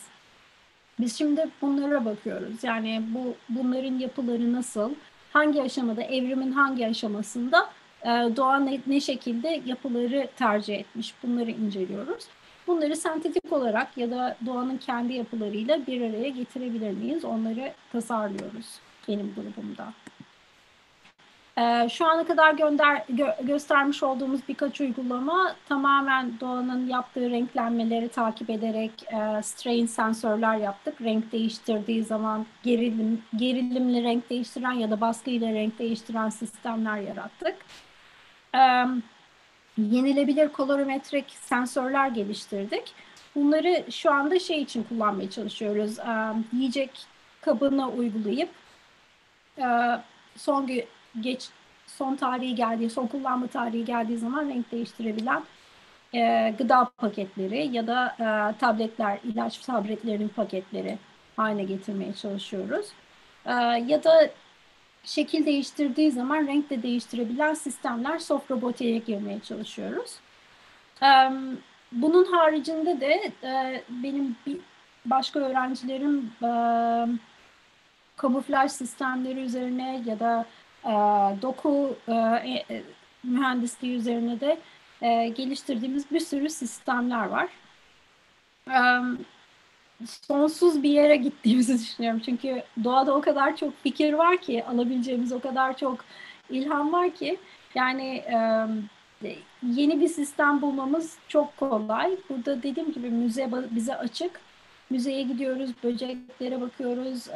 Biz 1.01 1.17
şimdi 1.17 1.45
bunlara 1.61 2.05
bakıyoruz. 2.05 2.63
Yani 2.63 3.01
bu 3.13 3.35
bunların 3.49 3.99
yapıları 3.99 4.53
nasıl? 4.53 4.91
hangi 5.33 5.61
aşamada, 5.61 6.01
evrimin 6.03 6.51
hangi 6.51 6.87
aşamasında 6.87 7.69
e, 8.01 8.07
doğa 8.09 8.59
ne, 8.59 8.79
ne 8.87 8.99
şekilde 8.99 9.61
yapıları 9.65 10.29
tercih 10.37 10.75
etmiş 10.79 11.13
bunları 11.23 11.51
inceliyoruz. 11.51 12.23
Bunları 12.67 12.95
sentetik 12.95 13.53
olarak 13.53 13.97
ya 13.97 14.11
da 14.11 14.37
doğanın 14.45 14.77
kendi 14.77 15.13
yapılarıyla 15.13 15.87
bir 15.87 16.01
araya 16.01 16.29
getirebilir 16.29 16.91
miyiz? 16.91 17.25
Onları 17.25 17.73
tasarlıyoruz 17.91 18.79
benim 19.07 19.33
grubumda. 19.35 19.93
Ee, 21.57 21.89
şu 21.89 22.05
ana 22.05 22.27
kadar 22.27 22.53
gönder, 22.53 23.03
gö, 23.09 23.27
göstermiş 23.43 24.03
olduğumuz 24.03 24.41
birkaç 24.47 24.81
uygulama 24.81 25.55
tamamen 25.69 26.39
doğanın 26.39 26.87
yaptığı 26.87 27.29
renklenmeleri 27.29 28.09
takip 28.09 28.49
ederek 28.49 28.91
e, 29.13 29.43
strain 29.43 29.85
sensörler 29.85 30.55
yaptık. 30.55 31.01
Renk 31.01 31.31
değiştirdiği 31.31 32.03
zaman 32.03 32.45
gerilim, 32.63 33.21
gerilimli 33.35 34.03
renk 34.03 34.29
değiştiren 34.29 34.71
ya 34.71 34.91
da 34.91 35.01
baskıyla 35.01 35.53
renk 35.53 35.79
değiştiren 35.79 36.29
sistemler 36.29 36.97
yarattık. 36.97 37.55
E, 38.55 38.85
yenilebilir 39.77 40.49
kolorimetrik 40.49 41.25
sensörler 41.29 42.07
geliştirdik. 42.07 42.93
Bunları 43.35 43.91
şu 43.91 44.13
anda 44.13 44.39
şey 44.39 44.61
için 44.61 44.83
kullanmaya 44.83 45.29
çalışıyoruz. 45.29 45.99
E, 45.99 46.33
yiyecek 46.53 47.05
kabına 47.41 47.89
uygulayıp 47.89 48.49
e, 49.57 49.67
son 50.35 50.67
geç 51.19 51.49
son 51.87 52.15
tarihi 52.15 52.55
geldiği, 52.55 52.89
son 52.89 53.07
kullanma 53.07 53.47
tarihi 53.47 53.85
geldiği 53.85 54.17
zaman 54.17 54.49
renk 54.49 54.71
değiştirebilen 54.71 55.43
e, 56.13 56.53
gıda 56.57 56.91
paketleri 56.97 57.67
ya 57.75 57.87
da 57.87 58.15
e, 58.19 58.59
tabletler, 58.59 59.19
ilaç 59.23 59.57
tabletlerinin 59.57 60.29
paketleri 60.29 60.97
haline 61.35 61.63
getirmeye 61.63 62.13
çalışıyoruz. 62.13 62.85
E, 63.45 63.53
ya 63.87 64.03
da 64.03 64.29
şekil 65.03 65.45
değiştirdiği 65.45 66.11
zaman 66.11 66.47
renk 66.47 66.69
de 66.69 66.83
değiştirebilen 66.83 67.53
sistemler 67.53 68.19
soft 68.19 68.51
robotiğe 68.51 68.97
girmeye 68.97 69.39
çalışıyoruz. 69.39 70.11
E, 71.03 71.07
bunun 71.91 72.25
haricinde 72.25 73.01
de 73.01 73.31
e, 73.43 73.83
benim 73.89 74.35
bir 74.45 74.57
başka 75.05 75.39
öğrencilerim 75.39 76.31
e, 76.43 76.51
kamuflaj 78.17 78.71
sistemleri 78.71 79.39
üzerine 79.39 80.03
ya 80.05 80.19
da 80.19 80.45
doku 81.41 81.95
e, 82.07 82.13
e, 82.13 82.83
mühendisliği 83.23 83.95
üzerine 83.95 84.39
de 84.39 84.57
e, 85.01 85.27
geliştirdiğimiz 85.27 86.11
bir 86.11 86.19
sürü 86.19 86.49
sistemler 86.49 87.25
var. 87.25 87.49
E, 88.67 88.77
sonsuz 90.05 90.83
bir 90.83 90.89
yere 90.89 91.15
gittiğimizi 91.15 91.73
düşünüyorum. 91.79 92.21
Çünkü 92.25 92.63
doğada 92.83 93.15
o 93.15 93.21
kadar 93.21 93.55
çok 93.55 93.83
fikir 93.83 94.13
var 94.13 94.37
ki, 94.37 94.65
alabileceğimiz 94.65 95.31
o 95.31 95.39
kadar 95.39 95.77
çok 95.77 96.05
ilham 96.49 96.93
var 96.93 97.11
ki. 97.11 97.37
Yani 97.75 98.15
e, 99.23 99.37
yeni 99.63 100.01
bir 100.01 100.07
sistem 100.07 100.61
bulmamız 100.61 101.17
çok 101.27 101.57
kolay. 101.57 102.17
Burada 102.29 102.63
dediğim 102.63 102.91
gibi 102.91 103.09
müze 103.09 103.49
bize 103.71 103.95
açık. 103.95 104.50
Müzeye 104.91 105.21
gidiyoruz, 105.21 105.71
böceklere 105.83 106.61
bakıyoruz, 106.61 107.27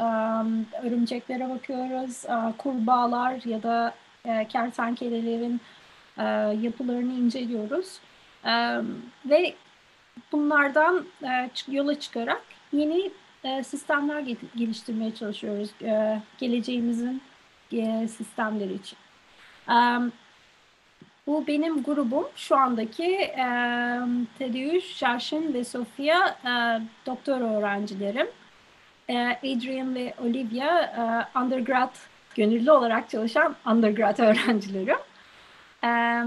örümceklere 0.84 1.50
bakıyoruz, 1.50 2.24
kurbağalar 2.58 3.42
ya 3.46 3.64
da 3.64 3.94
e, 4.26 4.48
kertenkelelerin 4.48 5.62
e, 6.18 6.24
yapılarını 6.62 7.14
inceliyoruz. 7.14 8.00
Ve 9.26 9.56
bunlardan 10.32 11.06
e, 11.24 11.50
yola 11.68 12.00
çıkarak 12.00 12.44
yeni 12.74 13.12
sistemler 13.64 14.24
geliştirmeye 14.56 15.16
çalışıyoruz 15.16 15.70
geleceğimizin 16.38 17.22
sistemleri 18.08 18.74
için. 18.74 18.98
Bu 21.28 21.48
benim 21.48 21.84
grubum. 21.84 22.28
Şu 22.36 22.58
andaki 22.58 23.16
e, 23.16 23.46
Tadeusz, 24.40 24.84
Şarşın 24.84 25.54
ve 25.54 25.64
Sofia 25.64 26.28
e, 26.28 26.82
doktor 27.06 27.42
öğrencilerim. 27.42 28.28
E, 29.10 29.18
Adrian 29.28 29.96
ve 29.96 30.14
Olivia 30.24 30.82
e, 30.82 31.40
undergrad 31.40 31.96
gönüllü 32.36 32.72
olarak 32.72 33.10
çalışan 33.10 33.56
undergrad 33.66 34.20
öğrencilerim. 34.20 34.98
E, 35.84 36.22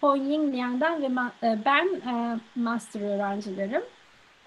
Hon 0.00 0.16
Ying 0.16 0.54
Liang'dan 0.54 1.02
ve 1.02 1.08
ma, 1.08 1.32
e, 1.42 1.58
ben 1.64 1.86
e, 1.86 2.38
master 2.54 3.00
öğrencilerim. 3.00 3.82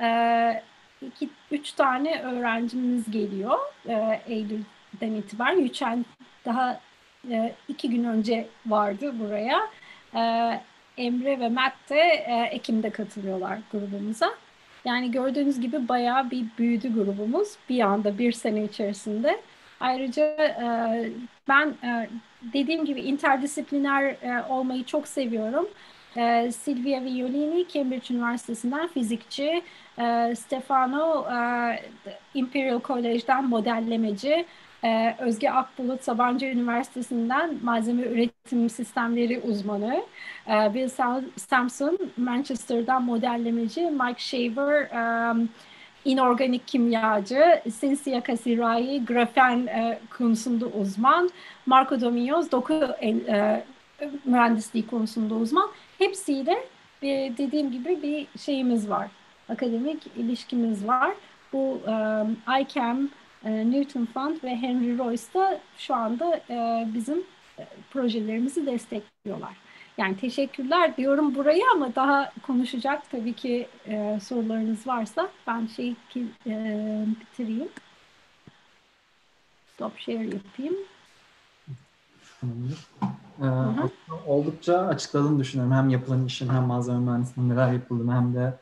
E, 0.02 0.64
iki, 1.02 1.30
üç 1.52 1.72
tane 1.72 2.22
öğrencimiz 2.22 3.12
geliyor 3.12 3.58
e, 3.88 4.22
Eylül'den 4.28 5.12
itibaren. 5.12 5.58
Yüçen 5.58 6.06
daha 6.46 6.80
e, 7.32 7.56
iki 7.68 7.90
gün 7.90 8.04
önce 8.04 8.48
vardı 8.66 9.20
buraya. 9.20 9.70
Ee, 10.16 10.60
Emre 10.98 11.40
ve 11.40 11.50
Matt 11.50 11.74
de 11.90 12.00
e, 12.00 12.50
Ekim'de 12.52 12.90
katılıyorlar 12.90 13.60
grubumuza. 13.72 14.30
Yani 14.86 15.12
gördüğünüz 15.12 15.60
gibi 15.60 15.88
bayağı 15.88 16.32
bir 16.32 16.46
büyüdü 16.58 16.94
grubumuz 16.94 17.48
bir 17.70 17.80
anda 17.80 18.18
bir 18.18 18.32
sene 18.32 18.64
içerisinde. 18.64 19.42
Ayrıca 19.80 20.24
e, 20.26 20.66
ben 21.48 21.68
e, 21.84 22.10
dediğim 22.54 22.86
gibi 22.86 23.02
interdisipliner 23.02 24.16
olmayı 24.50 24.84
çok 24.84 25.08
seviyorum. 25.08 25.68
Silvia 26.52 27.02
Violini 27.02 27.68
Cambridge 27.68 28.14
Üniversitesi'nden 28.14 28.88
fizikçi, 28.88 29.62
Stefano 30.36 31.26
Imperial 32.34 32.82
College'den 32.82 33.44
modellemeci, 33.50 34.46
ee, 34.84 35.16
Özge 35.20 35.50
Akbulut 35.50 36.04
Sabancı 36.04 36.46
Üniversitesi'nden 36.46 37.60
malzeme 37.64 38.02
üretim 38.02 38.70
sistemleri 38.70 39.40
uzmanı. 39.40 40.04
Ee, 40.48 40.74
Bill 40.74 40.90
Sampson 41.38 41.98
Manchester'dan 42.18 43.04
modellemeci. 43.04 43.82
Mike 43.82 44.20
Shaver 44.20 44.90
um, 45.32 45.50
inorganik 46.06 46.68
kimyacı. 46.68 47.62
Cynthia 47.80 48.22
Kasirai 48.22 49.06
grafen 49.06 49.68
e, 49.68 50.00
konusunda 50.18 50.66
uzman. 50.66 51.30
Marco 51.66 52.02
Dominoz 52.02 52.52
doku 52.52 52.74
e, 53.02 53.64
mühendisliği 54.26 54.88
konusunda 54.88 55.36
uzman. 55.36 55.70
Hepsiyle 55.98 56.58
bir, 57.02 57.38
dediğim 57.38 57.72
gibi 57.72 58.02
bir 58.02 58.40
şeyimiz 58.40 58.90
var. 58.90 59.08
Akademik 59.50 60.08
ilişkimiz 60.18 60.88
var. 60.88 61.12
Bu 61.54 61.80
um, 61.88 62.38
ICAM, 62.62 63.10
e, 63.44 63.72
Newton 63.72 64.06
Fund 64.06 64.44
ve 64.44 64.56
Henry 64.56 64.98
Royce 64.98 65.24
da 65.34 65.60
şu 65.78 65.96
anda 65.96 66.42
e, 66.50 66.88
bizim 66.94 67.24
e, 67.60 67.68
projelerimizi 67.92 68.66
destekliyorlar. 68.66 69.58
Yani 69.98 70.18
teşekkürler 70.18 70.98
diyorum 70.98 71.36
burayı 71.36 71.64
ama 71.76 71.96
daha 71.96 72.32
konuşacak 72.42 73.12
tabii 73.12 73.34
ki 73.34 73.68
e, 73.88 74.20
sorularınız 74.24 74.88
varsa 74.88 75.30
ben 75.48 75.68
şey 75.68 75.96
ki, 76.10 76.26
e, 76.48 77.06
bitireyim. 77.22 77.70
Stop 79.74 80.00
share 80.00 80.24
yapayım. 80.24 80.76
Ee, 83.42 83.46
oldukça 84.28 84.78
açıkladığını 84.80 85.40
düşünüyorum. 85.40 85.76
Hem 85.76 85.90
yapılan 85.90 86.26
işin 86.26 86.50
hem 86.50 86.64
malzeme 86.64 87.00
mühendisliğinin 87.00 87.54
neler 87.54 87.72
yapıldığını 87.74 88.14
hem 88.14 88.34
de 88.34 88.60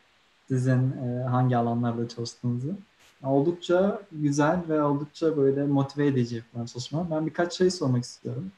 sizin 0.47 0.91
e, 0.91 1.23
hangi 1.23 1.57
alanlarda 1.57 2.07
çalıştığınızı. 2.07 2.75
Oldukça 3.23 4.01
güzel 4.11 4.59
ve 4.69 4.83
oldukça 4.83 5.37
böyle 5.37 5.63
motive 5.63 6.07
edici 6.07 6.35
yapılan 6.35 6.65
çalışma. 6.65 7.11
Ben 7.11 7.25
birkaç 7.25 7.53
şey 7.53 7.71
sormak 7.71 8.03
istiyorum 8.03 8.51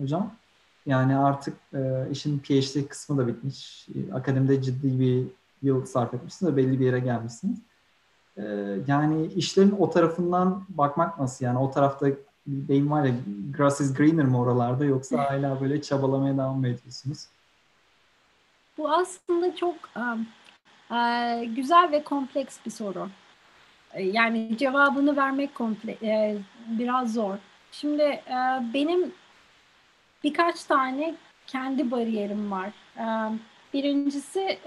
hocam. 0.00 0.32
Yani 0.86 1.16
artık 1.16 1.56
e, 1.74 2.08
işin 2.10 2.38
PhD 2.38 2.88
kısmı 2.88 3.18
da 3.18 3.26
bitmiş. 3.26 3.88
Akademide 4.12 4.62
ciddi 4.62 5.00
bir 5.00 5.26
yıl 5.62 5.86
sarf 5.86 6.14
etmişsiniz 6.14 6.52
ve 6.52 6.56
belli 6.56 6.80
bir 6.80 6.86
yere 6.86 7.00
gelmişsiniz. 7.00 7.58
E, 8.36 8.42
yani 8.86 9.26
işlerin 9.26 9.76
o 9.78 9.90
tarafından 9.90 10.64
bakmak 10.68 11.20
nasıl? 11.20 11.44
Yani 11.44 11.58
o 11.58 11.70
tarafta 11.70 12.06
bir 12.46 12.68
deyim 12.68 12.90
var 12.90 13.04
ya 13.04 13.14
grass 13.56 13.80
is 13.80 13.94
greener 13.94 14.24
mi 14.24 14.36
oralarda 14.36 14.84
yoksa 14.84 15.30
hala 15.30 15.60
böyle 15.60 15.82
çabalamaya 15.82 16.34
devam 16.34 16.60
mı 16.60 16.68
ediyorsunuz? 16.68 17.26
Bu 18.78 18.92
aslında 18.92 19.56
çok 19.56 19.74
um, 19.96 20.26
uh, 20.90 21.56
güzel 21.56 21.92
ve 21.92 22.04
kompleks 22.04 22.56
bir 22.66 22.70
soru. 22.70 23.08
Yani 23.98 24.56
cevabını 24.56 25.16
vermek 25.16 25.54
komple 25.54 25.96
uh, 26.02 26.40
biraz 26.66 27.12
zor. 27.14 27.34
Şimdi 27.72 28.22
uh, 28.30 28.74
benim 28.74 29.12
birkaç 30.24 30.64
tane 30.64 31.14
kendi 31.46 31.90
bariyerim 31.90 32.50
var. 32.50 32.70
Birincisi 33.74 34.58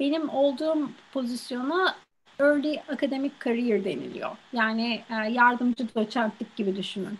benim 0.00 0.28
olduğum 0.28 0.90
pozisyona 1.12 1.96
early 2.40 2.80
academic 2.88 3.32
career 3.44 3.84
deniliyor. 3.84 4.36
Yani 4.52 5.04
yardımcı 5.30 5.94
doçentlik 5.94 6.56
gibi 6.56 6.76
düşünün. 6.76 7.18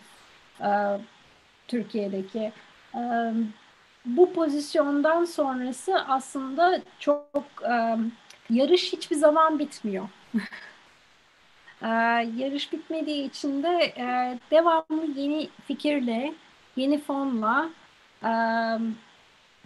Türkiye'deki. 1.67 2.51
Bu 4.05 4.33
pozisyondan 4.33 5.25
sonrası 5.25 6.05
aslında 6.07 6.81
çok 6.99 7.45
yarış 8.49 8.93
hiçbir 8.93 9.15
zaman 9.15 9.59
bitmiyor. 9.59 10.09
E, 11.81 11.87
yarış 12.37 12.73
bitmediği 12.73 13.29
için 13.29 13.63
de 13.63 13.93
e, 13.97 14.39
devamlı 14.51 15.05
yeni 15.15 15.49
fikirle, 15.67 16.33
yeni 16.75 17.01
fonla 17.01 17.69
e, 18.23 18.31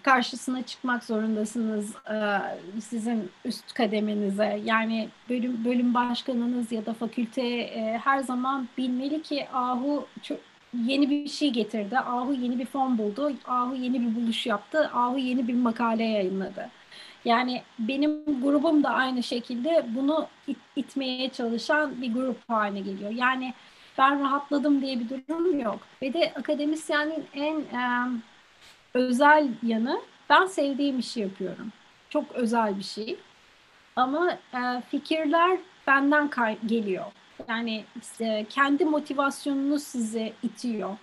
karşısına 0.04 0.62
çıkmak 0.64 1.04
zorundasınız 1.04 1.96
e, 1.96 2.18
sizin 2.82 3.32
üst 3.46 3.74
kademenize. 3.74 4.62
Yani 4.66 5.10
bölüm 5.30 5.66
bölüm 5.66 5.94
başkanınız 5.94 6.72
ya 6.72 6.86
da 6.86 6.94
fakülte 6.94 7.42
e, 7.42 8.02
her 8.04 8.20
zaman 8.20 8.68
bilmeli 8.78 9.22
ki 9.22 9.48
Ahu 9.54 10.08
çok, 10.22 10.40
yeni 10.74 11.10
bir 11.10 11.28
şey 11.28 11.50
getirdi. 11.50 12.00
Ahu 12.00 12.34
yeni 12.34 12.60
bir 12.60 12.66
fon 12.66 12.98
buldu. 12.98 13.34
Ahu 13.48 13.76
yeni 13.76 14.02
bir 14.02 14.16
buluş 14.16 14.46
yaptı. 14.46 14.90
Ahu 14.94 15.18
yeni 15.18 15.48
bir 15.48 15.54
makale 15.54 16.04
yayınladı. 16.04 16.70
Yani 17.26 17.62
benim 17.80 18.42
grubum 18.42 18.84
da 18.84 18.90
aynı 18.90 19.24
şekilde 19.24 19.86
bunu 19.88 20.28
it, 20.48 20.58
itmeye 20.76 21.30
çalışan 21.30 22.02
bir 22.02 22.14
grup 22.14 22.50
haline 22.50 22.80
geliyor. 22.80 23.12
Yani 23.12 23.54
ben 23.98 24.20
rahatladım 24.20 24.82
diye 24.82 25.00
bir 25.00 25.10
durum 25.10 25.60
yok. 25.60 25.80
Ve 26.02 26.14
de 26.14 26.34
akademisyenin 26.36 27.26
en 27.34 27.56
e, 27.60 28.08
özel 28.94 29.48
yanı 29.64 30.02
ben 30.30 30.46
sevdiğim 30.46 31.00
işi 31.00 31.20
yapıyorum. 31.20 31.72
Çok 32.10 32.32
özel 32.32 32.78
bir 32.78 32.84
şey. 32.84 33.18
Ama 33.96 34.32
e, 34.32 34.82
fikirler 34.92 35.58
benden 35.88 36.30
geliyor. 36.66 37.06
Yani 37.50 37.84
işte 38.02 38.46
kendi 38.50 38.86
motivasyonunuz 38.86 39.84
sizi 39.84 40.34
itiyor. 40.44 40.98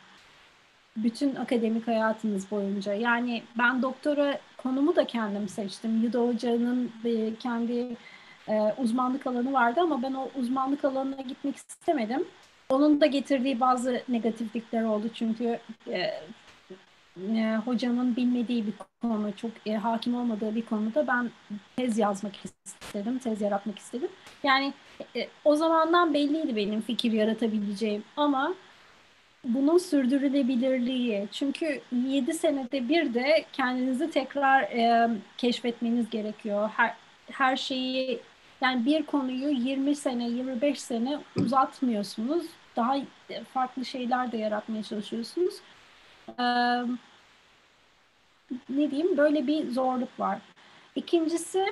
Bütün 1.04 1.34
akademik 1.34 1.86
hayatınız 1.88 2.50
boyunca. 2.50 2.94
Yani 2.94 3.42
ben 3.58 3.82
doktora 3.82 4.38
konumu 4.56 4.96
da 4.96 5.06
kendim 5.06 5.48
seçtim. 5.48 6.02
Yuda 6.02 6.18
Hoca'nın 6.20 6.92
kendi 7.40 7.96
e, 8.48 8.74
uzmanlık 8.78 9.26
alanı 9.26 9.52
vardı 9.52 9.80
ama 9.80 10.02
ben 10.02 10.12
o 10.12 10.28
uzmanlık 10.40 10.84
alanına 10.84 11.20
gitmek 11.20 11.56
istemedim. 11.56 12.24
Onun 12.68 13.00
da 13.00 13.06
getirdiği 13.06 13.60
bazı 13.60 14.02
negatiflikler 14.08 14.84
oldu 14.84 15.06
çünkü 15.14 15.58
e, 15.86 15.98
e, 17.36 17.56
hocamın 17.64 18.16
bilmediği 18.16 18.66
bir 18.66 18.72
konu, 19.02 19.36
çok 19.36 19.50
e, 19.66 19.76
hakim 19.76 20.14
olmadığı 20.14 20.54
bir 20.54 20.62
konuda 20.62 21.06
ben 21.06 21.30
tez 21.76 21.98
yazmak 21.98 22.32
istedim, 22.44 23.18
tez 23.18 23.40
yaratmak 23.40 23.78
istedim. 23.78 24.08
Yani 24.42 24.72
e, 25.16 25.28
o 25.44 25.56
zamandan 25.56 26.14
belliydi 26.14 26.56
benim 26.56 26.80
fikir 26.80 27.12
yaratabileceğim 27.12 28.04
ama 28.16 28.54
bunun 29.48 29.78
sürdürülebilirliği. 29.78 31.28
Çünkü 31.32 31.80
7 31.92 32.34
senede 32.34 32.88
bir 32.88 33.14
de 33.14 33.44
kendinizi 33.52 34.10
tekrar 34.10 34.62
e, 34.62 35.10
keşfetmeniz 35.36 36.10
gerekiyor. 36.10 36.70
Her, 36.76 36.94
her 37.30 37.56
şeyi 37.56 38.20
yani 38.60 38.84
bir 38.84 39.02
konuyu 39.02 39.48
20 39.48 39.96
sene, 39.96 40.28
25 40.28 40.80
sene 40.80 41.18
uzatmıyorsunuz. 41.36 42.46
Daha 42.76 42.96
farklı 43.54 43.84
şeyler 43.84 44.32
de 44.32 44.36
yaratmaya 44.36 44.82
çalışıyorsunuz. 44.82 45.54
Ee, 46.28 46.42
ne 48.68 48.90
diyeyim? 48.90 49.16
Böyle 49.16 49.46
bir 49.46 49.70
zorluk 49.70 50.20
var. 50.20 50.38
İkincisi 50.96 51.66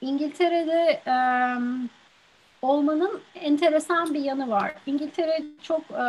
İngiltere'de 0.00 1.02
e, 1.06 1.16
olmanın 2.62 3.20
enteresan 3.34 4.14
bir 4.14 4.20
yanı 4.20 4.50
var. 4.50 4.74
İngiltere 4.86 5.42
çok 5.62 5.82
e, 5.90 6.04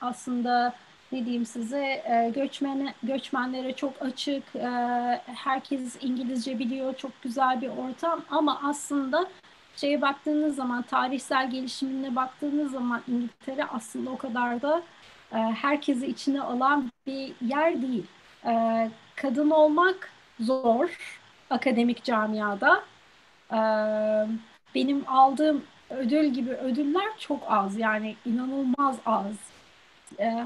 aslında 0.00 0.74
ne 1.12 1.24
diyeyim 1.24 1.46
size 1.46 1.78
e, 1.84 2.32
göçmen 2.34 2.94
göçmenlere 3.02 3.72
çok 3.72 4.02
açık. 4.02 4.56
E, 4.56 4.68
herkes 5.26 5.98
İngilizce 6.04 6.58
biliyor. 6.58 6.96
Çok 6.96 7.22
güzel 7.22 7.60
bir 7.60 7.68
ortam 7.68 8.20
ama 8.30 8.60
aslında 8.64 9.26
şeye 9.76 10.02
baktığınız 10.02 10.56
zaman 10.56 10.82
tarihsel 10.82 11.50
gelişimine 11.50 12.16
baktığınız 12.16 12.72
zaman 12.72 13.02
İngiltere 13.08 13.64
aslında 13.64 14.10
o 14.10 14.16
kadar 14.18 14.62
da 14.62 14.82
e, 15.32 15.36
herkesi 15.36 16.06
içine 16.06 16.42
alan 16.42 16.90
bir 17.06 17.32
yer 17.40 17.82
değil. 17.82 18.06
Kadın 19.16 19.50
olmak 19.50 20.10
zor 20.40 20.98
akademik 21.50 22.04
camiada. 22.04 22.84
Benim 24.74 25.04
aldığım 25.08 25.64
ödül 25.90 26.26
gibi 26.26 26.50
ödüller 26.50 27.18
çok 27.18 27.40
az 27.48 27.78
yani 27.78 28.16
inanılmaz 28.24 28.96
az. 29.06 29.36
Ee, 30.20 30.44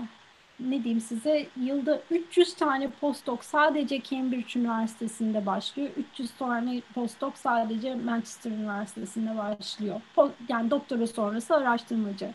ne 0.61 0.85
diyeyim 0.85 1.01
size 1.01 1.47
yılda 1.57 2.03
300 2.11 2.55
tane 2.55 2.91
postdoc 2.91 3.43
sadece 3.43 4.03
Cambridge 4.03 4.61
Üniversitesi'nde 4.61 5.47
başlıyor. 5.47 5.91
300 5.97 6.31
tane 6.31 6.83
postdoc 6.95 7.33
sadece 7.37 7.95
Manchester 7.95 8.51
Üniversitesi'nde 8.51 9.39
başlıyor. 9.39 10.01
Yani 10.49 10.71
doktora 10.71 11.07
sonrası 11.07 11.57
araştırmacı. 11.57 12.31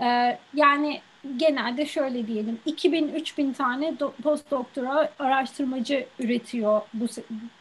Ee, 0.00 0.38
yani 0.54 1.00
genelde 1.36 1.86
şöyle 1.86 2.26
diyelim 2.26 2.58
2000-3000 2.66 3.52
tane 3.54 3.94
postdoktora 4.22 5.12
araştırmacı 5.18 6.06
üretiyor 6.18 6.80
bu, 6.94 7.06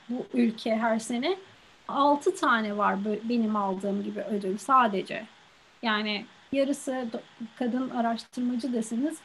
bu 0.09 0.25
ülke 0.33 0.75
her 0.75 0.99
sene. 0.99 1.37
6 1.87 2.35
tane 2.35 2.77
var 2.77 2.95
benim 3.23 3.55
aldığım 3.55 4.03
gibi 4.03 4.21
ödül 4.21 4.57
sadece. 4.57 5.25
Yani 5.81 6.25
yarısı 6.51 7.07
kadın 7.59 7.89
e, 7.89 8.17
deseniz 8.73 9.17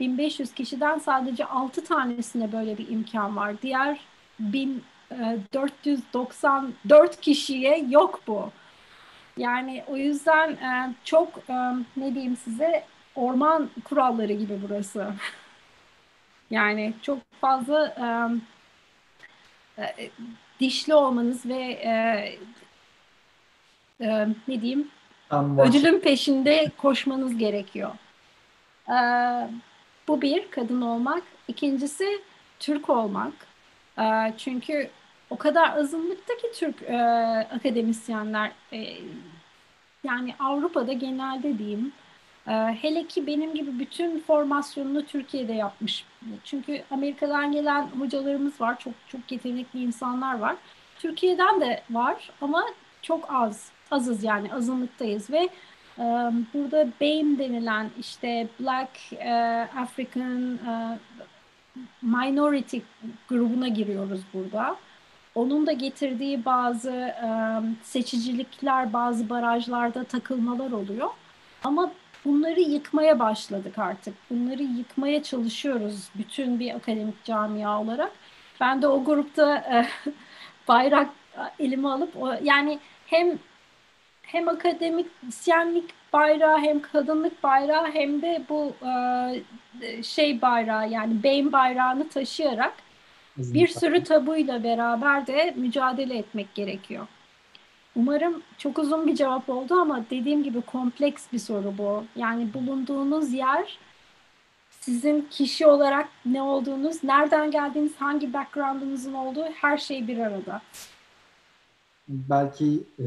1500 0.00 0.54
kişiden 0.54 0.98
sadece 0.98 1.44
6 1.44 1.84
tanesine 1.84 2.52
böyle 2.52 2.78
bir 2.78 2.88
imkan 2.88 3.36
var. 3.36 3.54
Diğer 3.62 4.00
1494 4.38 7.20
kişiye 7.20 7.86
yok 7.88 8.20
bu. 8.26 8.50
Yani 9.36 9.84
o 9.86 9.96
yüzden 9.96 10.50
e, 10.50 10.94
çok 11.04 11.28
e, 11.48 11.54
ne 11.96 12.14
diyeyim 12.14 12.36
size 12.36 12.84
orman 13.14 13.70
kuralları 13.84 14.32
gibi 14.32 14.58
burası. 14.62 15.12
yani 16.50 16.94
çok 17.02 17.18
fazla 17.40 17.94
dişli 20.60 20.94
olmanız 20.94 21.46
ve 21.46 21.62
e, 21.62 21.92
e, 24.00 24.28
ne 24.48 24.60
diyeyim 24.60 24.90
ödülün 25.30 26.00
peşinde 26.00 26.70
koşmanız 26.76 27.38
gerekiyor. 27.38 27.90
E, 28.88 28.96
bu 30.08 30.22
bir 30.22 30.50
kadın 30.50 30.80
olmak. 30.80 31.22
İkincisi 31.48 32.22
Türk 32.60 32.90
olmak. 32.90 33.32
E, 33.98 34.34
çünkü 34.38 34.90
o 35.30 35.36
kadar 35.36 35.76
azınlıkta 35.78 36.36
ki 36.36 36.46
Türk 36.54 36.82
e, 36.82 36.96
akademisyenler 37.54 38.52
e, 38.72 38.96
yani 40.04 40.34
Avrupa'da 40.38 40.92
genelde 40.92 41.58
diyeyim 41.58 41.92
e, 42.48 42.52
hele 42.52 43.06
ki 43.06 43.26
benim 43.26 43.54
gibi 43.54 43.78
bütün 43.78 44.20
formasyonunu 44.20 45.06
Türkiye'de 45.06 45.52
yapmış. 45.52 46.04
Çünkü 46.44 46.84
Amerika'dan 46.90 47.52
gelen 47.52 47.82
hocalarımız 47.98 48.60
var. 48.60 48.78
Çok 48.78 48.94
çok 49.08 49.32
yetenekli 49.32 49.82
insanlar 49.82 50.38
var. 50.38 50.56
Türkiye'den 50.98 51.60
de 51.60 51.82
var 51.90 52.30
ama 52.40 52.64
çok 53.02 53.34
az. 53.34 53.73
Azız 53.90 54.24
yani 54.24 54.54
azınlıktayız 54.54 55.30
ve 55.30 55.48
e, 55.98 56.02
burada 56.54 56.88
BAME 57.00 57.38
denilen 57.38 57.90
işte 58.00 58.48
Black 58.60 59.12
e, 59.12 59.32
African 59.76 60.54
e, 60.54 60.98
Minority 62.02 62.78
grubuna 63.28 63.68
giriyoruz 63.68 64.20
burada. 64.34 64.76
Onun 65.34 65.66
da 65.66 65.72
getirdiği 65.72 66.44
bazı 66.44 66.90
e, 66.90 67.28
seçicilikler, 67.82 68.92
bazı 68.92 69.30
barajlarda 69.30 70.04
takılmalar 70.04 70.70
oluyor. 70.70 71.10
Ama 71.64 71.90
bunları 72.24 72.60
yıkmaya 72.60 73.18
başladık 73.18 73.78
artık. 73.78 74.14
Bunları 74.30 74.62
yıkmaya 74.62 75.22
çalışıyoruz 75.22 76.08
bütün 76.14 76.60
bir 76.60 76.74
akademik 76.74 77.24
camia 77.24 77.80
olarak. 77.80 78.12
Ben 78.60 78.82
de 78.82 78.88
o 78.88 79.04
grupta 79.04 79.56
e, 79.56 79.86
bayrak 80.68 81.10
elime 81.58 81.88
alıp 81.88 82.22
o, 82.22 82.34
yani 82.42 82.78
hem 83.06 83.38
hem 84.26 84.48
akademisyenlik 84.48 85.90
bayrağı 86.12 86.58
hem 86.58 86.82
kadınlık 86.82 87.42
bayrağı 87.42 87.86
hem 87.86 88.22
de 88.22 88.42
bu 88.48 88.72
e, 89.82 90.02
şey 90.02 90.42
bayrağı 90.42 90.90
yani 90.90 91.22
beyin 91.22 91.52
bayrağını 91.52 92.08
taşıyarak 92.08 92.74
bir 93.36 93.68
sürü 93.68 94.04
tabuyla 94.04 94.64
beraber 94.64 95.26
de 95.26 95.54
mücadele 95.56 96.18
etmek 96.18 96.54
gerekiyor. 96.54 97.06
Umarım 97.96 98.42
çok 98.58 98.78
uzun 98.78 99.06
bir 99.06 99.14
cevap 99.14 99.48
oldu 99.48 99.74
ama 99.74 100.04
dediğim 100.10 100.42
gibi 100.42 100.60
kompleks 100.60 101.32
bir 101.32 101.38
soru 101.38 101.78
bu. 101.78 102.04
Yani 102.16 102.54
bulunduğunuz 102.54 103.32
yer 103.32 103.78
sizin 104.70 105.28
kişi 105.30 105.66
olarak 105.66 106.08
ne 106.26 106.42
olduğunuz, 106.42 107.04
nereden 107.04 107.50
geldiğiniz, 107.50 107.96
hangi 107.96 108.32
background'unuzun 108.32 109.14
olduğu 109.14 109.44
her 109.44 109.78
şey 109.78 110.08
bir 110.08 110.18
arada. 110.18 110.62
Belki 112.08 112.82
e, 112.98 113.06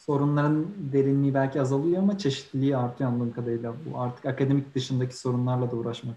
sorunların 0.00 0.66
derinliği 0.92 1.34
belki 1.34 1.60
azalıyor 1.60 2.02
ama 2.02 2.18
çeşitliliği 2.18 2.76
artıyor 2.76 3.10
anladığım 3.10 3.32
kadarıyla. 3.32 3.74
Bu 3.86 4.00
artık 4.00 4.26
akademik 4.26 4.74
dışındaki 4.74 5.16
sorunlarla 5.16 5.70
da 5.70 5.76
uğraşmak 5.76 6.16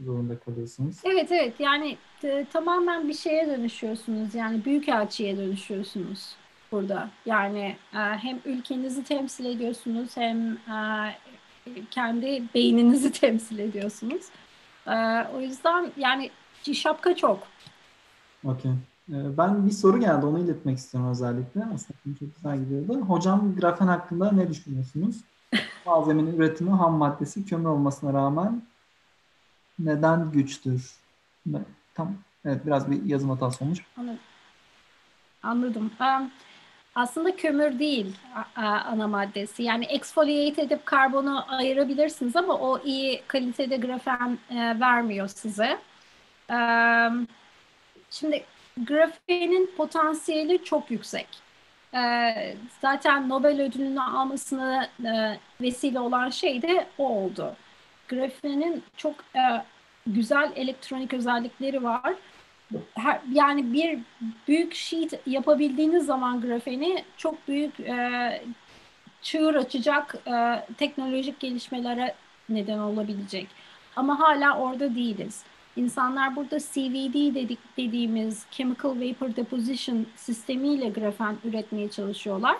zorunda 0.00 0.38
kalıyorsunuz. 0.38 0.96
Evet 1.04 1.32
evet 1.32 1.60
yani 1.60 1.96
e, 2.24 2.46
tamamen 2.52 3.08
bir 3.08 3.14
şeye 3.14 3.46
dönüşüyorsunuz. 3.46 4.34
Yani 4.34 4.64
büyük 4.64 4.88
elçiye 4.88 5.36
dönüşüyorsunuz 5.36 6.36
burada. 6.72 7.10
Yani 7.26 7.76
e, 7.94 7.98
hem 7.98 8.40
ülkenizi 8.44 9.04
temsil 9.04 9.44
ediyorsunuz 9.44 10.16
hem 10.16 10.52
e, 10.52 11.14
kendi 11.90 12.42
beyninizi 12.54 13.12
temsil 13.20 13.58
ediyorsunuz. 13.58 14.22
E, 14.86 14.94
o 15.34 15.40
yüzden 15.40 15.92
yani 15.96 16.30
şapka 16.72 17.16
çok. 17.16 17.42
Okey. 18.44 18.70
E, 19.08 19.38
ben 19.38 19.66
bir 19.66 19.70
soru 19.70 20.00
geldi 20.00 20.26
onu 20.26 20.38
iletmek 20.38 20.78
istiyorum 20.78 21.10
özellikle. 21.10 21.60
Aslında 21.74 22.18
çok 22.18 22.34
güzel 22.36 22.58
gidiyordu. 22.58 23.00
Hocam 23.00 23.56
grafen 23.56 23.86
hakkında 23.86 24.32
ne 24.32 24.48
düşünüyorsunuz? 24.48 25.16
Malzemenin 25.86 26.36
üretimi 26.36 26.70
ham 26.70 26.94
maddesi 26.94 27.46
kömür 27.46 27.68
olmasına 27.68 28.12
rağmen 28.12 28.62
neden 29.78 30.30
güçtür? 30.30 30.94
Tam 31.94 32.14
evet 32.44 32.66
biraz 32.66 32.90
bir 32.90 33.04
yazım 33.04 33.30
hatası 33.30 33.64
olmuş. 33.64 33.78
Anladım. 33.96 34.18
Anladım. 35.42 35.90
Um, 36.00 36.30
aslında 36.94 37.36
kömür 37.36 37.78
değil 37.78 38.16
ana 38.56 39.08
maddesi. 39.08 39.62
Yani 39.62 39.84
exfoliate 39.84 40.62
edip 40.62 40.86
karbonu 40.86 41.44
ayırabilirsiniz 41.48 42.36
ama 42.36 42.54
o 42.54 42.78
iyi 42.84 43.22
kalitede 43.26 43.76
grafen 43.76 44.38
e, 44.50 44.80
vermiyor 44.80 45.28
size. 45.28 45.78
Şimdi 48.10 48.44
grafenin 48.76 49.70
potansiyeli 49.76 50.64
çok 50.64 50.90
yüksek. 50.90 51.28
E, 51.94 52.32
zaten 52.80 53.28
Nobel 53.28 53.60
ödülünü 53.60 54.00
almasına 54.00 54.84
e, 54.84 55.38
vesile 55.60 56.00
olan 56.00 56.30
şey 56.30 56.62
de 56.62 56.86
o 56.98 57.08
oldu. 57.08 57.56
Grafenin 58.08 58.82
çok 58.96 59.14
e, 59.36 59.42
güzel 60.06 60.52
elektronik 60.56 61.14
özellikleri 61.14 61.82
var 61.82 62.14
her, 62.94 63.20
yani 63.32 63.72
bir 63.72 63.98
büyük 64.48 64.74
sheet 64.74 65.20
yapabildiğiniz 65.26 66.06
zaman 66.06 66.40
grafeni 66.40 67.04
çok 67.16 67.48
büyük 67.48 67.80
e, 67.80 68.42
çığır 69.22 69.54
açacak 69.54 70.14
e, 70.26 70.66
teknolojik 70.78 71.40
gelişmelere 71.40 72.14
neden 72.48 72.78
olabilecek. 72.78 73.48
Ama 73.96 74.20
hala 74.20 74.58
orada 74.58 74.94
değiliz. 74.94 75.44
İnsanlar 75.76 76.36
burada 76.36 76.58
CVD 76.58 77.34
dedik 77.34 77.58
dediğimiz 77.76 78.46
Chemical 78.50 79.00
Vapor 79.00 79.36
Deposition 79.36 80.06
sistemiyle 80.16 80.88
grafen 80.88 81.36
üretmeye 81.44 81.90
çalışıyorlar. 81.90 82.56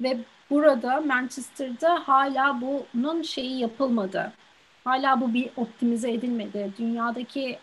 Ve 0.00 0.18
burada 0.50 1.00
Manchester'da 1.00 2.08
hala 2.08 2.60
bunun 2.60 3.22
şeyi 3.22 3.58
yapılmadı. 3.58 4.32
Hala 4.84 5.20
bu 5.20 5.34
bir 5.34 5.50
optimize 5.56 6.12
edilmedi. 6.12 6.72
Dünyadaki 6.78 7.58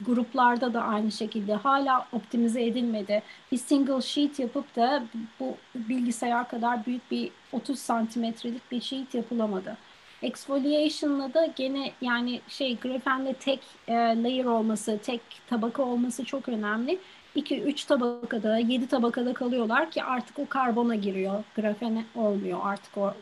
gruplarda 0.00 0.74
da 0.74 0.82
aynı 0.82 1.12
şekilde 1.12 1.54
hala 1.54 2.06
optimize 2.12 2.64
edilmedi. 2.64 3.22
Bir 3.52 3.56
single 3.56 4.00
sheet 4.00 4.38
yapıp 4.38 4.76
da 4.76 5.02
bu 5.40 5.56
bilgisayar 5.74 6.48
kadar 6.48 6.86
büyük 6.86 7.10
bir 7.10 7.30
30 7.52 7.78
santimetrelik 7.78 8.72
bir 8.72 8.80
sheet 8.80 9.14
yapılamadı. 9.14 9.76
Exfoliation'la 10.22 11.34
da 11.34 11.46
gene 11.46 11.92
yani 12.00 12.40
şey 12.48 12.76
grafenle 12.76 13.34
tek 13.34 13.60
e, 13.88 13.94
layer 13.94 14.44
olması, 14.44 14.98
tek 15.02 15.20
tabaka 15.46 15.82
olması 15.82 16.24
çok 16.24 16.48
önemli. 16.48 16.98
2-3 17.36 17.86
tabakada, 17.86 18.58
7 18.58 18.88
tabakada 18.88 19.34
kalıyorlar 19.34 19.90
ki 19.90 20.02
artık 20.02 20.38
o 20.38 20.48
karbona 20.48 20.94
giriyor. 20.94 21.44
Grafene 21.56 22.04
olmuyor 22.14 22.58
artık 22.62 22.96
o 22.96 23.14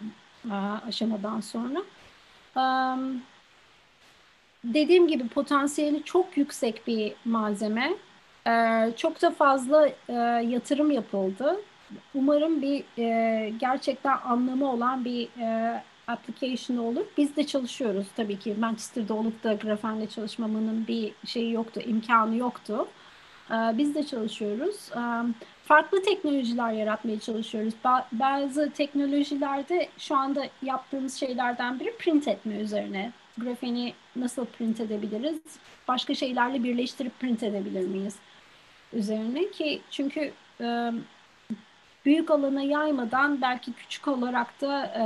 e, 0.51 0.55
aşamadan 0.89 1.41
sonra. 1.41 1.83
Um, 2.57 3.23
dediğim 4.65 5.09
gibi 5.09 5.29
potansiyeli 5.29 6.03
çok 6.03 6.37
yüksek 6.37 6.87
bir 6.87 7.13
malzeme. 7.25 7.97
Ee, 8.47 8.93
çok 8.97 9.23
da 9.23 9.31
fazla 9.31 9.89
e, 10.09 10.13
yatırım 10.49 10.91
yapıldı. 10.91 11.57
Umarım 12.15 12.63
bir 12.63 12.85
e, 12.99 13.51
gerçekten 13.51 14.19
anlamı 14.25 14.73
olan 14.73 15.05
bir 15.05 15.29
e, 15.41 15.83
application 16.07 16.77
olur. 16.77 17.07
Biz 17.17 17.37
de 17.37 17.47
çalışıyoruz 17.47 18.07
tabii 18.17 18.39
ki. 18.39 18.55
Manchester'da 18.59 19.15
olup 19.15 19.45
da 19.45 19.53
grafenle 19.53 20.07
çalışmamın 20.09 20.87
bir 20.87 21.13
şeyi 21.27 21.53
yoktu, 21.53 21.81
imkanı 21.87 22.37
yoktu. 22.37 22.89
Ee, 23.51 23.55
biz 23.79 23.95
de 23.95 24.07
çalışıyoruz. 24.07 24.91
Ee, 24.97 25.01
farklı 25.65 26.03
teknolojiler 26.03 26.73
yaratmaya 26.73 27.21
çalışıyoruz. 27.21 27.75
Ba- 27.85 28.05
bazı 28.13 28.71
teknolojilerde 28.71 29.89
şu 29.99 30.17
anda 30.17 30.47
yaptığımız 30.63 31.15
şeylerden 31.15 31.81
biri 31.81 31.97
print 31.99 32.29
etme 32.29 32.55
üzerine 32.55 33.13
grafeni 33.39 33.95
nasıl 34.17 34.45
print 34.47 34.81
edebiliriz? 34.81 35.41
Başka 35.89 36.15
şeylerle 36.15 36.65
birleştirip 36.65 37.21
print 37.21 37.43
edebilir 37.43 37.89
miyiz? 37.89 38.17
Üzerine 38.93 39.51
ki 39.51 39.81
çünkü 39.91 40.33
büyük 42.07 42.31
alana 42.31 42.63
yaymadan 42.63 43.41
belki 43.43 43.73
küçük 43.73 44.09
olarak 44.09 44.61
da 44.61 44.87
e, 44.87 45.03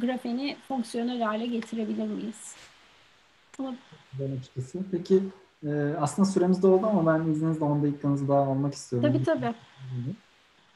grafeni 0.00 0.56
fonksiyonel 0.68 1.22
hale 1.22 1.46
getirebilir 1.46 2.06
miyiz? 2.06 2.54
Ben 3.58 4.36
açıkçası. 4.38 4.78
Peki 4.90 5.22
e, 5.66 5.94
aslında 6.00 6.28
süremiz 6.28 6.62
de 6.62 6.66
oldu 6.66 6.86
ama 6.86 7.14
ben 7.14 7.30
izninizle 7.30 7.64
10 7.64 7.82
dakikanızı 7.82 8.28
daha 8.28 8.40
almak 8.40 8.74
istiyorum. 8.74 9.12
Tabii 9.12 9.24
tabii. 9.24 9.54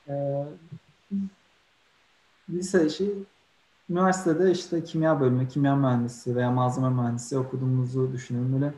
E, 0.08 0.44
lise 2.50 2.88
şey 2.88 3.10
üniversitede 3.90 4.50
işte 4.50 4.84
kimya 4.84 5.20
bölümü, 5.20 5.48
kimya 5.48 5.76
mühendisi 5.76 6.36
veya 6.36 6.50
malzeme 6.50 6.90
mühendisi 6.90 7.38
okuduğumuzu 7.38 8.12
düşünüyorum. 8.12 8.52
Böyle 8.52 8.74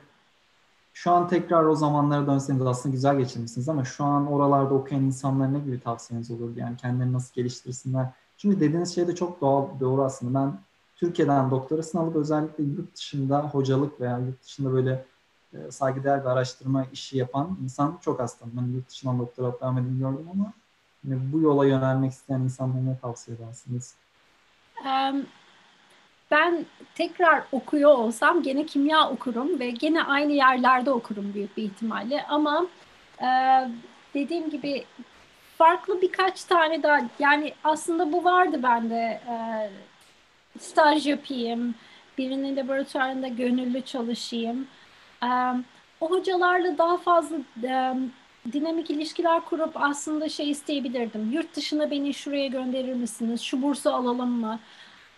şu 0.99 1.11
an 1.11 1.29
tekrar 1.29 1.65
o 1.65 1.75
zamanlara 1.75 2.27
dönseniz 2.27 2.67
aslında 2.67 2.95
güzel 2.95 3.19
geçirmişsiniz 3.19 3.69
ama 3.69 3.85
şu 3.85 4.05
an 4.05 4.33
oralarda 4.33 4.75
okuyan 4.75 5.03
insanlara 5.03 5.49
ne 5.49 5.59
gibi 5.59 5.81
tavsiyeniz 5.81 6.31
olur? 6.31 6.57
Yani 6.57 6.77
kendilerini 6.77 7.13
nasıl 7.13 7.35
geliştirsinler? 7.35 8.07
Çünkü 8.37 8.61
dediğiniz 8.61 8.95
şey 8.95 9.09
de 9.09 9.15
çok 9.15 9.41
doğal, 9.41 9.81
doğru 9.81 10.03
aslında. 10.03 10.41
Ben 10.41 10.59
Türkiye'den 10.97 11.51
doktorasını 11.51 12.01
alıp 12.01 12.17
özellikle 12.17 12.65
yurt 12.65 12.97
dışında 12.97 13.41
hocalık 13.43 14.01
veya 14.01 14.19
yurt 14.19 14.43
dışında 14.43 14.73
böyle 14.73 15.05
e, 15.53 15.71
saygıdeğer 15.71 16.21
bir 16.21 16.29
araştırma 16.29 16.85
işi 16.93 17.19
yapan 17.19 17.59
insan 17.65 17.99
çok 18.01 18.21
az 18.21 18.39
tanıdım. 18.39 18.59
Ben 18.63 18.73
yurt 18.73 18.89
dışından 18.89 19.19
doktora 19.19 19.61
devam 19.61 19.79
edin 19.79 19.99
gördüm 19.99 20.29
ama 20.33 20.53
yani 21.09 21.33
bu 21.33 21.41
yola 21.41 21.67
yönelmek 21.67 22.13
isteyen 22.13 22.41
insanlara 22.41 22.83
ne 22.83 22.99
tavsiye 22.99 23.37
edersiniz? 23.37 23.95
Ben 26.31 26.67
tekrar 26.95 27.43
okuyor 27.53 27.91
olsam 27.91 28.43
gene 28.43 28.67
kimya 28.67 29.11
okurum 29.11 29.61
ve 29.61 29.71
gene 29.71 30.03
aynı 30.03 30.33
yerlerde 30.33 30.91
okurum 30.91 31.35
büyük 31.35 31.57
bir 31.57 31.63
ihtimalle. 31.63 32.25
Ama 32.29 32.67
e, 33.23 33.29
dediğim 34.15 34.51
gibi 34.51 34.85
farklı 35.59 36.03
birkaç 36.03 36.45
tane 36.45 36.83
daha 36.83 37.01
yani 37.19 37.55
aslında 37.65 38.13
bu 38.13 38.25
vardı 38.25 38.63
bende 38.63 39.21
e, 39.29 39.37
staj 40.59 41.07
yapayım, 41.07 41.75
birinin 42.19 42.57
laboratuvarında 42.57 43.29
gönüllü 43.29 43.83
çalışayım. 43.83 44.67
E, 45.23 45.29
o 46.01 46.11
hocalarla 46.11 46.79
daha 46.79 46.97
fazla 46.97 47.37
e, 47.65 47.95
dinamik 48.53 48.91
ilişkiler 48.91 49.41
kurup 49.41 49.71
aslında 49.75 50.29
şey 50.29 50.51
isteyebilirdim. 50.51 51.33
Yurt 51.33 51.57
dışına 51.57 51.91
beni 51.91 52.15
şuraya 52.15 52.47
gönderir 52.47 52.95
misiniz? 52.95 53.41
Şu 53.41 53.63
bursu 53.63 53.91
alalım 53.91 54.31
mı? 54.31 54.59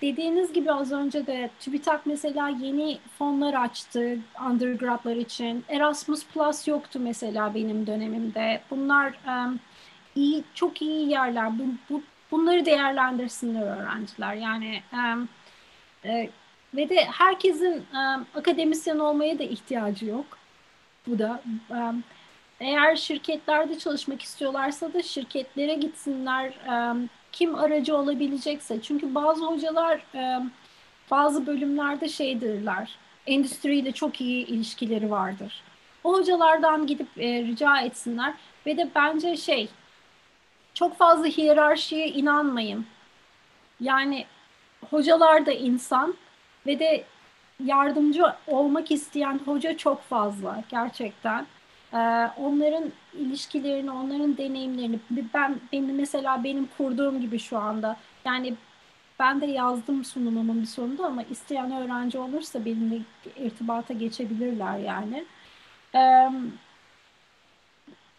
Dediğiniz 0.03 0.53
gibi 0.53 0.73
az 0.73 0.93
önce 0.93 1.27
de 1.27 1.51
TÜBİTAK 1.61 2.07
mesela 2.07 2.49
yeni 2.49 2.99
fonlar 3.19 3.55
açtı 3.55 4.19
undergradlar 4.51 5.17
için. 5.17 5.65
Erasmus 5.69 6.27
Plus 6.27 6.69
yoktu 6.69 6.99
mesela 7.03 7.55
benim 7.55 7.87
dönemimde. 7.87 8.61
Bunlar 8.71 9.15
um, 9.27 9.61
iyi, 10.15 10.45
çok 10.55 10.83
iyi 10.83 11.11
yerler. 11.11 11.59
Bu, 11.59 11.63
bu, 11.91 12.03
bunları 12.31 12.65
değerlendirsinler 12.65 13.63
öğrenciler. 13.63 14.35
Yani 14.35 14.83
um, 14.93 15.29
e, 16.05 16.31
ve 16.75 16.89
de 16.89 17.05
herkesin 17.05 17.87
um, 17.95 18.27
akademisyen 18.35 18.99
olmaya 18.99 19.39
da 19.39 19.43
ihtiyacı 19.43 20.07
yok. 20.07 20.27
Bu 21.07 21.19
da 21.19 21.43
um, 21.71 22.05
eğer 22.61 22.97
şirketlerde 22.97 23.79
çalışmak 23.79 24.23
istiyorlarsa 24.23 24.93
da 24.93 25.03
şirketlere 25.03 25.75
gitsinler. 25.75 26.53
Um, 26.69 27.09
kim 27.33 27.55
aracı 27.55 27.97
olabilecekse. 27.97 28.83
Çünkü 28.83 29.15
bazı 29.15 29.47
hocalar 29.47 30.03
e, 30.15 30.43
bazı 31.11 31.47
bölümlerde 31.47 32.09
şeydirler. 32.09 32.99
Endüstriyle 33.27 33.93
çok 33.93 34.21
iyi 34.21 34.47
ilişkileri 34.47 35.11
vardır. 35.11 35.63
O 36.05 36.13
hocalardan 36.13 36.87
gidip 36.87 37.09
e, 37.19 37.43
rica 37.43 37.81
etsinler 37.81 38.35
ve 38.67 38.77
de 38.77 38.91
bence 38.95 39.37
şey 39.37 39.69
çok 40.75 40.97
fazla 40.97 41.27
hiyerarşiye 41.27 42.09
inanmayın. 42.09 42.87
Yani 43.81 44.27
hocalar 44.91 45.47
da 45.47 45.53
insan 45.53 46.15
ve 46.67 46.79
de 46.79 47.05
yardımcı 47.65 48.25
olmak 48.47 48.91
isteyen 48.91 49.41
hoca 49.45 49.77
çok 49.77 50.03
fazla 50.03 50.65
gerçekten. 50.69 51.47
Onların 52.37 52.93
ilişkilerini, 53.15 53.91
onların 53.91 54.37
deneyimlerini 54.37 54.99
ben 55.35 55.61
benim 55.73 55.97
mesela 55.97 56.45
benim 56.45 56.69
kurduğum 56.77 57.21
gibi 57.21 57.39
şu 57.39 57.59
anda 57.59 57.97
yani 58.25 58.55
ben 59.19 59.41
de 59.41 59.47
yazdım 59.47 60.05
sunumumun 60.05 60.63
bir 60.63 60.67
sonunda 60.67 61.07
ama 61.07 61.23
isteyen 61.23 61.73
öğrenci 61.73 62.19
olursa 62.19 62.65
benimle 62.65 62.99
irtibata 63.37 63.95
geçebilirler 63.95 64.79
yani. 64.79 65.25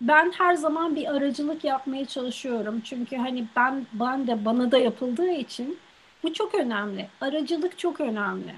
Ben 0.02 0.32
her 0.38 0.54
zaman 0.54 0.96
bir 0.96 1.16
aracılık 1.16 1.64
yapmaya 1.64 2.06
çalışıyorum. 2.06 2.82
Çünkü 2.84 3.16
hani 3.16 3.46
ben 3.56 3.86
ben 3.94 4.28
de 4.28 4.46
bana 4.46 4.72
da 4.72 4.78
yapıldığı 4.78 5.32
için 5.32 5.78
bu 6.24 6.34
çok 6.34 6.56
önemli. 6.56 7.08
Aracılık 7.22 7.80
çok 7.80 8.02
önemli. 8.02 8.56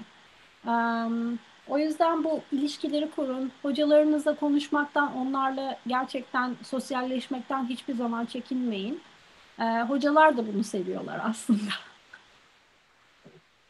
O 1.68 1.78
yüzden 1.78 2.24
bu 2.24 2.40
ilişkileri 2.52 3.10
kurun. 3.10 3.52
Hocalarınızla 3.62 4.36
konuşmaktan, 4.36 5.16
onlarla 5.16 5.78
gerçekten 5.86 6.56
sosyalleşmekten 6.62 7.68
hiçbir 7.68 7.94
zaman 7.94 8.26
çekinmeyin. 8.26 9.00
Ee, 9.58 9.64
hocalar 9.88 10.36
da 10.36 10.54
bunu 10.54 10.64
seviyorlar 10.64 11.20
aslında. 11.24 11.60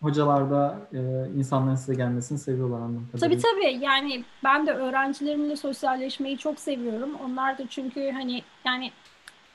Hocalar 0.03 0.51
da 0.51 0.79
e, 0.93 0.99
insanların 1.39 1.77
size 1.77 1.95
gelmesini 1.95 2.39
seviyorlar 2.39 2.77
anlamı 2.77 3.07
Tabii 3.21 3.39
tabii. 3.39 3.79
Yani 3.81 4.25
ben 4.45 4.67
de 4.67 4.73
öğrencilerimle 4.73 5.57
sosyalleşmeyi 5.57 6.39
çok 6.39 6.61
seviyorum. 6.61 7.11
Onlar 7.25 7.59
da 7.59 7.63
çünkü 7.69 8.11
hani 8.11 8.43
yani 8.65 8.93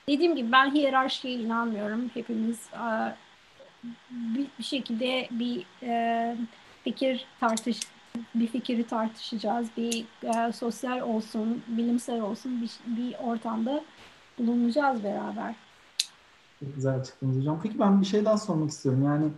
dediğim 0.08 0.36
gibi 0.36 0.52
ben 0.52 0.74
hiyerarşiye 0.74 1.34
inanmıyorum. 1.34 2.10
Hepimiz 2.14 2.68
e, 2.72 3.14
bir, 4.10 4.46
bir 4.58 4.64
şekilde 4.64 5.28
bir 5.30 5.64
e, 5.82 6.36
fikir 6.84 7.26
tartış 7.40 7.80
bir 8.34 8.46
fikri 8.46 8.86
tartışacağız. 8.86 9.68
Bir 9.76 10.06
e, 10.22 10.52
sosyal 10.52 11.00
olsun, 11.00 11.62
bilimsel 11.68 12.20
olsun 12.20 12.62
bir, 12.62 12.96
bir 12.96 13.16
ortamda 13.18 13.84
bulunacağız 14.38 15.04
beraber. 15.04 15.54
Çok 16.60 16.74
güzel 16.74 16.94
açıkladınız 16.94 17.38
hocam. 17.40 17.60
Peki 17.62 17.78
ben 17.78 18.00
bir 18.00 18.06
şey 18.06 18.24
daha 18.24 18.38
sormak 18.38 18.70
istiyorum. 18.70 19.04
Yani 19.04 19.28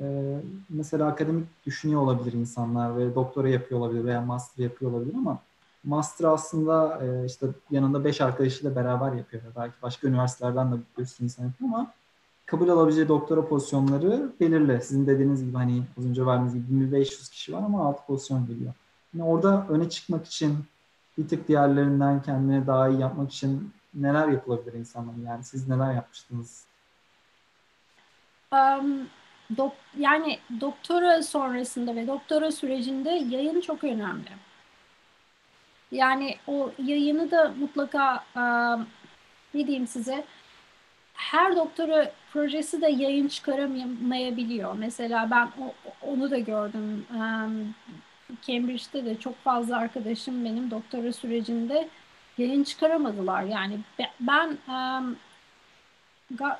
e, 0.00 0.36
mesela 0.68 1.06
akademik 1.06 1.66
düşünüyor 1.66 2.00
olabilir 2.00 2.32
insanlar 2.32 2.96
ve 2.96 3.14
doktora 3.14 3.48
yapıyor 3.48 3.80
olabilir 3.80 4.04
veya 4.04 4.20
master 4.20 4.64
yapıyor 4.64 4.92
olabilir 4.92 5.14
ama 5.14 5.38
master 5.84 6.24
aslında 6.24 7.00
e, 7.04 7.26
işte 7.26 7.46
yanında 7.70 8.04
beş 8.04 8.20
arkadaşıyla 8.20 8.76
beraber 8.76 9.12
yapıyor. 9.12 9.42
Belki 9.56 9.74
başka 9.82 10.08
üniversitelerden 10.08 10.72
de 10.72 10.76
bir 10.98 11.04
sürü 11.04 11.24
insan 11.24 11.44
yapıyor 11.44 11.70
ama 11.70 11.92
kabul 12.50 12.68
alabileceği 12.68 13.08
doktora 13.08 13.48
pozisyonları 13.48 14.32
belirli. 14.40 14.80
Sizin 14.82 15.06
dediğiniz 15.06 15.44
gibi 15.44 15.56
hani 15.56 15.82
az 15.98 16.06
önce 16.06 16.26
verdiğiniz 16.26 16.54
gibi 16.54 16.70
1500 16.70 17.28
kişi 17.28 17.52
var 17.52 17.62
ama 17.62 17.86
6 17.86 18.06
pozisyon 18.06 18.46
geliyor. 18.46 18.72
Yani 19.14 19.28
orada 19.28 19.66
öne 19.68 19.88
çıkmak 19.88 20.26
için 20.26 20.58
bir 21.18 21.28
tık 21.28 21.48
diğerlerinden 21.48 22.22
kendini 22.22 22.66
daha 22.66 22.88
iyi 22.88 23.00
yapmak 23.00 23.32
için 23.32 23.72
neler 23.94 24.28
yapılabilir 24.28 24.72
insanların? 24.72 25.24
Yani 25.26 25.44
siz 25.44 25.68
neler 25.68 25.94
yapmıştınız? 25.94 26.64
Um, 28.52 29.06
dok 29.56 29.72
yani 29.98 30.38
doktora 30.60 31.22
sonrasında 31.22 31.96
ve 31.96 32.06
doktora 32.06 32.52
sürecinde 32.52 33.10
yayın 33.10 33.60
çok 33.60 33.84
önemli. 33.84 34.30
Yani 35.90 36.36
o 36.46 36.70
yayını 36.78 37.30
da 37.30 37.54
mutlaka 37.58 38.24
um, 38.36 38.86
ne 39.54 39.66
diyeyim 39.66 39.86
size 39.86 40.24
her 41.20 41.56
doktora 41.56 42.12
projesi 42.32 42.80
de 42.80 42.88
yayın 42.88 43.28
çıkaramayabiliyor. 43.28 44.74
Mesela 44.78 45.28
ben 45.30 45.46
o, 45.64 45.74
onu 46.02 46.30
da 46.30 46.38
gördüm. 46.38 47.06
Cambridge'de 48.42 49.04
de 49.04 49.18
çok 49.18 49.36
fazla 49.44 49.76
arkadaşım 49.76 50.44
benim 50.44 50.70
doktora 50.70 51.12
sürecinde 51.12 51.88
yayın 52.38 52.64
çıkaramadılar. 52.64 53.42
Yani 53.42 53.78
ben 54.20 54.58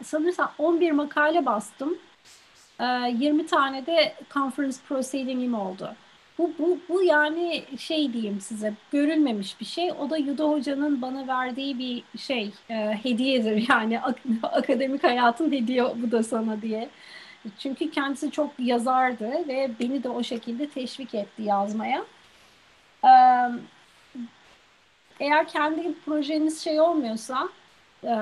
sanırsam 0.05 0.53
11 0.59 0.93
makale 0.93 1.47
bastım. 1.47 1.99
Uh, 2.81 3.21
20 3.21 3.47
tane 3.47 3.87
de 3.87 4.15
conference 4.31 4.77
proceeding'im 4.89 5.55
oldu. 5.55 5.95
Bu, 6.41 6.53
bu, 6.59 6.79
bu 6.89 7.03
yani 7.03 7.65
şey 7.79 8.13
diyeyim 8.13 8.41
size 8.41 8.75
görülmemiş 8.93 9.61
bir 9.61 9.65
şey. 9.65 9.93
O 9.93 10.11
da 10.11 10.17
Yuda 10.17 10.45
Hoca'nın 10.45 11.03
bana 11.03 11.27
verdiği 11.27 11.79
bir 11.79 12.19
şey 12.19 12.53
e, 12.71 12.75
hediyedir 13.03 13.67
yani 13.71 14.01
ak 14.01 14.17
akademik 14.43 15.05
hayatın 15.05 15.53
hediye 15.53 15.85
bu 15.85 16.11
da 16.11 16.23
sana 16.23 16.63
diye. 16.63 16.89
Çünkü 17.59 17.91
kendisi 17.91 18.31
çok 18.31 18.51
yazardı 18.59 19.49
ve 19.49 19.71
beni 19.81 20.03
de 20.03 20.09
o 20.09 20.23
şekilde 20.23 20.69
teşvik 20.69 21.15
etti 21.15 21.43
yazmaya. 21.43 22.05
E, 23.05 23.13
eğer 25.21 25.49
kendi 25.49 25.95
projeniz 25.95 26.65
şey 26.65 26.81
olmuyorsa, 26.81 27.49
e, 28.05 28.15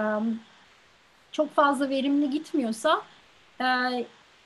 çok 1.32 1.54
fazla 1.54 1.88
verimli 1.88 2.30
gitmiyorsa 2.30 3.02
e, 3.60 3.64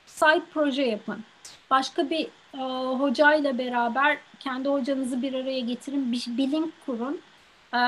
side 0.05 0.43
proje 0.53 0.83
yapın. 0.83 1.23
Başka 1.69 2.09
bir 2.09 2.27
e, 2.53 2.61
hocayla 2.99 3.57
beraber 3.57 4.17
kendi 4.39 4.69
hocanızı 4.69 5.21
bir 5.21 5.33
araya 5.33 5.59
getirin, 5.59 6.11
bir, 6.11 6.25
bir 6.27 6.51
link 6.51 6.73
kurun. 6.85 7.21
E, 7.73 7.79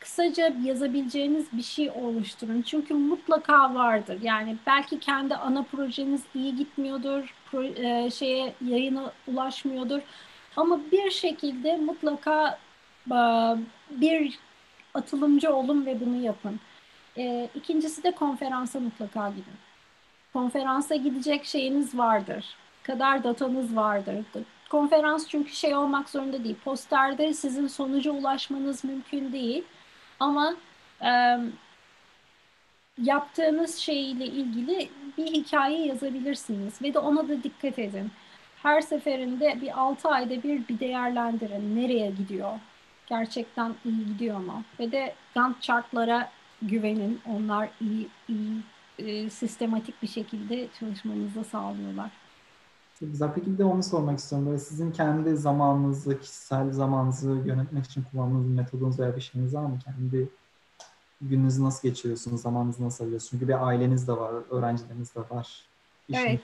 kısaca 0.00 0.52
yazabileceğiniz 0.64 1.46
bir 1.52 1.62
şey 1.62 1.90
oluşturun. 1.90 2.62
Çünkü 2.62 2.94
mutlaka 2.94 3.74
vardır. 3.74 4.18
Yani 4.22 4.56
belki 4.66 5.00
kendi 5.00 5.34
ana 5.34 5.62
projeniz 5.62 6.22
iyi 6.34 6.56
gitmiyordur, 6.56 7.34
pro, 7.50 7.62
e, 7.64 8.10
şeye 8.10 8.54
yayına 8.66 9.12
ulaşmıyordur. 9.26 10.00
Ama 10.56 10.80
bir 10.92 11.10
şekilde 11.10 11.76
mutlaka 11.76 12.58
e, 13.10 13.18
bir 13.90 14.38
atılımcı 14.94 15.54
olun 15.54 15.86
ve 15.86 16.00
bunu 16.00 16.22
yapın. 16.22 16.60
E, 17.16 17.48
ikincisi 17.54 18.02
de 18.02 18.10
konferansa 18.10 18.80
mutlaka 18.80 19.28
gidin. 19.28 19.58
Konferansa 20.32 20.94
gidecek 20.94 21.44
şeyiniz 21.44 21.98
vardır 21.98 22.56
kadar 22.88 23.24
datanız 23.24 23.76
vardır. 23.76 24.24
Konferans 24.70 25.28
çünkü 25.28 25.52
şey 25.52 25.74
olmak 25.74 26.08
zorunda 26.08 26.44
değil. 26.44 26.56
Posterde 26.64 27.34
sizin 27.34 27.66
sonuca 27.66 28.10
ulaşmanız 28.10 28.84
mümkün 28.84 29.32
değil. 29.32 29.64
Ama 30.20 30.54
e, 31.02 31.10
yaptığınız 33.02 33.76
şeyle 33.76 34.26
ilgili 34.26 34.88
bir 35.18 35.26
hikaye 35.26 35.86
yazabilirsiniz 35.86 36.82
ve 36.82 36.94
de 36.94 36.98
ona 36.98 37.28
da 37.28 37.42
dikkat 37.42 37.78
edin. 37.78 38.10
Her 38.62 38.80
seferinde 38.80 39.58
bir 39.60 39.80
6 39.80 40.08
ayda 40.08 40.42
bir 40.42 40.68
bir 40.68 40.80
değerlendirin. 40.80 41.76
Nereye 41.76 42.10
gidiyor? 42.10 42.52
Gerçekten 43.06 43.74
iyi 43.84 44.06
gidiyor 44.06 44.38
mu? 44.38 44.62
Ve 44.80 44.92
de 44.92 45.14
Gantt 45.34 45.62
chartlara 45.62 46.30
güvenin. 46.62 47.20
Onlar 47.26 47.68
iyi, 47.80 48.08
iyi 48.28 48.62
e, 48.98 49.30
sistematik 49.30 50.02
bir 50.02 50.08
şekilde 50.08 50.68
çalışmanızı 50.80 51.44
sağlıyorlar. 51.44 52.10
Güzel. 53.06 53.30
Peki 53.34 53.52
bir 53.52 53.58
de 53.58 53.64
onu 53.64 53.82
sormak 53.82 54.18
istiyorum. 54.18 54.46
Böyle 54.46 54.58
sizin 54.58 54.92
kendi 54.92 55.36
zamanınızı, 55.36 56.20
kişisel 56.20 56.72
zamanınızı 56.72 57.30
yönetmek 57.30 57.84
için 57.84 58.04
kullandığınız 58.12 58.44
bir 58.44 58.56
metodunuz 58.56 58.98
veya 58.98 59.16
bir 59.16 59.20
şeyiniz 59.20 59.54
var 59.54 59.62
mı? 59.62 59.78
Kendi 59.84 60.28
gününüzü 61.20 61.64
nasıl 61.64 61.88
geçiriyorsunuz? 61.88 62.40
Zamanınızı 62.40 62.84
nasıl 62.84 63.04
ayırıyorsunuz? 63.04 63.30
Çünkü 63.30 63.48
bir 63.48 63.66
aileniz 63.66 64.08
de 64.08 64.12
var, 64.12 64.32
öğrencileriniz 64.50 65.14
de 65.14 65.20
var. 65.30 65.62
İşin. 66.08 66.20
Evet. 66.20 66.40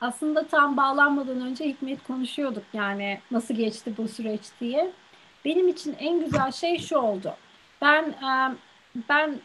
Aslında 0.00 0.46
tam 0.46 0.76
bağlanmadan 0.76 1.40
önce 1.40 1.64
Hikmet 1.64 2.02
konuşuyorduk 2.06 2.64
yani 2.72 3.20
nasıl 3.30 3.54
geçti 3.54 3.94
bu 3.98 4.08
süreç 4.08 4.40
diye. 4.60 4.92
Benim 5.44 5.68
için 5.68 5.96
en 5.98 6.20
güzel 6.20 6.52
şey 6.52 6.78
şu 6.78 6.98
oldu. 6.98 7.34
Ben 7.82 8.14
ben 9.08 9.40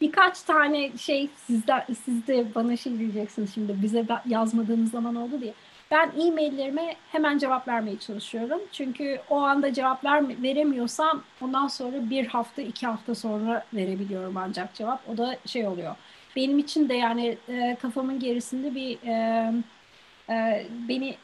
birkaç 0.00 0.42
tane 0.42 0.98
şey 0.98 1.28
sizde 1.36 1.86
siz 2.04 2.26
de 2.26 2.54
bana 2.54 2.76
şey 2.76 2.98
diyeceksiniz 2.98 3.54
şimdi 3.54 3.82
bize 3.82 4.06
yazmadığımız 4.26 4.90
zaman 4.90 5.14
oldu 5.14 5.40
diye. 5.40 5.54
Ben 5.90 6.12
e-maillerime 6.20 6.96
hemen 7.12 7.38
cevap 7.38 7.68
vermeye 7.68 7.98
çalışıyorum. 7.98 8.60
Çünkü 8.72 9.20
o 9.30 9.36
anda 9.36 9.72
cevap 9.72 10.04
ver, 10.04 10.42
veremiyorsam 10.42 11.22
ondan 11.40 11.68
sonra 11.68 12.10
bir 12.10 12.26
hafta, 12.26 12.62
iki 12.62 12.86
hafta 12.86 13.14
sonra 13.14 13.64
verebiliyorum 13.74 14.36
ancak 14.36 14.74
cevap. 14.74 15.08
O 15.08 15.16
da 15.16 15.36
şey 15.46 15.66
oluyor. 15.66 15.96
Benim 16.36 16.58
için 16.58 16.88
de 16.88 16.94
yani 16.94 17.38
e, 17.48 17.76
kafamın 17.82 18.18
gerisinde 18.18 18.74
bir 18.74 18.98
e, 19.06 19.52
e, 20.30 20.66
beni 20.88 21.16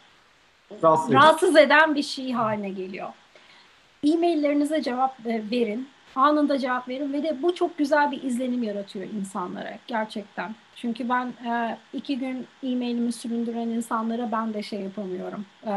rahatsız, 0.83 1.13
rahatsız 1.13 1.57
eden 1.57 1.95
bir 1.95 2.03
şey 2.03 2.33
haline 2.33 2.71
geliyor. 2.71 3.09
E-maillerinize 4.05 4.83
cevap 4.83 5.27
e, 5.27 5.43
verin 5.51 5.89
anında 6.17 6.59
cevap 6.59 6.89
verin 6.89 7.13
ve 7.13 7.23
de 7.23 7.43
bu 7.43 7.55
çok 7.55 7.79
güzel 7.79 8.11
bir 8.11 8.23
izlenim 8.23 8.63
yaratıyor 8.63 9.07
insanlara 9.21 9.79
gerçekten. 9.87 10.55
Çünkü 10.77 11.09
ben 11.09 11.27
e, 11.27 11.79
iki 11.93 12.19
gün 12.19 12.47
e-mailimi 12.63 13.13
süründüren 13.13 13.69
insanlara 13.69 14.33
ben 14.33 14.55
de 14.55 14.63
şey 14.63 14.81
yapamıyorum. 14.81 15.47
E, 15.67 15.73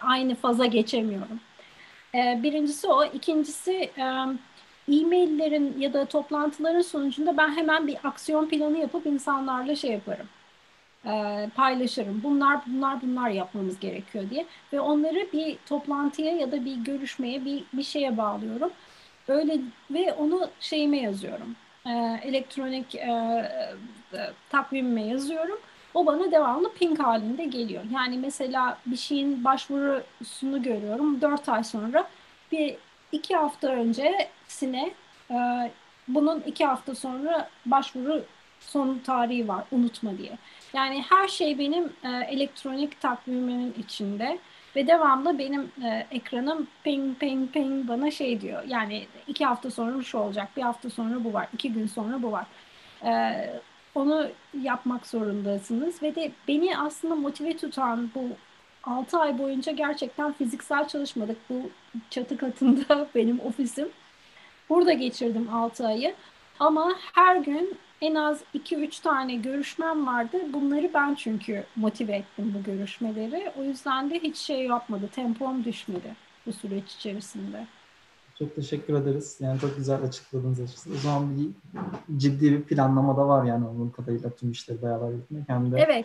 aynı 0.00 0.34
faza 0.34 0.66
geçemiyorum. 0.66 1.40
E, 2.14 2.40
birincisi 2.42 2.86
o. 2.86 3.04
İkincisi 3.04 3.90
e, 3.98 4.04
e-maillerin 4.88 5.78
ya 5.78 5.92
da 5.92 6.04
toplantıların 6.04 6.80
sonucunda 6.82 7.36
ben 7.36 7.56
hemen 7.56 7.86
bir 7.86 7.96
aksiyon 8.04 8.48
planı 8.48 8.78
yapıp 8.78 9.06
insanlarla 9.06 9.76
şey 9.76 9.90
yaparım. 9.90 10.28
E, 11.06 11.48
paylaşırım. 11.56 12.20
Bunlar 12.24 12.60
bunlar 12.66 13.02
bunlar 13.02 13.30
yapmamız 13.30 13.80
gerekiyor 13.80 14.30
diye 14.30 14.46
ve 14.72 14.80
onları 14.80 15.28
bir 15.32 15.56
toplantıya 15.68 16.36
ya 16.36 16.52
da 16.52 16.64
bir 16.64 16.76
görüşmeye 16.76 17.44
bir 17.44 17.64
bir 17.72 17.82
şeye 17.82 18.16
bağlıyorum. 18.16 18.70
Öyle 19.30 19.58
ve 19.90 20.12
onu 20.12 20.48
şeyime 20.60 20.98
yazıyorum. 20.98 21.56
E, 21.86 22.20
elektronik 22.22 22.94
e, 22.94 23.08
takvimime 24.50 25.02
yazıyorum. 25.02 25.58
O 25.94 26.06
bana 26.06 26.32
devamlı 26.32 26.72
ping 26.74 27.00
halinde 27.00 27.44
geliyor. 27.44 27.82
Yani 27.94 28.18
mesela 28.18 28.78
bir 28.86 28.96
şeyin 28.96 29.44
başvurusunu 29.44 30.62
görüyorum. 30.62 31.20
Dört 31.20 31.48
ay 31.48 31.64
sonra 31.64 32.08
bir 32.52 32.76
iki 33.12 33.36
hafta 33.36 33.68
öncesine 33.68 34.94
e, 35.30 35.36
bunun 36.08 36.40
iki 36.40 36.64
hafta 36.66 36.94
sonra 36.94 37.50
başvuru 37.66 38.24
son 38.60 38.98
tarihi 38.98 39.48
var 39.48 39.64
unutma 39.72 40.18
diye. 40.18 40.38
Yani 40.74 41.04
her 41.08 41.28
şey 41.28 41.58
benim 41.58 41.84
e, 41.84 42.08
elektronik 42.28 43.00
takvimimin 43.00 43.74
içinde. 43.78 44.38
Ve 44.76 44.86
devamlı 44.86 45.38
benim 45.38 45.72
e, 45.84 46.06
ekranım 46.10 46.66
ping 46.84 47.18
ping 47.18 47.52
ping 47.52 47.88
bana 47.88 48.10
şey 48.10 48.40
diyor. 48.40 48.62
Yani 48.66 49.06
iki 49.28 49.44
hafta 49.44 49.70
sonra 49.70 50.02
şu 50.02 50.18
olacak, 50.18 50.48
bir 50.56 50.62
hafta 50.62 50.90
sonra 50.90 51.24
bu 51.24 51.32
var, 51.32 51.48
iki 51.52 51.72
gün 51.72 51.86
sonra 51.86 52.22
bu 52.22 52.32
var. 52.32 52.46
E, 53.04 53.10
onu 53.94 54.28
yapmak 54.62 55.06
zorundasınız. 55.06 56.02
Ve 56.02 56.14
de 56.14 56.32
beni 56.48 56.78
aslında 56.78 57.14
motive 57.14 57.56
tutan 57.56 58.10
bu 58.14 58.28
6 58.84 59.18
ay 59.18 59.38
boyunca 59.38 59.72
gerçekten 59.72 60.32
fiziksel 60.32 60.88
çalışmadık. 60.88 61.36
Bu 61.50 61.70
çatı 62.10 62.36
katında 62.36 63.08
benim 63.14 63.40
ofisim. 63.40 63.88
Burada 64.68 64.92
geçirdim 64.92 65.48
6 65.52 65.86
ayı. 65.86 66.14
Ama 66.60 66.92
her 67.14 67.36
gün 67.36 67.78
en 68.00 68.14
az 68.14 68.40
2-3 68.54 69.02
tane 69.02 69.34
görüşmem 69.34 70.06
vardı. 70.06 70.38
Bunları 70.52 70.90
ben 70.94 71.14
çünkü 71.14 71.64
motive 71.76 72.12
ettim 72.12 72.54
bu 72.58 72.62
görüşmeleri. 72.62 73.52
O 73.58 73.62
yüzden 73.62 74.10
de 74.10 74.18
hiç 74.18 74.36
şey 74.36 74.66
yapmadı. 74.66 75.08
Tempom 75.14 75.64
düşmedi 75.64 76.14
bu 76.46 76.52
süreç 76.52 76.94
içerisinde. 76.94 77.66
Çok 78.38 78.56
teşekkür 78.56 78.94
ederiz. 78.94 79.36
Yani 79.40 79.60
çok 79.60 79.76
güzel 79.76 80.02
açıkladınız 80.02 80.60
açıkçası. 80.60 80.90
O 80.92 80.96
zaman 80.96 81.38
bir 81.38 81.48
ciddi 82.18 82.52
bir 82.52 82.62
planlama 82.62 83.16
da 83.16 83.28
var 83.28 83.44
yani 83.44 83.66
onun 83.66 83.90
kadarıyla 83.90 84.30
tüm 84.30 84.50
işleri 84.50 84.82
beraber 84.82 85.10
yapmak. 85.10 85.48
Hem 85.48 85.72
de 85.72 85.86
evet. 85.88 86.04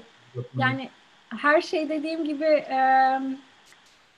Yani 0.57 0.89
her 1.29 1.61
şey 1.61 1.89
dediğim 1.89 2.25
gibi 2.25 2.45
e, 2.45 2.77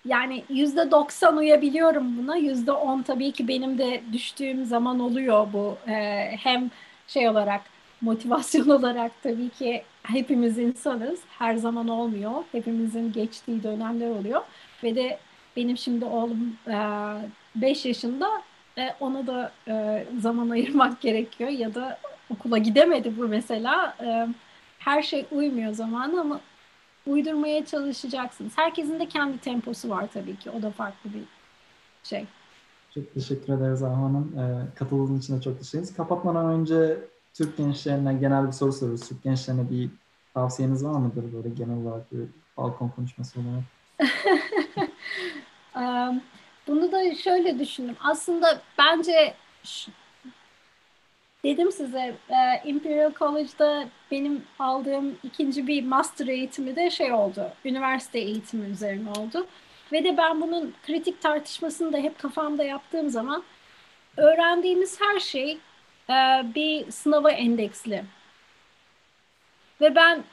yani 0.06 0.44
yüzde 0.50 0.92
doksan 0.92 1.38
uyabiliyorum 1.38 2.18
buna. 2.18 2.36
Yüzde 2.36 2.72
on 2.72 3.02
tabii 3.02 3.32
ki 3.32 3.48
benim 3.48 3.78
de 3.78 4.02
düştüğüm 4.14 4.66
zaman 4.66 5.00
oluyor 5.00 5.48
bu. 5.54 5.78
E, 5.92 5.96
hem 6.38 6.72
şey 7.08 7.30
olarak 7.30 7.62
motivasyon 8.02 8.70
olarak 8.80 9.12
tabii 9.24 9.50
ki 9.50 9.84
hepimiz 10.04 10.58
insanız. 10.58 11.20
Her 11.40 11.56
zaman 11.56 11.88
olmuyor. 11.88 12.44
Hepimizin 12.52 13.12
geçtiği 13.12 13.64
dönemler 13.64 14.10
oluyor. 14.10 14.42
Ve 14.84 14.96
de 14.96 15.20
benim 15.56 15.78
şimdi 15.78 16.06
oğlum 16.06 16.58
5 17.56 17.86
e, 17.86 17.90
yaşında 17.90 18.42
e, 18.78 18.96
ona 19.00 19.28
da 19.28 19.52
e, 19.68 20.06
zaman 20.20 20.50
ayırmak 20.50 21.02
gerekiyor 21.02 21.50
ya 21.50 21.76
da 21.76 22.00
okula 22.30 22.58
gidemedi 22.58 23.18
bu 23.18 23.28
mesela. 23.28 23.98
Her 24.80 25.02
şey 25.02 25.26
uymuyor 25.32 25.74
zamanı 25.74 26.22
ama 26.22 26.40
uydurmaya 27.08 27.66
çalışacaksınız. 27.66 28.58
Herkesin 28.58 29.00
de 29.00 29.06
kendi 29.06 29.38
temposu 29.38 29.90
var 29.90 30.08
tabii 30.14 30.36
ki. 30.36 30.50
O 30.50 30.62
da 30.62 30.72
farklı 30.72 31.14
bir 31.14 31.24
şey. 32.04 32.26
Çok 32.98 33.14
teşekkür 33.14 33.54
ederiz 33.54 33.84
Arhan 33.84 33.96
Hanım. 33.96 34.40
E, 34.40 34.76
katıldığınız 34.76 35.24
için 35.24 35.38
de 35.38 35.42
çok 35.42 35.60
teşekkür. 35.60 35.96
Kapatmadan 35.96 36.46
önce 36.46 36.98
Türk 37.34 37.58
gençlerine 37.58 38.14
genel 38.14 38.48
bir 38.48 38.52
soru 38.52 38.74
soruyoruz. 38.74 39.10
Türk 39.10 39.24
gençlerine 39.24 39.70
bir 39.70 39.90
tavsiyeniz 40.34 40.86
var 40.86 41.00
mıdır 41.00 41.34
böyle 41.34 41.50
genel 41.50 41.86
olarak 41.86 42.12
bir 42.12 42.20
balkon 42.58 42.90
konuşması 42.90 43.40
olarak? 43.40 43.64
Bunu 46.68 46.92
da 46.92 47.16
şöyle 47.16 47.60
düşündüm. 47.60 47.96
Aslında 48.04 48.62
bence 48.78 49.34
dedim 51.44 51.72
size 51.72 52.16
e, 52.30 52.70
Imperial 52.70 53.14
College'da 53.20 53.88
benim 54.12 54.44
aldığım 54.60 55.18
ikinci 55.24 55.68
bir 55.68 55.86
master 55.86 56.28
eğitimi 56.28 56.76
de 56.76 56.90
şey 56.90 57.14
oldu. 57.14 57.52
Üniversite 57.66 58.20
eğitimi 58.20 58.66
üzerine 58.66 59.10
oldu. 59.10 59.48
Ve 59.92 60.04
de 60.04 60.18
ben 60.18 60.42
bunun 60.42 60.74
kritik 60.86 61.22
tartışmasını 61.22 61.94
da 61.94 61.98
hep 61.98 62.20
kafamda 62.20 62.64
yaptığım 62.64 63.10
zaman 63.10 63.44
öğrendiğimiz 64.18 65.02
her 65.02 65.20
şey 65.20 65.58
e, 66.10 66.14
bir 66.56 66.92
sınava 66.92 67.32
endeksli. 67.32 68.04
Ve 69.82 69.96
ben 69.96 70.24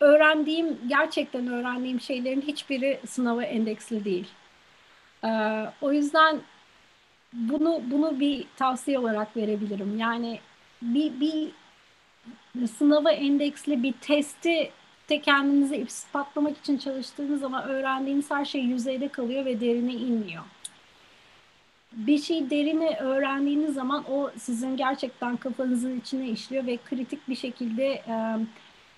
öğrendiğim, 0.00 0.78
gerçekten 0.86 1.46
öğrendiğim 1.48 2.00
şeylerin 2.00 2.40
hiçbiri 2.40 3.00
sınava 3.06 3.44
endeksli 3.44 4.04
değil. 4.04 4.28
E, 5.24 5.28
o 5.80 5.92
yüzden 5.92 6.40
bunu 7.32 7.82
bunu 7.84 8.20
bir 8.20 8.46
tavsiye 8.56 8.98
olarak 8.98 9.36
verebilirim. 9.36 9.98
Yani 9.98 10.40
bir, 10.82 11.20
bir 11.20 11.50
sınava 12.66 13.10
endeksli 13.10 13.82
bir 13.82 13.92
testi 13.92 14.70
de 15.08 15.20
kendinizi 15.20 15.76
ispatlamak 15.76 16.58
için 16.58 16.78
çalıştığınız 16.78 17.40
zaman 17.40 17.64
öğrendiğiniz 17.64 18.30
her 18.30 18.44
şey 18.44 18.60
yüzeyde 18.60 19.08
kalıyor 19.08 19.44
ve 19.44 19.60
derine 19.60 19.92
inmiyor. 19.92 20.42
Bir 21.92 22.18
şey 22.18 22.50
derini 22.50 22.96
öğrendiğiniz 23.00 23.74
zaman 23.74 24.04
o 24.10 24.30
sizin 24.36 24.76
gerçekten 24.76 25.36
kafanızın 25.36 26.00
içine 26.00 26.28
işliyor 26.28 26.66
ve 26.66 26.78
kritik 26.90 27.28
bir 27.28 27.36
şekilde 27.36 27.86
e, 27.86 28.36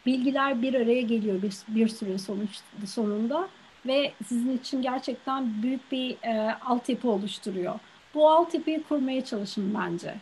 bilgiler 0.06 0.62
bir 0.62 0.74
araya 0.74 1.02
geliyor 1.02 1.42
bir, 1.42 1.54
bir 1.68 1.88
süre 1.88 2.18
sonuç 2.18 2.60
sonunda 2.86 3.48
ve 3.86 4.12
sizin 4.26 4.58
için 4.58 4.82
gerçekten 4.82 5.62
büyük 5.62 5.92
bir 5.92 6.16
e, 6.22 6.54
altyapı 6.64 7.10
oluşturuyor. 7.10 7.78
Bu 8.14 8.30
altyapıyı 8.30 8.82
kurmaya 8.82 9.24
çalışın 9.24 9.74
bence 9.74 10.14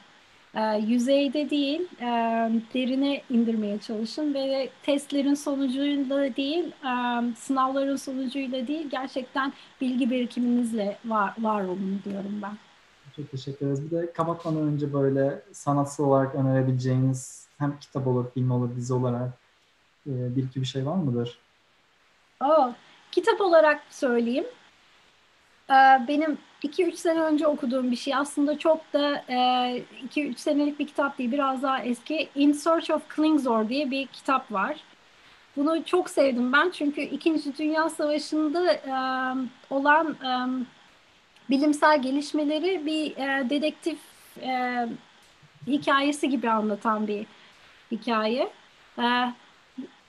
e, 0.55 0.79
yüzeyde 0.79 1.51
değil 1.51 1.81
e, 2.01 2.07
derine 2.75 3.23
indirmeye 3.31 3.79
çalışın 3.79 4.35
ve 4.35 4.69
testlerin 4.83 5.35
sonucuyla 5.35 6.37
değil 6.37 6.65
e, 6.65 7.35
sınavların 7.37 7.97
sonucuyla 7.97 8.67
değil 8.67 8.91
gerçekten 8.91 9.53
bilgi 9.81 10.11
birikiminizle 10.11 10.99
var, 11.05 11.35
var 11.39 11.65
olun 11.65 12.01
diyorum 12.05 12.41
ben. 12.43 12.57
Çok 13.17 13.31
teşekkür 13.31 13.67
ederiz. 13.67 13.85
Bir 13.85 13.91
de 13.91 14.13
kapatmadan 14.13 14.63
önce 14.63 14.93
böyle 14.93 15.43
sanatsal 15.53 16.05
olarak 16.05 16.35
önerebileceğiniz 16.35 17.47
hem 17.59 17.79
kitap 17.79 18.07
olur, 18.07 18.31
film 18.35 18.51
olur, 18.51 18.77
dizi 18.77 18.95
olarak 18.95 19.31
e, 20.07 20.37
bir 20.37 20.43
iki 20.43 20.61
bir 20.61 20.67
şey 20.67 20.87
var 20.87 20.97
mıdır? 20.97 21.39
Oh, 22.41 22.73
kitap 23.13 23.41
olarak 23.41 23.83
söyleyeyim. 23.91 24.45
Ee, 25.71 25.75
benim 26.09 26.39
2-3 26.65 26.97
sene 26.97 27.21
önce 27.21 27.47
okuduğum 27.47 27.91
bir 27.91 27.97
şey. 27.97 28.15
Aslında 28.15 28.59
çok 28.59 28.93
da 28.93 29.25
2-3 29.29 30.31
e, 30.31 30.35
senelik 30.37 30.79
bir 30.79 30.87
kitap 30.87 31.19
değil. 31.19 31.33
Biraz 31.33 31.63
daha 31.63 31.83
eski. 31.83 32.29
In 32.35 32.53
Search 32.53 32.91
of 32.91 33.09
Klingzor 33.09 33.69
diye 33.69 33.91
bir 33.91 34.07
kitap 34.07 34.53
var. 34.53 34.77
Bunu 35.57 35.85
çok 35.85 36.11
sevdim 36.11 36.53
ben 36.53 36.71
çünkü 36.71 37.01
İkinci 37.01 37.59
Dünya 37.59 37.89
Savaşı'nda 37.89 38.73
e, 38.73 38.95
olan 39.71 40.13
e, 40.13 40.31
bilimsel 41.51 42.03
gelişmeleri 42.03 42.87
bir 42.87 43.17
e, 43.17 43.51
dedektif 43.51 43.99
e, 44.43 44.87
hikayesi 45.67 46.29
gibi 46.29 46.51
anlatan 46.51 47.07
bir 47.09 47.27
hikaye. 47.91 48.49
E, 48.99 49.33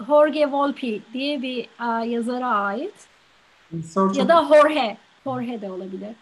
Jorge 0.08 0.52
Volpi 0.52 1.02
diye 1.14 1.42
bir 1.42 1.64
e, 1.64 2.10
yazara 2.10 2.48
ait. 2.48 3.08
Ya 4.20 4.28
da 4.28 4.44
Jorge. 4.44 4.98
Jorge 5.24 5.62
de 5.62 5.72
olabilir. 5.72 6.16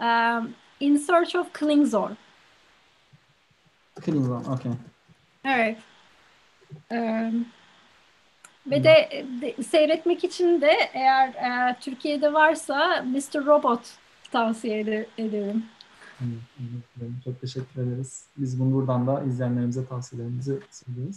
Um, 0.00 0.54
In 0.80 0.96
Search 0.96 1.36
of 1.36 1.52
Klingzor. 1.52 2.10
Klingon, 4.00 4.44
okey. 4.44 4.72
Evet. 5.44 5.78
Um, 6.90 7.46
ve 8.66 8.84
de, 8.84 9.24
de- 9.40 9.62
seyretmek 9.62 10.24
için 10.24 10.60
de 10.60 10.72
eğer 10.92 11.28
e, 11.28 11.76
Türkiye'de 11.80 12.32
varsa 12.32 13.02
Mr. 13.02 13.46
Robot 13.46 13.80
tavsiye 14.32 14.80
ede- 14.80 15.06
ederim. 15.18 15.64
Çok 17.24 17.40
teşekkür 17.40 17.82
ederiz. 17.82 18.24
Biz 18.36 18.60
bunu 18.60 18.72
buradan 18.74 19.06
da 19.06 19.22
izleyenlerimize 19.22 19.86
tavsiyelerimizi 19.86 20.60
sunuyoruz. 20.70 21.16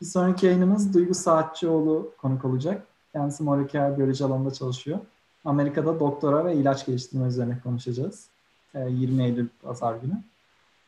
Bir 0.00 0.06
sonraki 0.06 0.46
yayınımız 0.46 0.94
Duygu 0.94 1.14
Saatçioğlu 1.14 2.12
konuk 2.18 2.44
olacak. 2.44 2.86
Kendisi 3.12 3.42
moleküler 3.42 3.98
biyoloji 3.98 4.24
alanında 4.24 4.52
çalışıyor. 4.52 4.98
Amerika'da 5.44 6.00
doktora 6.00 6.44
ve 6.44 6.54
ilaç 6.54 6.86
geliştirme 6.86 7.26
üzerine 7.26 7.60
konuşacağız. 7.60 8.28
Ee, 8.74 8.88
20 8.90 9.24
Eylül 9.24 9.48
Pazar 9.62 9.96
günü. 9.96 10.22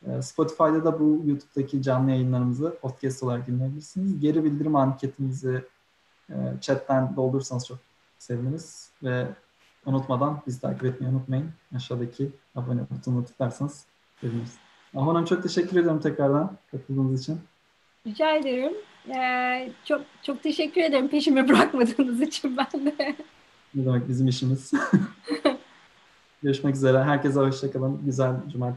Ee, 0.06 0.22
Spotify'da 0.22 0.84
da 0.84 1.00
bu 1.00 1.22
YouTube'daki 1.26 1.82
canlı 1.82 2.10
yayınlarımızı 2.10 2.78
podcast 2.82 3.22
olarak 3.22 3.46
dinleyebilirsiniz. 3.46 4.20
Geri 4.20 4.44
bildirim 4.44 4.76
anketimizi 4.76 5.64
e, 6.30 6.34
chatten 6.60 7.16
doldurursanız 7.16 7.66
çok 7.66 7.78
seviniriz. 8.18 8.90
Ve 9.02 9.26
unutmadan 9.86 10.42
bizi 10.46 10.60
takip 10.60 10.84
etmeyi 10.84 11.12
unutmayın. 11.12 11.50
Aşağıdaki 11.76 12.30
abone 12.54 12.80
butonuna 12.90 13.24
tıklarsanız 13.24 13.84
seviniriz. 14.20 14.54
Aman 14.94 15.24
çok 15.24 15.42
teşekkür 15.42 15.76
ediyorum 15.76 16.00
tekrardan 16.00 16.56
katıldığınız 16.70 17.22
için. 17.22 17.40
Rica 18.06 18.36
ederim. 18.36 18.72
Ee, 19.16 19.72
çok 19.84 20.02
çok 20.22 20.42
teşekkür 20.42 20.80
ederim 20.80 21.08
peşimi 21.08 21.48
bırakmadığınız 21.48 22.20
için 22.20 22.56
ben 22.56 22.86
de. 22.86 23.16
Ne 23.76 23.86
demek 23.86 24.08
bizim 24.08 24.28
işimiz. 24.28 24.72
Görüşmek 26.42 26.74
üzere. 26.74 27.04
Herkese 27.04 27.40
hoşçakalın. 27.40 28.04
Güzel 28.04 28.36
cumartesi. 28.52 28.74